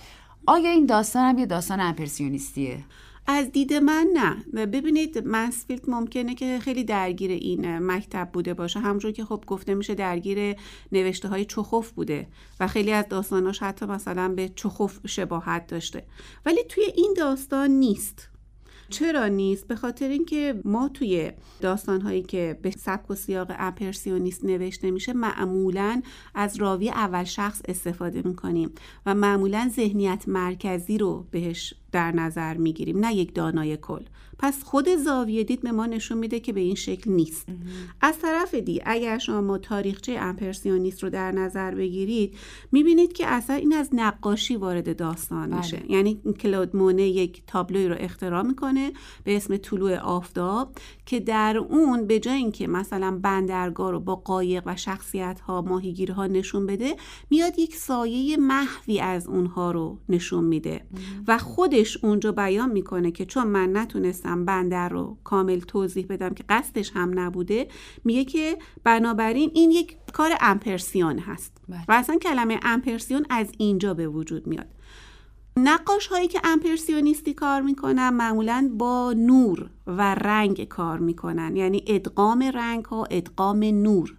آیا 0.45 0.69
این 0.69 0.85
داستان 0.85 1.29
هم 1.29 1.37
یه 1.37 1.45
داستان 1.45 1.79
امپرسیونیستیه؟ 1.79 2.83
از 3.27 3.51
دید 3.51 3.73
من 3.73 4.07
نه. 4.13 4.65
ببینید 4.65 5.27
منسفیلد 5.27 5.89
ممکنه 5.89 6.35
که 6.35 6.59
خیلی 6.59 6.83
درگیر 6.83 7.31
این 7.31 7.79
مکتب 7.79 8.29
بوده 8.33 8.53
باشه. 8.53 8.79
همونجور 8.79 9.11
که 9.11 9.25
خب 9.25 9.43
گفته 9.47 9.73
میشه 9.73 9.95
درگیر 9.95 10.55
نوشته 10.91 11.27
های 11.27 11.45
چخوف 11.45 11.91
بوده 11.91 12.27
و 12.59 12.67
خیلی 12.67 12.91
از 12.91 13.05
داستاناش 13.09 13.63
حتی 13.63 13.85
مثلا 13.85 14.29
به 14.29 14.49
چخوف 14.55 15.07
شباهت 15.07 15.67
داشته. 15.67 16.05
ولی 16.45 16.63
توی 16.63 16.83
این 16.95 17.13
داستان 17.17 17.71
نیست. 17.71 18.29
چرا 18.89 19.27
نیست؟ 19.27 19.67
به 19.67 19.75
خاطر 19.75 20.09
اینکه 20.09 20.61
ما 20.65 20.89
توی 20.89 21.31
داستان 21.61 22.01
هایی 22.01 22.21
که 22.21 22.59
به 22.61 22.71
سبک 22.71 23.11
و 23.11 23.15
سیاق 23.15 23.47
اپرسیونیست 23.49 24.45
نوشته 24.45 24.91
میشه 24.91 25.13
معمولا 25.13 26.01
از 26.35 26.55
راوی 26.55 26.89
اول 26.89 27.23
شخص 27.23 27.61
استفاده 27.67 28.21
می‌کنیم 28.25 28.71
و 29.05 29.15
معمولا 29.15 29.71
ذهنیت 29.75 30.23
مرکزی 30.27 30.97
رو 30.97 31.27
بهش 31.31 31.73
در 31.93 32.11
نظر 32.11 32.57
می‌گیریم 32.57 33.05
نه 33.05 33.15
یک 33.15 33.35
دانای 33.35 33.77
کل. 33.77 34.01
پس 34.39 34.63
خود 34.63 34.95
زاویه 34.95 35.43
دید 35.43 35.61
به 35.61 35.71
ما 35.71 35.85
نشون 35.85 36.17
میده 36.17 36.39
که 36.39 36.53
به 36.53 36.59
این 36.59 36.75
شکل 36.75 37.11
نیست. 37.11 37.47
از 38.01 38.19
طرف 38.19 38.55
دی 38.55 38.81
اگر 38.85 39.17
شما 39.17 39.57
تاریخچه 39.57 40.17
امپرسیونیست 40.19 41.03
رو 41.03 41.09
در 41.09 41.31
نظر 41.31 41.75
بگیرید 41.75 42.35
می‌بینید 42.71 43.13
که 43.13 43.27
اصلا 43.27 43.55
این 43.55 43.73
از 43.73 43.89
نقاشی 43.93 44.55
وارد 44.55 44.97
داستان 44.97 45.49
بله. 45.49 45.57
میشه. 45.57 45.91
یعنی 45.91 46.21
کلود 46.39 46.75
مونه 46.75 47.03
یک 47.03 47.43
تابلوی 47.47 47.87
رو 47.87 47.95
اختراع 47.99 48.41
می‌کنه 48.41 48.91
به 49.23 49.35
اسم 49.35 49.57
طلوع 49.57 49.97
آفتاب 49.97 50.77
که 51.05 51.19
در 51.19 51.57
اون 51.57 52.07
به 52.07 52.19
جای 52.19 52.35
اینکه 52.35 52.67
مثلا 52.67 53.19
بندرگاه 53.23 53.91
رو 53.91 53.99
با 53.99 54.15
قایق 54.15 54.63
و 54.65 54.75
شخصیت 54.75 55.39
ها 55.39 55.61
ماهیگیرها 55.61 56.27
نشون 56.27 56.65
بده 56.65 56.95
میاد 57.29 57.59
یک 57.59 57.75
سایه 57.75 58.37
محوی 58.37 58.99
از 58.99 59.27
اونها 59.27 59.71
رو 59.71 59.99
نشون 60.09 60.43
میده. 60.43 60.85
و 61.27 61.37
خودش 61.83 62.03
اونجا 62.03 62.31
بیان 62.31 62.71
می‌کنه 62.71 63.11
که 63.11 63.25
چون 63.25 63.47
من 63.47 63.77
نتونستم 63.77 64.45
بندر 64.45 64.89
رو 64.89 65.17
کامل 65.23 65.59
توضیح 65.59 66.05
بدم 66.09 66.33
که 66.33 66.43
قصدش 66.49 66.91
هم 66.93 67.19
نبوده 67.19 67.67
میگه 68.03 68.25
که 68.25 68.57
بنابراین 68.83 69.51
این 69.53 69.71
یک 69.71 69.97
کار 70.13 70.31
امپرسیون 70.41 71.19
هست. 71.19 71.57
بله. 71.69 71.85
و 71.87 71.91
اصلا 71.91 72.17
کلمه 72.17 72.59
امپرسیون 72.63 73.25
از 73.29 73.51
اینجا 73.57 73.93
به 73.93 74.07
وجود 74.07 74.47
میاد. 74.47 74.67
نقاش 75.57 76.07
هایی 76.07 76.27
که 76.27 76.39
امپرسیونیستی 76.43 77.33
کار 77.33 77.61
می‌کنن 77.61 78.09
معمولا 78.09 78.71
با 78.77 79.13
نور 79.17 79.69
و 79.87 80.15
رنگ 80.15 80.63
کار 80.63 80.99
می‌کنن. 80.99 81.55
یعنی 81.55 81.83
ادغام 81.87 82.43
رنگ 82.43 82.85
ها 82.85 83.05
ادغام 83.11 83.63
نور. 83.63 84.15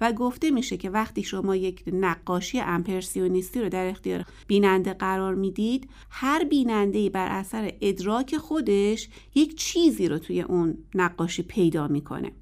و 0.00 0.12
گفته 0.12 0.50
میشه 0.50 0.76
که 0.76 0.90
وقتی 0.90 1.22
شما 1.22 1.56
یک 1.56 1.82
نقاشی 1.92 2.60
امپرسیونیستی 2.60 3.60
رو 3.60 3.68
در 3.68 3.86
اختیار 3.86 4.24
بیننده 4.46 4.94
قرار 4.94 5.34
می‌دید 5.34 5.88
هر 6.10 6.44
بیننده 6.44 7.10
بر 7.10 7.28
اثر 7.28 7.72
ادراک 7.80 8.36
خودش 8.36 9.08
یک 9.34 9.54
چیزی 9.56 10.08
رو 10.08 10.18
توی 10.18 10.40
اون 10.40 10.78
نقاشی 10.94 11.42
پیدا 11.42 11.88
می‌کنه. 11.88 12.32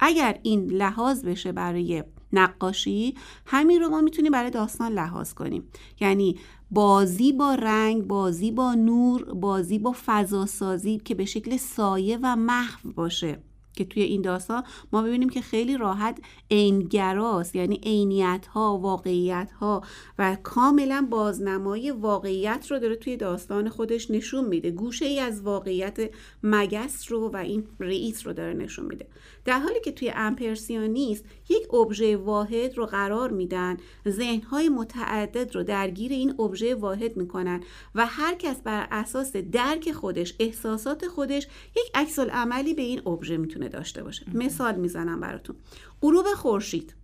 اگر 0.00 0.38
این 0.42 0.70
لحاظ 0.70 1.24
بشه 1.24 1.52
برای 1.52 2.04
نقاشی 2.32 3.14
همین 3.46 3.80
رو 3.80 3.88
ما 3.88 4.00
می‌تونیم 4.00 4.32
برای 4.32 4.50
داستان 4.50 4.92
لحاظ 4.92 5.32
کنیم. 5.32 5.68
یعنی 6.00 6.38
بازی 6.70 7.32
با 7.32 7.54
رنگ 7.54 8.06
بازی 8.06 8.50
با 8.50 8.74
نور 8.74 9.24
بازی 9.34 9.78
با 9.78 9.94
فضاسازی 10.06 10.98
که 10.98 11.14
به 11.14 11.24
شکل 11.24 11.56
سایه 11.56 12.18
و 12.22 12.36
محو 12.36 12.92
باشه. 12.92 13.42
که 13.76 13.84
توی 13.84 14.02
این 14.02 14.22
داستان 14.22 14.62
ما 14.92 15.02
ببینیم 15.02 15.28
که 15.28 15.40
خیلی 15.40 15.76
راحت 15.76 16.18
عینگراست 16.50 17.56
یعنی 17.56 17.80
عینیت 17.82 18.46
ها 18.46 18.78
واقعیت 18.78 19.52
ها 19.60 19.82
و 20.18 20.36
کاملا 20.42 21.06
بازنمای 21.10 21.90
واقعیت 21.90 22.66
رو 22.70 22.78
داره 22.78 22.96
توی 22.96 23.16
داستان 23.16 23.68
خودش 23.68 24.10
نشون 24.10 24.44
میده. 24.44 24.70
گوشه 24.70 25.04
ای 25.04 25.20
از 25.20 25.40
واقعیت 25.40 26.10
مگس 26.42 27.12
رو 27.12 27.28
و 27.28 27.36
این 27.36 27.66
رئیس 27.80 28.26
رو 28.26 28.32
داره 28.32 28.54
نشون 28.54 28.86
میده. 28.86 29.06
در 29.44 29.58
حالی 29.58 29.80
که 29.84 29.92
توی 29.92 30.12
امپرسیونیست 30.14 31.24
یک 31.48 31.74
ابژه 31.74 32.16
واحد 32.16 32.78
رو 32.78 32.86
قرار 32.86 33.30
میدن. 33.30 33.76
ذهنهای 34.08 34.68
متعدد 34.68 35.54
رو 35.54 35.62
درگیر 35.62 36.12
این 36.12 36.40
ابژه 36.40 36.74
واحد 36.74 37.16
می‌کنن 37.16 37.60
و 37.94 38.06
هر 38.06 38.34
کس 38.34 38.60
بر 38.60 38.88
اساس 38.90 39.36
درک 39.36 39.92
خودش 39.92 40.34
احساسات 40.40 41.06
خودش 41.06 41.48
یک 41.76 41.90
عکس 41.94 42.18
عملی 42.18 42.74
به 42.74 42.82
این 42.82 43.08
ابژه 43.08 43.36
می‌تونه 43.36 43.68
داشته 43.68 44.02
باشه. 44.02 44.26
مثال 44.34 44.74
می‌زنم 44.74 45.20
براتون. 45.20 45.56
غروب 46.02 46.26
خورشید. 46.26 46.94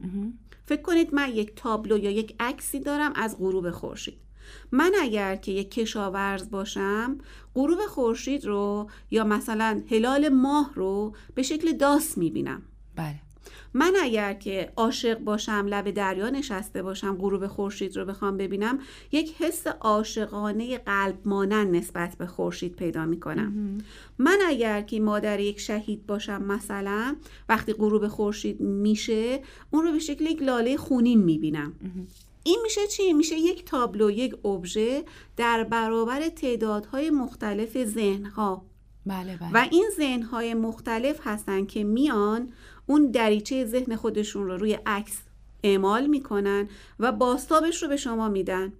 فکر 0.66 0.82
کنید 0.82 1.14
من 1.14 1.30
یک 1.30 1.52
تابلو 1.56 1.98
یا 1.98 2.10
یک 2.10 2.34
عکسی 2.40 2.80
دارم 2.80 3.12
از 3.16 3.38
غروب 3.38 3.70
خورشید. 3.70 4.27
من 4.72 4.92
اگر 5.00 5.36
که 5.36 5.52
یک 5.52 5.70
کشاورز 5.70 6.50
باشم 6.50 7.18
غروب 7.54 7.78
خورشید 7.78 8.44
رو 8.44 8.90
یا 9.10 9.24
مثلا 9.24 9.82
هلال 9.90 10.28
ماه 10.28 10.70
رو 10.74 11.14
به 11.34 11.42
شکل 11.42 11.72
داس 11.72 12.18
می‌بینم. 12.18 12.62
بله. 12.96 13.14
من 13.74 13.94
اگر 14.02 14.34
که 14.34 14.72
عاشق 14.76 15.18
باشم 15.18 15.66
لب 15.68 15.90
دریا 15.90 16.30
نشسته 16.30 16.82
باشم 16.82 17.16
غروب 17.16 17.46
خورشید 17.46 17.96
رو 17.96 18.04
بخوام 18.04 18.36
ببینم 18.36 18.78
یک 19.12 19.34
حس 19.38 19.66
عاشقانه 19.66 20.78
قلب 20.78 21.18
مانند 21.24 21.76
نسبت 21.76 22.16
به 22.16 22.26
خورشید 22.26 22.76
پیدا 22.76 23.06
می‌کنم. 23.06 23.78
من 24.18 24.38
اگر 24.46 24.82
که 24.82 25.00
مادر 25.00 25.40
یک 25.40 25.60
شهید 25.60 26.06
باشم 26.06 26.42
مثلا 26.42 27.16
وقتی 27.48 27.72
غروب 27.72 28.08
خورشید 28.08 28.60
میشه 28.60 29.40
اون 29.70 29.84
رو 29.84 29.92
به 29.92 29.98
شکل 29.98 30.26
یک 30.26 30.42
لاله 30.42 30.76
خونین 30.76 31.22
می‌بینم. 31.22 31.72
این 32.48 32.60
میشه 32.62 32.86
چی؟ 32.86 33.12
میشه 33.12 33.38
یک 33.38 33.64
تابلو 33.64 34.10
یک 34.10 34.46
ابژه 34.46 35.04
در 35.36 35.64
برابر 35.64 36.28
تعدادهای 36.28 37.10
مختلف 37.10 37.84
ذهنها. 37.84 38.64
بله 39.06 39.36
بله. 39.36 39.50
و 39.54 39.66
این 39.70 39.90
ذهنهای 39.96 40.54
مختلف 40.54 41.20
هستن 41.24 41.66
که 41.66 41.84
میان 41.84 42.52
اون 42.86 43.10
دریچه 43.10 43.64
ذهن 43.64 43.96
خودشون 43.96 44.46
رو 44.46 44.56
روی 44.56 44.78
عکس 44.86 45.18
اعمال 45.62 46.06
می‌کنن 46.06 46.68
و 46.98 47.12
باستابش 47.12 47.82
رو 47.82 47.88
به 47.88 47.96
شما 47.96 48.28
میدن. 48.28 48.72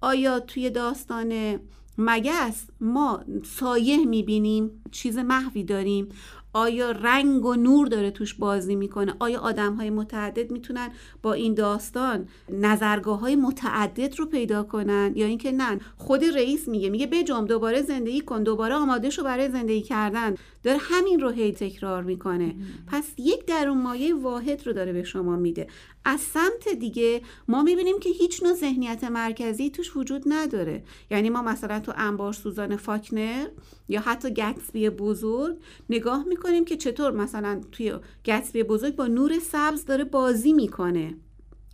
آیا 0.00 0.40
توی 0.40 0.70
داستان 0.70 1.60
مگس 1.98 2.64
ما 2.80 3.24
سایه 3.44 4.04
می‌بینیم؟ 4.04 4.82
چیز 4.90 5.18
محوی 5.18 5.64
داریم. 5.64 6.08
آیا 6.52 6.90
رنگ 6.90 7.44
و 7.44 7.54
نور 7.54 7.86
داره 7.86 8.10
توش 8.10 8.34
بازی 8.34 8.74
می‌کنه؟ 8.74 9.14
آیا 9.18 9.40
آدم 9.40 9.74
های 9.74 9.90
متعدد 9.90 10.50
می‌تونن 10.50 10.88
با 11.22 11.32
این 11.32 11.54
داستان 11.54 12.28
نظرگاه 12.52 13.20
های 13.20 13.36
متعدد 13.36 14.18
رو 14.18 14.26
پیدا 14.26 14.62
کنن 14.62 15.12
یا 15.14 15.26
اینکه 15.26 15.52
نه؟ 15.52 15.80
خود 15.96 16.24
رئیس 16.24 16.68
میگه 16.68 16.90
میگه 16.90 17.06
بجام 17.06 17.46
دوباره 17.46 17.82
زندگی 17.82 18.20
کن 18.20 18.42
دوباره 18.42 18.74
آماده 18.74 19.10
شو 19.10 19.24
برای 19.24 19.50
زندگی 19.50 19.82
کردن. 19.82 20.34
داره 20.62 20.78
همین 20.80 21.20
رو 21.20 21.28
هی 21.28 21.52
تکرار 21.52 22.02
می‌کنه. 22.02 22.54
پس 22.86 23.12
یک 23.18 23.46
درون 23.46 23.78
مایه 23.82 24.14
واحد 24.14 24.66
رو 24.66 24.72
داره 24.72 24.92
به 24.92 25.02
شما 25.02 25.36
میده. 25.36 25.66
از 26.04 26.20
سمت 26.20 26.68
دیگه 26.68 27.22
ما 27.48 27.62
می‌بینیم 27.62 27.98
که 28.00 28.10
هیچ 28.10 28.42
نوع 28.42 28.54
ذهنیت 28.54 29.04
مرکزی 29.04 29.70
توش 29.70 29.96
وجود 29.96 30.22
نداره. 30.26 30.84
یعنی 31.10 31.30
ما 31.30 31.42
مثلا 31.42 31.80
تو 31.80 31.92
انبار 31.96 32.32
سوزان 32.32 32.76
فاکنر 32.76 33.46
یا 33.88 34.00
حتی 34.00 34.30
گتسبی 34.30 34.90
بزرگ 34.90 35.56
نگاه 35.90 36.24
می‌کنیم 36.24 36.64
که 36.64 36.76
چطور 36.76 37.12
مثلا 37.12 37.60
توی 37.72 37.92
گتسبی 38.24 38.62
بزرگ 38.62 38.96
با 38.96 39.06
نور 39.06 39.38
سبز 39.38 39.84
داره 39.84 40.04
بازی 40.04 40.52
می‌کنه. 40.52 41.14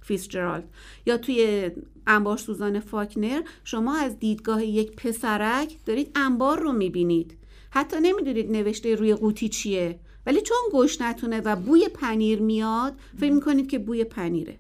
فیسجرالد. 0.02 0.68
یا 1.06 1.18
توی 1.18 1.70
انبار 2.06 2.36
سوزان 2.36 2.80
فاکنر 2.80 3.42
شما 3.64 3.96
از 3.96 4.18
دیدگاه 4.18 4.64
یک 4.64 4.96
پسرک 4.96 5.76
دارید 5.86 6.10
انبار 6.14 6.60
رو 6.60 6.72
می‌بینید. 6.72 7.36
حتی 7.70 7.96
نمی‌دونید 8.02 8.50
نوشته 8.50 8.94
روی 8.94 9.14
قوطی 9.14 9.48
چیه. 9.48 10.00
ولی 10.26 10.40
چون 10.40 10.56
گوش 10.72 11.00
نتونه 11.00 11.40
و 11.40 11.56
بوی 11.56 11.88
پنیر 11.88 12.40
میاد 12.40 12.94
فکر 13.20 13.32
می‌کنید 13.32 13.68
که 13.68 13.78
بوی 13.78 14.04
پنیره. 14.04 14.58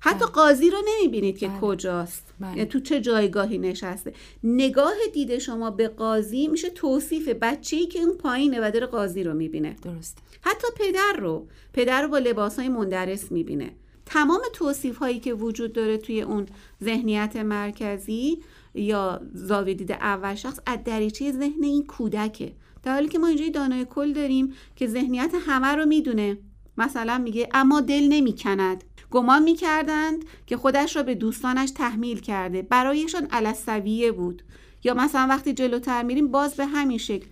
حتی 0.00 0.26
قاضی 0.26 0.70
رو 0.70 0.78
نمی‌بینید 0.88 1.38
که 1.38 1.48
بله. 1.48 1.60
کجاست. 1.60 2.34
بله. 2.40 2.56
یعنی 2.56 2.64
تو 2.64 2.80
چه 2.80 3.00
جایگاهی 3.00 3.58
نشسته. 3.58 4.12
نگاه 4.44 4.94
دید 5.12 5.38
شما 5.38 5.70
به 5.70 5.88
قاضی 5.88 6.48
میشه 6.48 6.70
توصیف 6.70 7.28
بچه 7.28 7.76
ای 7.76 7.86
که 7.86 7.98
اون 7.98 8.16
پایینه 8.16 8.60
و 8.60 8.70
داره 8.70 8.86
قاضی 8.86 9.24
رو 9.24 9.34
می‌بینه. 9.34 9.76
درست 9.82 10.18
حتی 10.40 10.66
پدر 10.76 11.16
رو. 11.18 11.46
پدر 11.72 12.02
رو 12.02 12.08
با 12.08 12.18
لباس 12.18 12.58
های 12.58 12.68
مندرس 12.68 13.32
می‌بینه. 13.32 13.70
تمام 14.06 14.40
توصیف 14.52 14.96
هایی 14.96 15.18
که 15.18 15.34
وجود 15.34 15.72
داره 15.72 15.96
توی 15.96 16.22
اون 16.22 16.46
ذهنیت 16.84 17.36
مرکزی 17.36 18.38
یا 18.74 19.20
زاویه 19.34 19.74
دید 19.74 19.92
اول 19.92 20.34
شخص 20.34 20.58
از 20.66 20.78
دریچه 20.84 21.32
ذهن 21.32 21.62
این 21.62 21.86
کودکه. 21.86 22.52
در 22.82 22.92
حالی 22.92 23.08
که 23.08 23.18
ما 23.18 23.26
اینجا 23.26 23.48
دانای 23.48 23.84
کل 23.84 24.12
داریم 24.12 24.52
که 24.76 24.86
ذهنیت 24.86 25.34
همه 25.46 25.66
رو 25.66 25.86
می‌دونه. 25.86 26.38
مثلا 26.78 27.18
میگه 27.18 27.48
اما 27.54 27.80
دل 27.80 28.08
نمی‌کند. 28.08 28.84
گمان 29.10 29.42
می‌کردند 29.42 30.24
که 30.46 30.56
خودش 30.56 30.96
را 30.96 31.02
به 31.02 31.14
دوستانش 31.14 31.70
تحمیل 31.70 32.20
کرده. 32.20 32.62
برایشان 32.62 33.26
علسویه 33.30 34.12
بود. 34.12 34.42
یا 34.84 34.94
مثلا 34.94 35.26
وقتی 35.28 35.52
جلوتر 35.52 36.02
میریم 36.02 36.28
باز 36.28 36.54
به 36.54 36.66
همین 36.66 36.98
شکل 36.98 37.26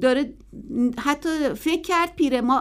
داره 0.00 0.34
حتی 0.98 1.28
فکر 1.54 1.82
کرد 1.82 2.16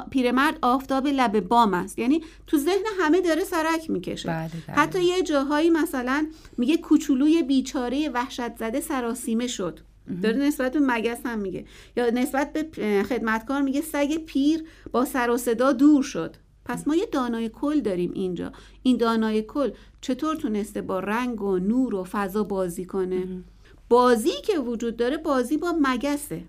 پیرمرد 0.09 0.57
آفتاب 0.61 1.07
لب 1.07 1.39
بام 1.39 1.73
است. 1.73 1.99
یعنی 1.99 2.23
تو 2.47 2.57
ذهن 2.57 2.83
همه 2.99 3.21
داره 3.21 3.43
سرک 3.43 3.89
می‌کشه. 3.89 4.29
بله، 4.29 4.51
بله. 4.67 4.75
حتی 4.75 5.03
یه 5.03 5.23
جاهایی 5.23 5.69
مثلا 5.69 6.27
میگه 6.57 6.77
کوچولوی 6.77 7.43
بیچاره 7.43 8.09
وحشت 8.09 8.57
زده 8.57 8.81
سراسیمه 8.81 9.47
شد. 9.47 9.79
داره 10.21 10.37
نسبت 10.37 10.73
به 10.73 10.79
مگس 10.79 11.19
هم 11.25 11.39
میگه. 11.39 11.65
یا 11.97 12.09
نسبت 12.09 12.53
به 12.53 13.03
خدمتکار 13.03 13.61
میگه 13.61 13.81
سگ 13.81 14.17
پیر 14.17 14.63
با 14.91 15.05
سر 15.05 15.29
و 15.29 15.37
صدا 15.37 15.71
دور 15.71 16.03
شد. 16.03 16.35
پس 16.65 16.87
ما 16.87 16.95
یه 16.95 17.05
دانای 17.05 17.49
کل 17.49 17.79
داریم 17.81 18.11
اینجا. 18.13 18.51
این 18.83 18.97
دانای 18.97 19.41
کل 19.41 19.71
چطور 20.01 20.35
تونسته 20.35 20.81
با 20.81 20.99
رنگ 20.99 21.41
و 21.41 21.59
نور 21.59 21.95
و 21.95 22.03
فضا 22.03 22.43
بازی 22.43 22.85
کنه؟ 22.85 23.43
بازی 23.89 24.41
که 24.45 24.59
وجود 24.59 24.97
داره 24.97 25.17
بازی 25.17 25.57
با 25.57 25.75
مگسه. 25.81 26.43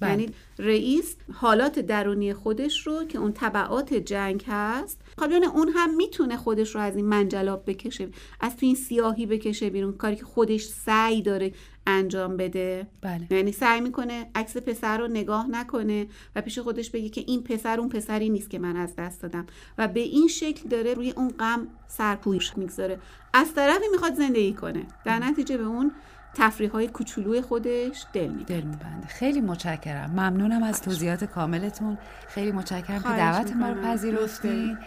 بله. 0.00 0.10
یعنی 0.10 0.28
رئیس 0.58 1.16
حالات 1.32 1.78
درونی 1.78 2.34
خودش 2.34 2.86
رو 2.86 3.04
که 3.04 3.18
اون 3.18 3.32
طبعات 3.32 3.94
جنگ 3.94 4.44
هست 4.46 5.00
خب 5.18 5.30
یعنی 5.30 5.46
اون 5.46 5.68
هم 5.68 5.96
می‌تونه 5.96 6.36
خودش 6.36 6.74
رو 6.74 6.80
از 6.80 6.96
این 6.96 7.06
منجلاب 7.06 7.62
بکشه 7.66 8.08
از 8.40 8.56
تو 8.56 8.66
این 8.66 8.74
سیاهی 8.74 9.26
بکشه 9.26 9.70
بیرون. 9.70 9.92
کاری 9.92 10.16
که 10.16 10.24
خودش 10.24 10.64
سعی 10.64 11.22
داره 11.22 11.52
انجام 11.86 12.36
بده. 12.36 12.86
بله. 13.00 13.26
یعنی 13.30 13.52
سعی 13.52 13.80
می‌کنه 13.80 14.26
عکس 14.34 14.56
پسر 14.56 14.98
رو 14.98 15.08
نگاه 15.08 15.46
نکنه 15.50 16.06
و 16.36 16.40
پیش 16.40 16.58
خودش 16.58 16.90
بگه 16.90 17.08
که 17.08 17.24
این 17.26 17.42
پسر 17.42 17.80
اون 17.80 17.88
پسری 17.88 18.28
نیست 18.28 18.50
که 18.50 18.58
من 18.58 18.76
از 18.76 18.96
دست 18.96 19.22
دادم. 19.22 19.46
و 19.78 19.88
به 19.88 20.00
این 20.00 20.28
شکل 20.28 20.68
داره 20.68 20.94
روی 20.94 21.10
اون 21.10 21.28
غم 21.28 21.66
سرپوش 21.88 22.56
می‌گذاره. 22.56 22.98
از 23.34 23.54
طرفی 23.54 23.88
می‌خواد 23.92 24.14
زندگی 24.14 24.52
کنه. 24.52 24.86
در 25.04 25.18
نتیجه 25.18 25.56
به 25.56 25.64
اون 25.64 25.92
تفریح 26.34 26.70
های 26.70 26.88
کوچولوی 26.88 27.40
خودش 27.40 28.06
دل 28.12 28.28
میده 28.28 28.60
دل 28.60 28.66
میبنده. 28.66 29.06
خیلی 29.06 29.40
متشکرم. 29.40 30.10
ممنونم 30.10 30.62
از 30.62 30.82
توضیحات 30.82 31.24
کاملتون. 31.24 31.98
خیلی 32.28 32.52
متشکرم 32.52 33.02
که 33.02 33.08
دعوت 33.08 33.52
ما 33.52 33.68
رو. 33.68 33.82
پذیرفتین. 33.82 34.78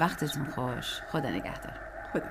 وقتتون 0.00 0.44
خوش. 0.44 1.00
خدا 1.10 1.30
نگهدار. 1.30 1.80
خدا 2.12 2.28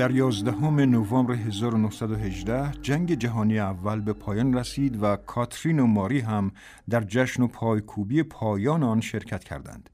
در 0.00 0.10
11 0.10 0.86
نوامبر 0.86 1.34
1918 1.34 2.72
جنگ 2.82 3.14
جهانی 3.14 3.58
اول 3.58 4.00
به 4.00 4.12
پایان 4.12 4.54
رسید 4.54 5.02
و 5.02 5.16
کاترین 5.16 5.78
و 5.78 5.86
ماری 5.86 6.20
هم 6.20 6.52
در 6.90 7.00
جشن 7.00 7.42
و 7.42 7.46
پایکوبی 7.46 8.22
پایان 8.22 8.82
آن 8.82 9.00
شرکت 9.00 9.44
کردند. 9.44 9.90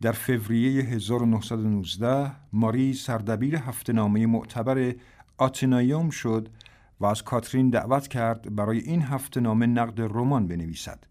در 0.00 0.12
فوریه 0.12 0.82
1919 0.82 2.32
ماری 2.52 2.94
سردبیر 2.94 3.56
هفته‌نامه 3.56 4.26
معتبر 4.26 4.94
آتنایوم 5.38 6.10
شد 6.10 6.48
و 7.00 7.06
از 7.06 7.22
کاترین 7.22 7.70
دعوت 7.70 8.08
کرد 8.08 8.56
برای 8.56 8.78
این 8.78 9.02
هفته‌نامه 9.02 9.66
نقد 9.66 10.00
رمان 10.00 10.46
بنویسد. 10.46 11.04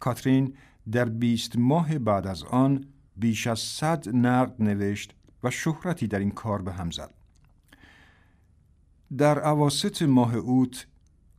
کاترین 0.00 0.54
در 0.92 1.04
20 1.04 1.58
ماه 1.58 1.98
بعد 1.98 2.26
از 2.26 2.44
آن 2.44 2.84
بیش 3.16 3.46
از 3.46 3.58
100 3.58 4.08
نقد 4.16 4.62
نوشت 4.62 5.14
و 5.44 5.50
شهرتی 5.50 6.06
در 6.06 6.18
این 6.18 6.30
کار 6.30 6.62
به 6.62 6.72
هم 6.72 6.90
زد. 6.90 7.21
در 9.18 9.38
عواست 9.38 10.02
ماه 10.02 10.34
اوت 10.34 10.86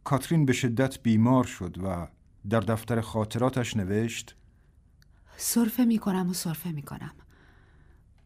کاترین 0.03 0.45
به 0.45 0.53
شدت 0.53 0.99
بیمار 0.99 1.43
شد 1.43 1.77
و 1.83 2.07
در 2.49 2.59
دفتر 2.59 3.01
خاطراتش 3.01 3.77
نوشت 3.77 4.35
سرفه 5.37 5.85
می‌کنم 5.85 6.29
و 6.29 6.33
سرفه 6.33 6.71
می‌کنم. 6.71 7.13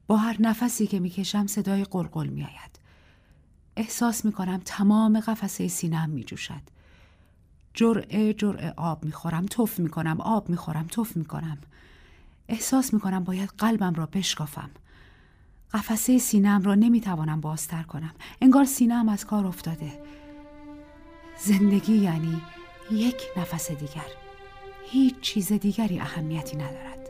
با 0.08 0.18
هر 0.18 0.38
نفسی 0.39 0.88
که 0.88 1.00
می‌کشم 1.00 1.48
صدای 1.48 1.84
قلقل 1.84 2.28
میآید. 2.28 2.80
احساس 3.78 4.26
می‌کنم 4.26 4.62
تمام 4.66 5.20
قفسه 5.20 5.68
سینم 5.68 6.10
میجوشد. 6.10 6.62
جرعه 7.74 8.34
جرعه 8.34 8.74
آب 8.78 9.06
می‌خورم 9.06 9.45
تف 9.45 9.80
می‌کنم 9.80 10.22
آب 10.22 10.50
می‌خورم 10.50 10.88
تف 10.88 11.18
می‌کنم. 11.18 11.58
احساس 12.48 12.93
می‌کنم 12.93 13.24
باید 13.24 13.50
قلبم 13.58 13.93
را 13.93 14.06
بشکافم. 14.06 14.70
قفسه 15.74 16.18
سینم 16.18 16.61
را 16.63 16.76
نمی‌توانم 16.76 17.41
بازتر 17.41 17.84
کنم. 17.84 18.11
انگار 18.41 18.65
سینم 18.65 19.09
از 19.09 19.26
کار 19.26 19.47
افتاده. 19.47 19.91
زندگی 21.39 21.97
یعنی 21.97 22.41
یک 22.91 23.22
نفس 23.38 23.72
دیگر. 23.72 24.11
هیچ 24.91 25.15
چیز 25.22 25.53
دیگری 25.53 25.99
اهمیتی 25.99 26.57
ندارد. 26.57 27.09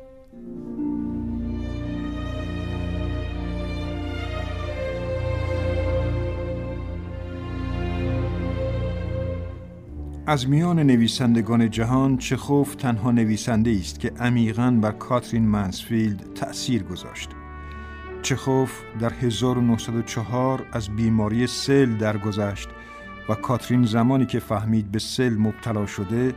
از 10.28 10.50
میان 10.50 10.80
نویسندگان 10.80 11.70
جهان 11.70 12.18
چخوف 12.18 12.76
تنها 12.76 13.12
نویسنده 13.12 13.78
است 13.80 14.00
که 14.00 14.10
عمیقا 14.20 14.72
بر 14.82 14.92
کاترین 14.92 15.44
منسفیلد 15.44 16.34
تأثیر 16.34 16.84
گذاشت. 16.84 17.30
چخوف 18.28 18.82
در 19.00 19.14
1904 19.14 20.66
از 20.72 20.96
بیماری 20.96 21.48
سل 21.48 21.98
درگذشت 21.98 22.70
و 23.30 23.36
کاترین 23.36 23.86
زمانی 23.86 24.26
که 24.26 24.40
فهمید 24.40 24.92
به 24.92 25.00
سل 25.00 25.34
مبتلا 25.38 25.86
شده 25.86 26.34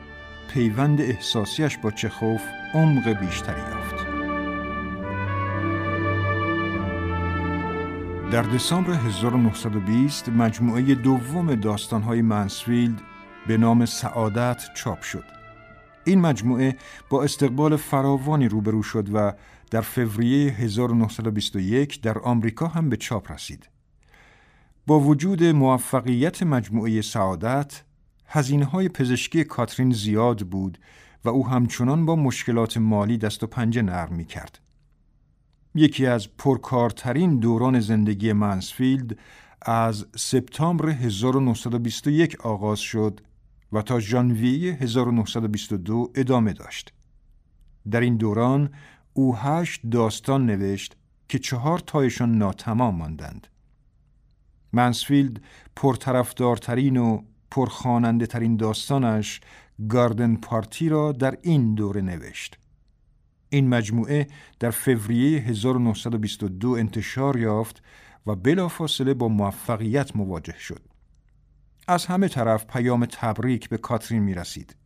پیوند 0.53 1.01
احساسیش 1.01 1.79
با 1.79 1.91
چخوف 1.91 2.41
عمق 2.75 3.09
بیشتری 3.09 3.61
یافت. 3.61 4.07
در 8.31 8.43
دسامبر 8.43 8.93
1920 8.93 10.29
مجموعه 10.29 10.95
دوم 10.95 11.55
داستانهای 11.55 12.23
منسفیلد 12.23 13.01
به 13.47 13.57
نام 13.57 13.87
سعادت 13.87 14.63
چاپ 14.75 15.03
شد. 15.03 15.25
این 16.05 16.21
مجموعه 16.21 16.77
با 17.09 17.25
استقبال 17.25 17.77
فراوانی 17.77 18.49
روبرو 18.49 18.83
شد 18.83 19.09
و 19.15 19.33
در 19.71 19.81
فوریه 19.81 20.53
1921 20.53 22.01
در 22.01 22.19
آمریکا 22.19 22.67
هم 22.67 22.89
به 22.89 22.97
چاپ 22.97 23.33
رسید. 23.33 23.69
با 24.87 25.01
وجود 25.01 25.45
موفقیت 25.45 26.43
مجموعه 26.43 27.03
سعادت، 27.03 27.83
هزینه 28.27 28.65
های 28.65 28.89
پزشکی 28.89 29.45
کاترین 29.45 29.93
زیاد 29.93 30.41
بود 30.41 30.79
و 31.25 31.29
او 31.29 31.49
همچنان 31.49 32.07
با 32.07 32.17
مشکلات 32.17 32.77
مالی 32.77 33.19
دست 33.19 33.43
و 33.43 33.47
پنجه 33.47 33.83
نرم 33.83 34.15
می 34.15 34.25
کرد. 34.25 34.59
یکی 35.75 36.07
از 36.07 36.37
پرکارترین 36.37 37.39
دوران 37.39 37.81
زندگی 37.81 38.33
منسفیلد 38.33 39.19
از 39.63 40.07
سپتامبر 40.17 40.89
1921 40.89 42.41
آغاز 42.41 42.79
شد 42.79 43.21
و 43.73 43.83
تا 43.83 44.01
ژانویه 44.01 44.75
1922 44.75 46.13
ادامه 46.15 46.53
داشت. 46.53 46.93
در 47.91 48.01
این 48.01 48.17
دوران 48.17 48.71
او 49.13 49.37
هشت 49.37 49.81
داستان 49.91 50.47
نوشت 50.47 50.97
که 51.29 51.39
چهار 51.39 51.79
تایشان 51.79 52.39
ناتمام 52.39 52.95
ماندند. 52.95 53.47
منسفیلد 54.73 55.41
پرطرفدارترین 55.77 56.97
و 56.97 57.23
پرخاننده 57.51 58.27
ترین 58.27 58.57
داستانش 58.57 59.41
گاردن 59.89 60.37
پارتی 60.37 60.89
را 60.89 61.13
در 61.13 61.39
این 61.43 61.75
دوره 61.75 62.01
نوشت. 62.01 62.59
این 63.49 63.69
مجموعه 63.69 64.27
در 64.59 64.71
فوریه 64.71 65.41
1922 65.41 66.71
انتشار 66.71 67.37
یافت 67.37 67.83
و 68.27 68.35
بلافاصله 68.37 69.15
با 69.15 69.29
موفقیت 69.29 70.17
مواجه 70.17 70.59
شد. 70.59 70.83
از 71.89 72.07
همه 72.07 72.29
طرف 72.29 72.67
پیام 72.67 73.07
تبریک 73.07 73.69
به 73.69 73.79
کاترین 73.79 74.23
می 74.23 74.35
رسید. 74.35 74.77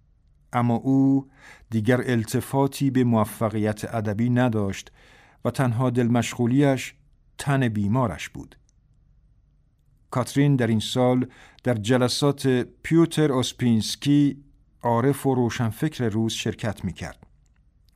اما 0.54 0.74
او 0.74 1.28
دیگر 1.70 2.00
التفاتی 2.00 2.90
به 2.90 3.04
موفقیت 3.04 3.94
ادبی 3.94 4.30
نداشت 4.30 4.92
و 5.44 5.50
تنها 5.50 5.90
دل 5.90 6.06
مشغولیش 6.06 6.94
تن 7.38 7.68
بیمارش 7.68 8.28
بود. 8.28 8.56
کاترین 10.10 10.56
در 10.56 10.66
این 10.66 10.80
سال 10.80 11.26
در 11.62 11.74
جلسات 11.74 12.46
پیوتر 12.82 13.32
اوسپینسکی 13.32 14.44
عارف 14.82 15.26
و 15.26 15.34
روشنفکر 15.34 16.08
روز 16.08 16.32
شرکت 16.32 16.84
می 16.84 16.92
کرد 16.92 17.26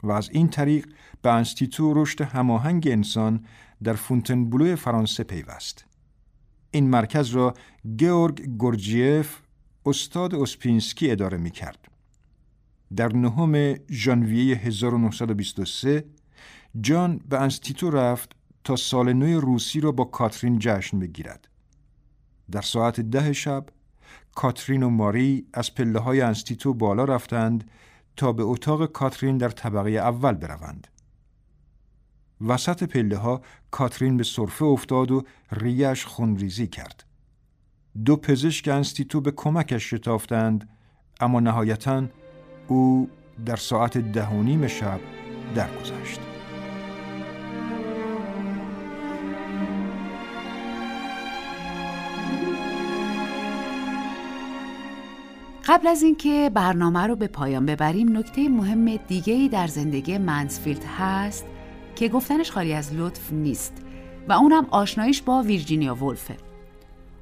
و 0.02 0.12
از 0.12 0.30
این 0.30 0.48
طریق 0.48 0.86
به 1.22 1.32
انستیتو 1.32 2.02
رشد 2.02 2.20
هماهنگ 2.20 2.88
انسان 2.90 3.44
در 3.82 3.92
فونتنبلو 3.92 4.76
فرانسه 4.76 5.24
پیوست. 5.24 5.84
این 6.70 6.90
مرکز 6.90 7.28
را 7.30 7.54
گیورگ 7.96 8.46
گورجیف 8.46 9.38
استاد 9.86 10.34
اوسپینسکی 10.34 11.10
اداره 11.10 11.38
می 11.38 11.50
کرد. 11.50 11.88
در 12.96 13.12
نهم 13.12 13.74
ژانویه 13.90 14.56
1923 14.56 16.04
جان 16.80 17.20
به 17.28 17.40
انستیتو 17.40 17.90
رفت 17.90 18.32
تا 18.64 18.76
سال 18.76 19.12
نو 19.12 19.40
روسی 19.40 19.80
را 19.80 19.92
با 19.92 20.04
کاترین 20.04 20.58
جشن 20.58 20.98
بگیرد. 20.98 21.48
در 22.50 22.60
ساعت 22.60 23.00
ده 23.00 23.32
شب 23.32 23.66
کاترین 24.34 24.82
و 24.82 24.88
ماری 24.88 25.46
از 25.54 25.74
پله 25.74 25.98
های 25.98 26.20
انستیتو 26.20 26.74
بالا 26.74 27.04
رفتند 27.04 27.70
تا 28.16 28.32
به 28.32 28.42
اتاق 28.42 28.86
کاترین 28.86 29.38
در 29.38 29.48
طبقه 29.48 29.90
اول 29.90 30.32
بروند. 30.32 30.86
وسط 32.40 32.84
پله 32.84 33.16
ها 33.16 33.42
کاترین 33.70 34.16
به 34.16 34.24
صرفه 34.24 34.64
افتاد 34.64 35.10
و 35.10 35.22
ریش 35.52 36.06
خونریزی 36.06 36.66
کرد. 36.66 37.04
دو 38.04 38.16
پزشک 38.16 38.68
انستیتو 38.68 39.20
به 39.20 39.30
کمکش 39.30 39.94
شتافتند 39.94 40.68
اما 41.20 41.40
نهایتا 41.40 42.04
او 42.68 43.08
در 43.46 43.56
ساعت 43.56 43.98
ده 43.98 44.28
و 44.28 44.42
نیم 44.42 44.66
شب 44.66 45.00
درگذشت. 45.54 46.20
قبل 55.68 55.86
از 55.86 56.02
اینکه 56.02 56.50
برنامه 56.54 57.06
رو 57.06 57.16
به 57.16 57.26
پایان 57.26 57.66
ببریم 57.66 58.16
نکته 58.16 58.48
مهم 58.48 58.96
دیگه 58.96 59.32
ای 59.32 59.48
در 59.48 59.66
زندگی 59.66 60.18
منسفیلد 60.18 60.84
هست 60.98 61.46
که 61.96 62.08
گفتنش 62.08 62.50
خالی 62.50 62.72
از 62.72 62.94
لطف 62.94 63.32
نیست 63.32 63.72
و 64.28 64.32
اونم 64.32 64.66
آشناییش 64.70 65.22
با 65.22 65.42
ویرجینیا 65.42 65.94
ولفه 65.94 66.36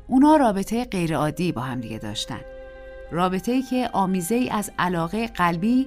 اونا 0.07 0.37
رابطه 0.37 0.85
غیرعادی 0.85 1.53
با 1.53 1.61
هم 1.61 1.81
دیگه 1.81 1.99
داشتن 1.99 2.41
رابطه 3.11 3.53
ای 3.53 3.63
که 3.63 3.91
آمیزه 3.93 4.35
ای 4.35 4.51
از 4.51 4.71
علاقه 4.79 5.27
قلبی 5.27 5.87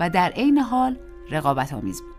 و 0.00 0.10
در 0.10 0.30
عین 0.30 0.58
حال 0.58 0.96
رقابت 1.30 1.72
آمیز 1.72 2.02
بود. 2.02 2.14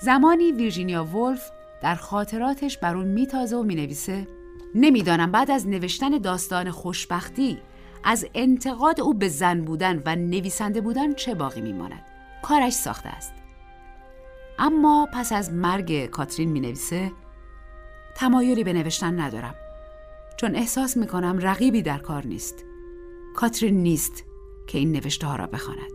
زمانی 0.00 0.52
ویرجینیا 0.52 1.04
ولف 1.04 1.50
در 1.82 1.94
خاطراتش 1.94 2.78
بر 2.78 2.96
اون 2.96 3.06
میتازه 3.06 3.56
و 3.56 3.62
می‌نویسه 3.62 4.26
نمی‌دانم 4.74 5.32
بعد 5.32 5.50
از 5.50 5.68
نوشتن 5.68 6.18
داستان 6.18 6.70
خوشبختی 6.70 7.58
از 8.04 8.26
انتقاد 8.34 9.00
او 9.00 9.14
به 9.14 9.28
زن 9.28 9.60
بودن 9.60 10.02
و 10.06 10.16
نویسنده 10.16 10.80
بودن 10.80 11.14
چه 11.14 11.34
باقی 11.34 11.60
میماند؟ 11.60 12.02
کارش 12.42 12.72
ساخته 12.72 13.08
است. 13.08 13.32
اما 14.58 15.08
پس 15.12 15.32
از 15.32 15.52
مرگ 15.52 16.06
کاترین 16.06 16.48
می 16.48 16.60
نویسه 16.60 17.12
تمایلی 18.14 18.64
به 18.64 18.72
نوشتن 18.72 19.20
ندارم 19.20 19.54
چون 20.36 20.56
احساس 20.56 20.96
می 20.96 21.06
کنم 21.06 21.38
رقیبی 21.38 21.82
در 21.82 21.98
کار 21.98 22.26
نیست. 22.26 22.64
کاترین 23.38 23.82
نیست 23.82 24.24
که 24.66 24.78
این 24.78 24.92
نوشته 24.92 25.26
ها 25.26 25.36
را 25.36 25.46
بخواند. 25.46 25.92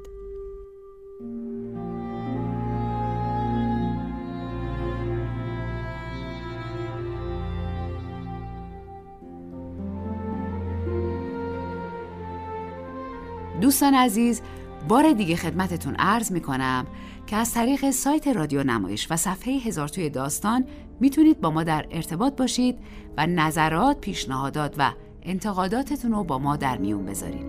دوستان 13.62 13.94
عزیز 13.94 14.41
بار 14.88 15.14
دیگه 15.14 15.36
خدمتتون 15.36 15.96
عرض 15.96 16.32
می 16.32 16.41
کنم 16.41 16.88
که 17.28 17.36
از 17.36 17.54
طریق 17.54 17.91
سایت 17.91 18.28
رادیو 18.28 18.64
نمایش 18.64 19.08
و 19.10 19.18
صفحه 19.18 19.54
هزار 19.54 19.88
توی 19.88 20.10
داستان 20.10 20.66
می‌تونید 21.00 21.41
با 21.41 21.52
ما 21.52 21.64
در 21.64 21.88
ارتباط 21.91 22.36
باشید 22.36 22.80
و 23.18 23.28
نظرات، 23.28 24.00
پیشنهادات 24.02 24.76
و 24.78 24.91
انتقاداتتون 25.26 26.11
رو 26.11 26.24
با 26.24 26.39
ما 26.39 26.55
در 26.55 26.78
میون 26.78 27.05
بذارید. 27.05 27.45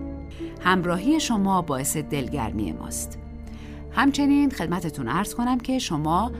همراهی 0.61 1.19
شما 1.19 1.61
باعث 1.61 1.97
دلگرمی 1.97 2.71
ماست. 2.71 3.19
همچنین 3.91 4.49
خدمتتون 4.49 5.07
عرض 5.07 5.35
کنم 5.35 5.57
که 5.57 5.79
شما 5.79 6.31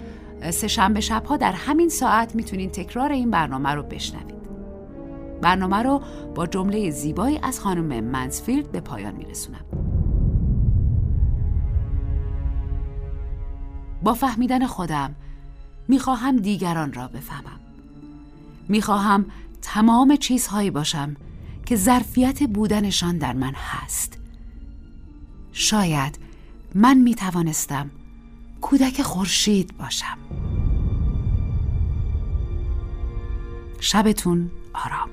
سه 0.51 0.67
شنبه 0.67 1.01
شبها 1.01 1.37
در 1.37 1.51
همین 1.51 1.89
ساعت 1.89 2.35
می‌تونید 2.35 2.71
تکرار 2.71 3.11
این 3.11 3.31
برنامه 3.31 3.69
رو 3.69 3.83
بشنوید. 3.83 4.35
برنامه 5.41 5.77
رو 5.77 6.01
با 6.35 6.47
جمله 6.47 6.89
زیبایی 6.89 7.39
از 7.43 7.59
خانم 7.59 8.03
منسفیلد 8.03 8.71
به 8.71 8.79
پایان 8.79 9.15
میرسونم. 9.15 9.65
با 14.03 14.13
فهمیدن 14.13 14.65
خودم 14.65 15.15
می‌خواهم 15.87 16.37
دیگران 16.37 16.93
را 16.93 17.07
بفهمم. 17.07 17.59
می‌خواهم 18.69 19.25
تمام 19.61 20.15
چیزهایی 20.15 20.71
باشم 20.71 21.15
که 21.65 21.75
ظرفیت 21.75 22.43
بودنشان 22.43 23.17
در 23.17 23.33
من 23.33 23.53
هست. 23.55 24.17
شاید 25.51 26.19
من 26.75 26.97
می‌توانستم 26.97 27.91
کودک 28.61 29.01
خورشید 29.01 29.77
باشم. 29.77 30.17
شبتون 33.79 34.51
آرام 34.73 35.09